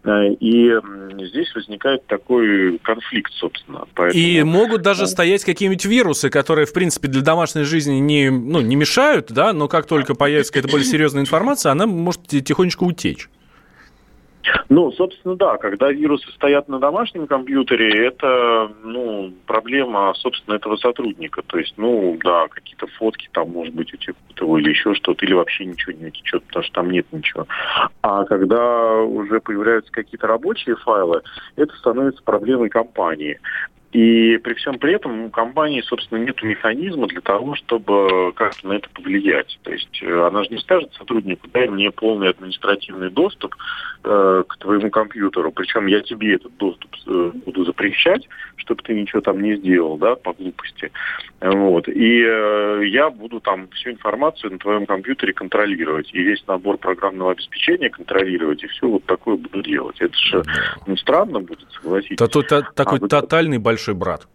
Э, 0.05 0.29
и 0.29 0.75
здесь 1.29 1.55
возникает 1.55 2.07
такой 2.07 2.79
конфликт, 2.79 3.33
собственно. 3.35 3.87
Поэтому, 3.95 4.23
и 4.23 4.43
могут 4.43 4.83
даже 4.83 5.03
ну, 5.03 5.07
стоять 5.09 5.45
какие-нибудь 5.45 5.85
вирусы, 5.85 6.31
которые, 6.31 6.67
в 6.67 6.73
принципе, 6.73 7.09
для 7.09 7.23
домашней 7.23 7.65
жизни 7.65 7.95
не, 7.95 8.31
ну, 8.31 8.61
не 8.61 8.77
мешают, 8.77 9.33
да, 9.33 9.53
но 9.53 9.69
как 9.69 9.87
только 9.87 10.15
появится 10.15 10.53
какая-то 10.53 10.71
более 10.71 10.87
серьезная 10.87 11.23
информация, 11.23 11.73
она 11.73 11.87
может 11.87 12.27
тихонечко 12.27 12.85
утечь. 12.85 13.29
Ну, 14.69 14.93
собственно, 14.93 15.37
да, 15.37 15.57
когда 15.57 15.91
вирусы 15.91 16.31
стоят 16.33 16.69
на 16.69 16.79
домашнем 16.79 17.27
компьютере, 17.27 18.07
это, 18.07 18.71
ну, 18.83 19.33
проблема, 19.47 20.13
собственно, 20.15 20.55
этого 20.55 20.77
сотрудника. 20.77 21.43
То 21.43 21.59
есть, 21.59 21.75
ну, 21.77 22.19
да, 22.23 22.49
какие-то 22.49 22.87
фотки 22.99 23.29
там, 23.33 23.51
может 23.51 23.75
быть, 23.75 23.93
утекут 23.93 24.41
его 24.41 24.59
или 24.59 24.71
еще 24.71 24.95
что-то, 24.95 25.25
или 25.25 25.35
вообще 25.35 25.65
ничего 25.65 25.93
не 25.93 26.07
утечет, 26.07 26.45
потому 26.45 26.65
что 26.65 26.75
там 26.75 26.91
нет 26.91 27.07
ничего. 27.13 27.47
А 28.03 28.25
когда 28.25 28.95
уже 29.03 29.41
появляются 29.41 29.93
какие-то 29.93 30.27
рабочие 30.27 30.77
файлы, 30.77 31.23
это 31.57 31.75
становится 31.77 32.23
проблемой 32.23 32.69
компании. 32.69 33.39
И 33.93 34.37
при 34.39 34.53
всем 34.55 34.79
при 34.79 34.95
этом 34.95 35.25
у 35.25 35.31
компании, 35.31 35.81
собственно, 35.81 36.19
нет 36.19 36.43
механизма 36.43 37.07
для 37.07 37.23
того, 37.23 37.55
чтобы 37.55 38.33
как-то 38.35 38.69
на 38.69 38.75
это 38.75 38.89
повлиять. 38.91 39.59
То 39.63 39.73
есть 39.73 40.03
э, 40.03 40.27
она 40.27 40.45
же 40.45 40.51
не 40.51 40.59
скажет 40.59 40.93
сотруднику, 40.93 41.49
дай 41.49 41.69
мне 41.69 41.91
полный 41.91 42.29
административный 42.29 43.09
доступ 43.09 43.55
э, 44.05 44.45
к 44.47 44.57
твоему 44.59 44.91
компьютеру, 44.91 45.53
причем 45.53 45.87
я 45.87 46.03
тебе 46.03 46.35
этот 46.35 46.55
доступ 46.59 46.95
э, 47.07 47.33
буду 47.47 47.65
запрещать, 47.65 48.29
чтобы 48.57 48.83
ты 48.83 48.93
ничего 48.93 49.23
там 49.23 49.41
не 49.41 49.57
сделал, 49.57 49.97
да, 49.97 50.17
по 50.17 50.35
глупости. 50.35 50.93
Вот. 51.41 51.89
И 51.89 52.23
э, 52.27 52.83
я 52.89 53.09
буду 53.09 53.41
там 53.41 53.69
всю 53.69 53.93
информацию 53.93 54.53
на 54.53 54.59
твоем 54.59 54.85
компьютере 54.85 55.33
контролировать, 55.33 56.11
и 56.13 56.23
весь 56.23 56.47
набор 56.47 56.77
программного 56.77 57.33
обеспечения 57.33 57.89
контролировать, 57.89 58.63
и 58.63 58.67
все 58.67 58.87
вот 58.87 59.05
такое 59.07 59.37
буду 59.37 59.63
делать. 59.63 59.97
Это 59.99 60.17
же 60.19 60.43
ну, 60.87 60.95
странно 60.99 61.41
будет, 61.41 61.67
согласитесь. 61.73 62.21
Это 62.21 62.63
такой 62.75 62.99
а, 62.99 63.09
тотальный 63.09 63.57
большой 63.57 63.78
большой 63.79 63.95
брат. 63.95 64.27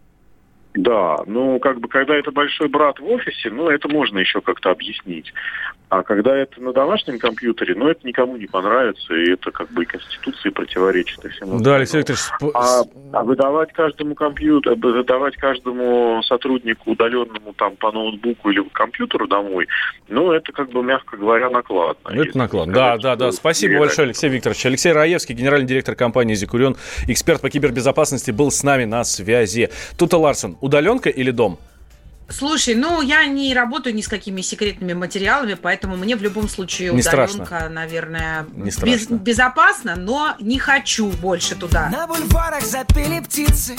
Да, 0.75 1.17
ну 1.27 1.59
как 1.59 1.79
бы 1.79 1.87
когда 1.87 2.15
это 2.15 2.31
большой 2.31 2.67
брат 2.67 2.99
в 2.99 3.05
офисе, 3.05 3.51
ну 3.51 3.69
это 3.69 3.87
можно 3.89 4.17
еще 4.19 4.41
как-то 4.41 4.71
объяснить. 4.71 5.31
А 5.93 6.01
когда 6.01 6.35
это 6.35 6.59
на 6.59 6.73
домашнем 6.73 7.19
компьютере, 7.19 7.75
ну 7.75 7.87
это 7.87 7.99
никому 8.07 8.35
не 8.35 8.47
понравится, 8.47 9.13
и 9.13 9.33
это 9.33 9.51
как 9.51 9.69
бы 9.71 9.83
и 9.83 9.85
Конституции 9.85 10.49
противоречит 10.49 11.23
и 11.23 11.29
всему. 11.29 11.59
Да, 11.59 11.75
Алексей 11.75 11.99
Викторович... 11.99 12.23
А, 12.55 12.81
а 13.11 13.23
выдавать 13.23 13.71
каждому 13.73 14.15
компьютеру, 14.15 14.75
выдавать 14.75 15.35
каждому 15.35 16.23
сотруднику 16.23 16.93
удаленному 16.93 17.53
там 17.53 17.75
по 17.75 17.91
ноутбуку 17.91 18.49
или 18.49 18.63
компьютеру 18.71 19.27
домой, 19.27 19.67
ну 20.07 20.31
это 20.31 20.51
как 20.51 20.71
бы, 20.71 20.81
мягко 20.81 21.15
говоря, 21.15 21.51
накладно. 21.51 22.09
Это 22.09 22.35
накладно, 22.39 22.73
да, 22.73 22.97
да, 22.97 23.15
да. 23.15 23.31
Спасибо 23.31 23.77
большое, 23.77 24.07
Алексей 24.07 24.31
Викторович. 24.31 24.65
Алексей 24.65 24.93
Раевский, 24.93 25.35
генеральный 25.35 25.67
директор 25.67 25.93
компании 25.93 26.33
«Зикурен», 26.33 26.75
эксперт 27.07 27.39
по 27.39 27.51
кибербезопасности, 27.51 28.31
был 28.31 28.49
с 28.49 28.63
нами 28.63 28.85
на 28.85 29.03
связи. 29.03 29.69
Тута 29.95 30.17
Ларсен, 30.17 30.57
удаленка 30.59 31.09
или 31.09 31.29
дом? 31.29 31.59
Слушай, 32.37 32.75
ну 32.75 33.01
я 33.01 33.25
не 33.25 33.53
работаю 33.53 33.95
ни 33.95 34.01
с 34.01 34.07
какими 34.07 34.41
секретными 34.41 34.93
материалами, 34.93 35.53
поэтому 35.53 35.95
мне 35.95 36.15
в 36.15 36.23
любом 36.23 36.49
случае 36.49 36.91
не 36.91 36.99
удаленка, 37.01 37.45
страшно. 37.45 37.69
наверное, 37.69 38.47
не 38.53 38.71
без, 38.71 39.07
безопасно, 39.07 39.95
но 39.95 40.35
не 40.39 40.57
хочу 40.57 41.07
больше 41.07 41.55
туда. 41.55 41.89
На 41.89 42.07
бульварах 42.07 42.63
запели 42.63 43.19
птицы, 43.19 43.75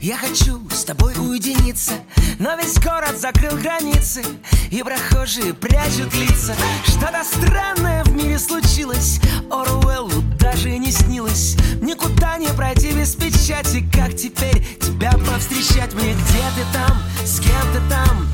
я 0.00 0.16
хочу 0.16 0.60
с 0.70 0.84
тобой 0.84 1.12
уединиться, 1.18 1.92
но 2.38 2.56
весь 2.56 2.78
город 2.78 3.18
закрыл 3.18 3.56
границы, 3.58 4.22
и 4.70 4.82
прохожие 4.82 5.52
прячут 5.54 6.14
лица. 6.14 6.54
Что-то 6.86 7.22
странное 7.24 8.04
в 8.04 8.14
мире 8.14 8.38
случилось, 8.38 9.20
Оруэллу 9.50 10.22
даже 10.40 10.70
не 10.78 10.90
снилось. 10.90 11.56
Никуда 11.82 12.38
не 12.38 12.48
пройти 12.48 12.92
без 12.92 13.14
печати, 13.14 13.84
как 13.92 14.14
теперь 14.14 14.62
тебя 14.98 15.12
повстречать 15.12 15.94
мне, 15.94 16.12
где 16.14 16.42
ты 16.56 16.64
там, 16.72 17.00
с 17.24 17.38
кем 17.38 17.62
ты 17.72 17.80
там? 17.88 18.26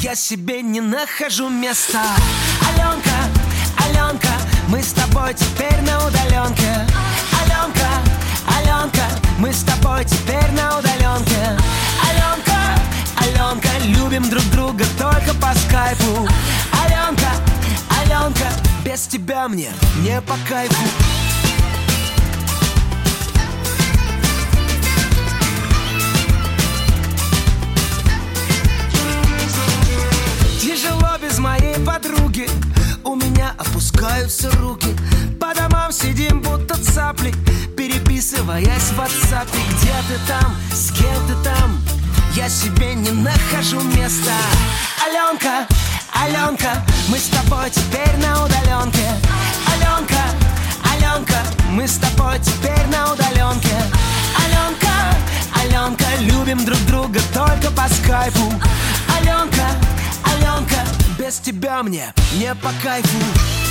Я 0.00 0.14
себе 0.14 0.62
не 0.62 0.80
нахожу 0.80 1.48
места. 1.50 2.02
Аленка, 2.68 3.10
Аленка, 3.84 4.32
мы 4.68 4.82
с 4.82 4.92
тобой 4.92 5.34
теперь 5.34 5.78
на 5.82 6.06
удаленке. 6.06 6.86
Аленка, 7.42 7.88
Аленка, 8.56 9.04
мы 9.38 9.52
с 9.52 9.62
тобой 9.62 10.04
теперь 10.04 10.50
на 10.52 10.78
удаленке. 10.78 11.58
Аленка, 12.08 12.80
Аленка, 13.16 13.68
любим 13.84 14.28
друг 14.30 14.44
друга 14.44 14.84
только 14.98 15.34
по 15.34 15.54
скайпу. 15.54 16.26
Аленка, 16.82 17.30
Аленка, 18.00 18.48
без 18.84 19.06
тебя 19.06 19.48
мне 19.48 19.70
не 20.02 20.20
по 20.22 20.36
кайфу 20.48 20.86
без 31.36 31.38
моей 31.38 31.74
подруги. 31.84 32.48
У 33.04 33.14
меня 33.14 33.54
опускаются 33.58 34.50
руки. 34.58 34.88
По 35.40 35.54
домам 35.54 35.92
сидим 35.92 36.40
будто 36.40 36.76
цапли 36.82 37.32
Переписываясь 37.76 38.90
в 38.92 39.00
WhatsApp. 39.00 39.46
Где 39.70 39.92
ты 40.08 40.18
там, 40.26 40.56
с 40.72 40.90
кем 40.92 41.26
ты 41.26 41.34
там? 41.44 41.80
Я 42.34 42.48
себе 42.48 42.94
не 42.94 43.10
нахожу 43.10 43.80
места. 43.82 44.32
Аленка, 45.04 45.66
Аленка 46.12 46.84
Мы 47.08 47.18
с 47.18 47.28
тобой 47.28 47.70
теперь 47.70 48.16
на 48.18 48.44
удаленке. 48.44 49.08
Аленка, 49.72 50.22
Аленка 50.92 51.38
Мы 51.70 51.86
с 51.86 51.96
тобой 51.96 52.38
теперь 52.40 52.86
на 52.88 53.12
удаленке. 53.12 53.76
Аленка, 54.44 55.14
Аленка 55.60 56.06
Любим 56.20 56.64
друг 56.64 56.78
друга 56.86 57.20
только 57.34 57.70
по 57.72 57.88
скайпу 57.88 58.52
без 61.26 61.40
тебя 61.40 61.82
мне 61.82 62.14
не 62.38 62.54
по 62.54 62.70
кайфу 62.84 63.65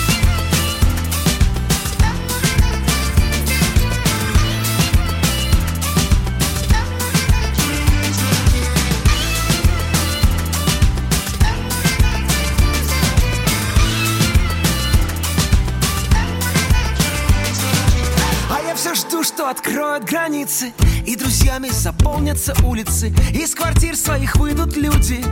что 19.26 19.50
откроют 19.50 20.04
границы 20.04 20.72
И 21.06 21.16
друзьями 21.16 21.70
заполнятся 21.70 22.54
улицы 22.64 23.12
Из 23.34 23.56
квартир 23.56 23.96
своих 23.96 24.36
выйдут 24.36 24.78
люди 24.78 25.26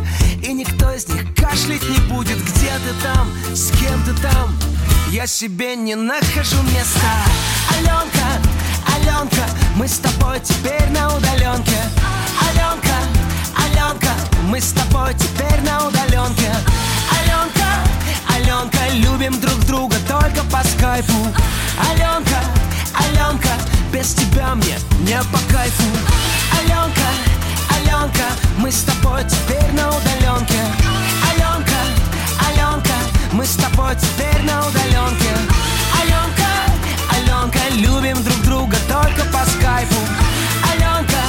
И 0.43 0.51
никто 0.51 0.91
из 0.91 1.07
них 1.07 1.23
кашлять 1.35 1.83
не 1.87 1.99
будет. 2.11 2.37
Где 2.43 2.71
ты 2.71 3.03
там, 3.03 3.29
с 3.53 3.69
кем 3.77 4.03
ты 4.03 4.19
там? 4.19 4.55
Я 5.11 5.27
себе 5.27 5.75
не 5.75 5.93
нахожу 5.93 6.61
места. 6.63 7.13
Аленка, 7.69 8.25
Аленка 8.95 9.43
Мы 9.75 9.87
с 9.87 9.99
тобой 9.99 10.39
теперь 10.39 10.89
на 10.89 11.15
удаленке. 11.15 11.77
Аленка, 12.49 12.97
Аленка 13.63 14.11
Мы 14.47 14.59
с 14.59 14.71
тобой 14.71 15.13
теперь 15.13 15.61
на 15.61 15.87
удаленке. 15.87 16.51
Аленка, 17.11 17.69
Аленка 18.35 18.79
Любим 18.95 19.39
друг 19.39 19.59
друга 19.65 19.97
только 20.07 20.43
по 20.45 20.63
скайпу. 20.67 21.13
Аленка, 21.91 22.39
Аленка, 22.95 23.49
без 23.93 24.15
тебя 24.15 24.55
мне 24.55 24.79
не 25.01 25.17
по 25.31 25.37
кайфу 25.53 25.83
Аленка, 26.59 27.09
Аленка, 27.75 28.23
мы 28.57 28.71
с 28.71 28.81
тобой 28.81 29.23
теперь 29.25 29.71
на 29.73 29.89
удаленке 29.89 30.59
Аленка, 31.29 31.79
Аленка, 32.47 32.93
мы 33.31 33.45
с 33.45 33.55
тобой 33.55 33.95
теперь 33.95 34.41
на 34.41 34.67
удаленке 34.67 35.29
Аленка, 36.01 36.49
Аленка, 37.11 37.59
любим 37.75 38.21
друг 38.23 38.41
друга 38.41 38.77
только 38.87 39.23
по 39.31 39.45
скайпу 39.45 39.95
Аленка, 40.71 41.21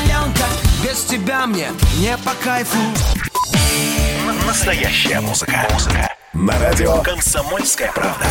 Аленка, 0.00 0.44
без 0.82 1.04
тебя 1.04 1.46
мне 1.46 1.70
не 1.98 2.16
по 2.18 2.32
кайфу 2.42 2.78
Настоящая 4.46 5.20
музыка. 5.20 5.66
Музыка. 5.72 6.14
На 6.32 6.58
радио 6.58 7.00
«Комсомольская 7.02 7.92
правда». 7.92 8.26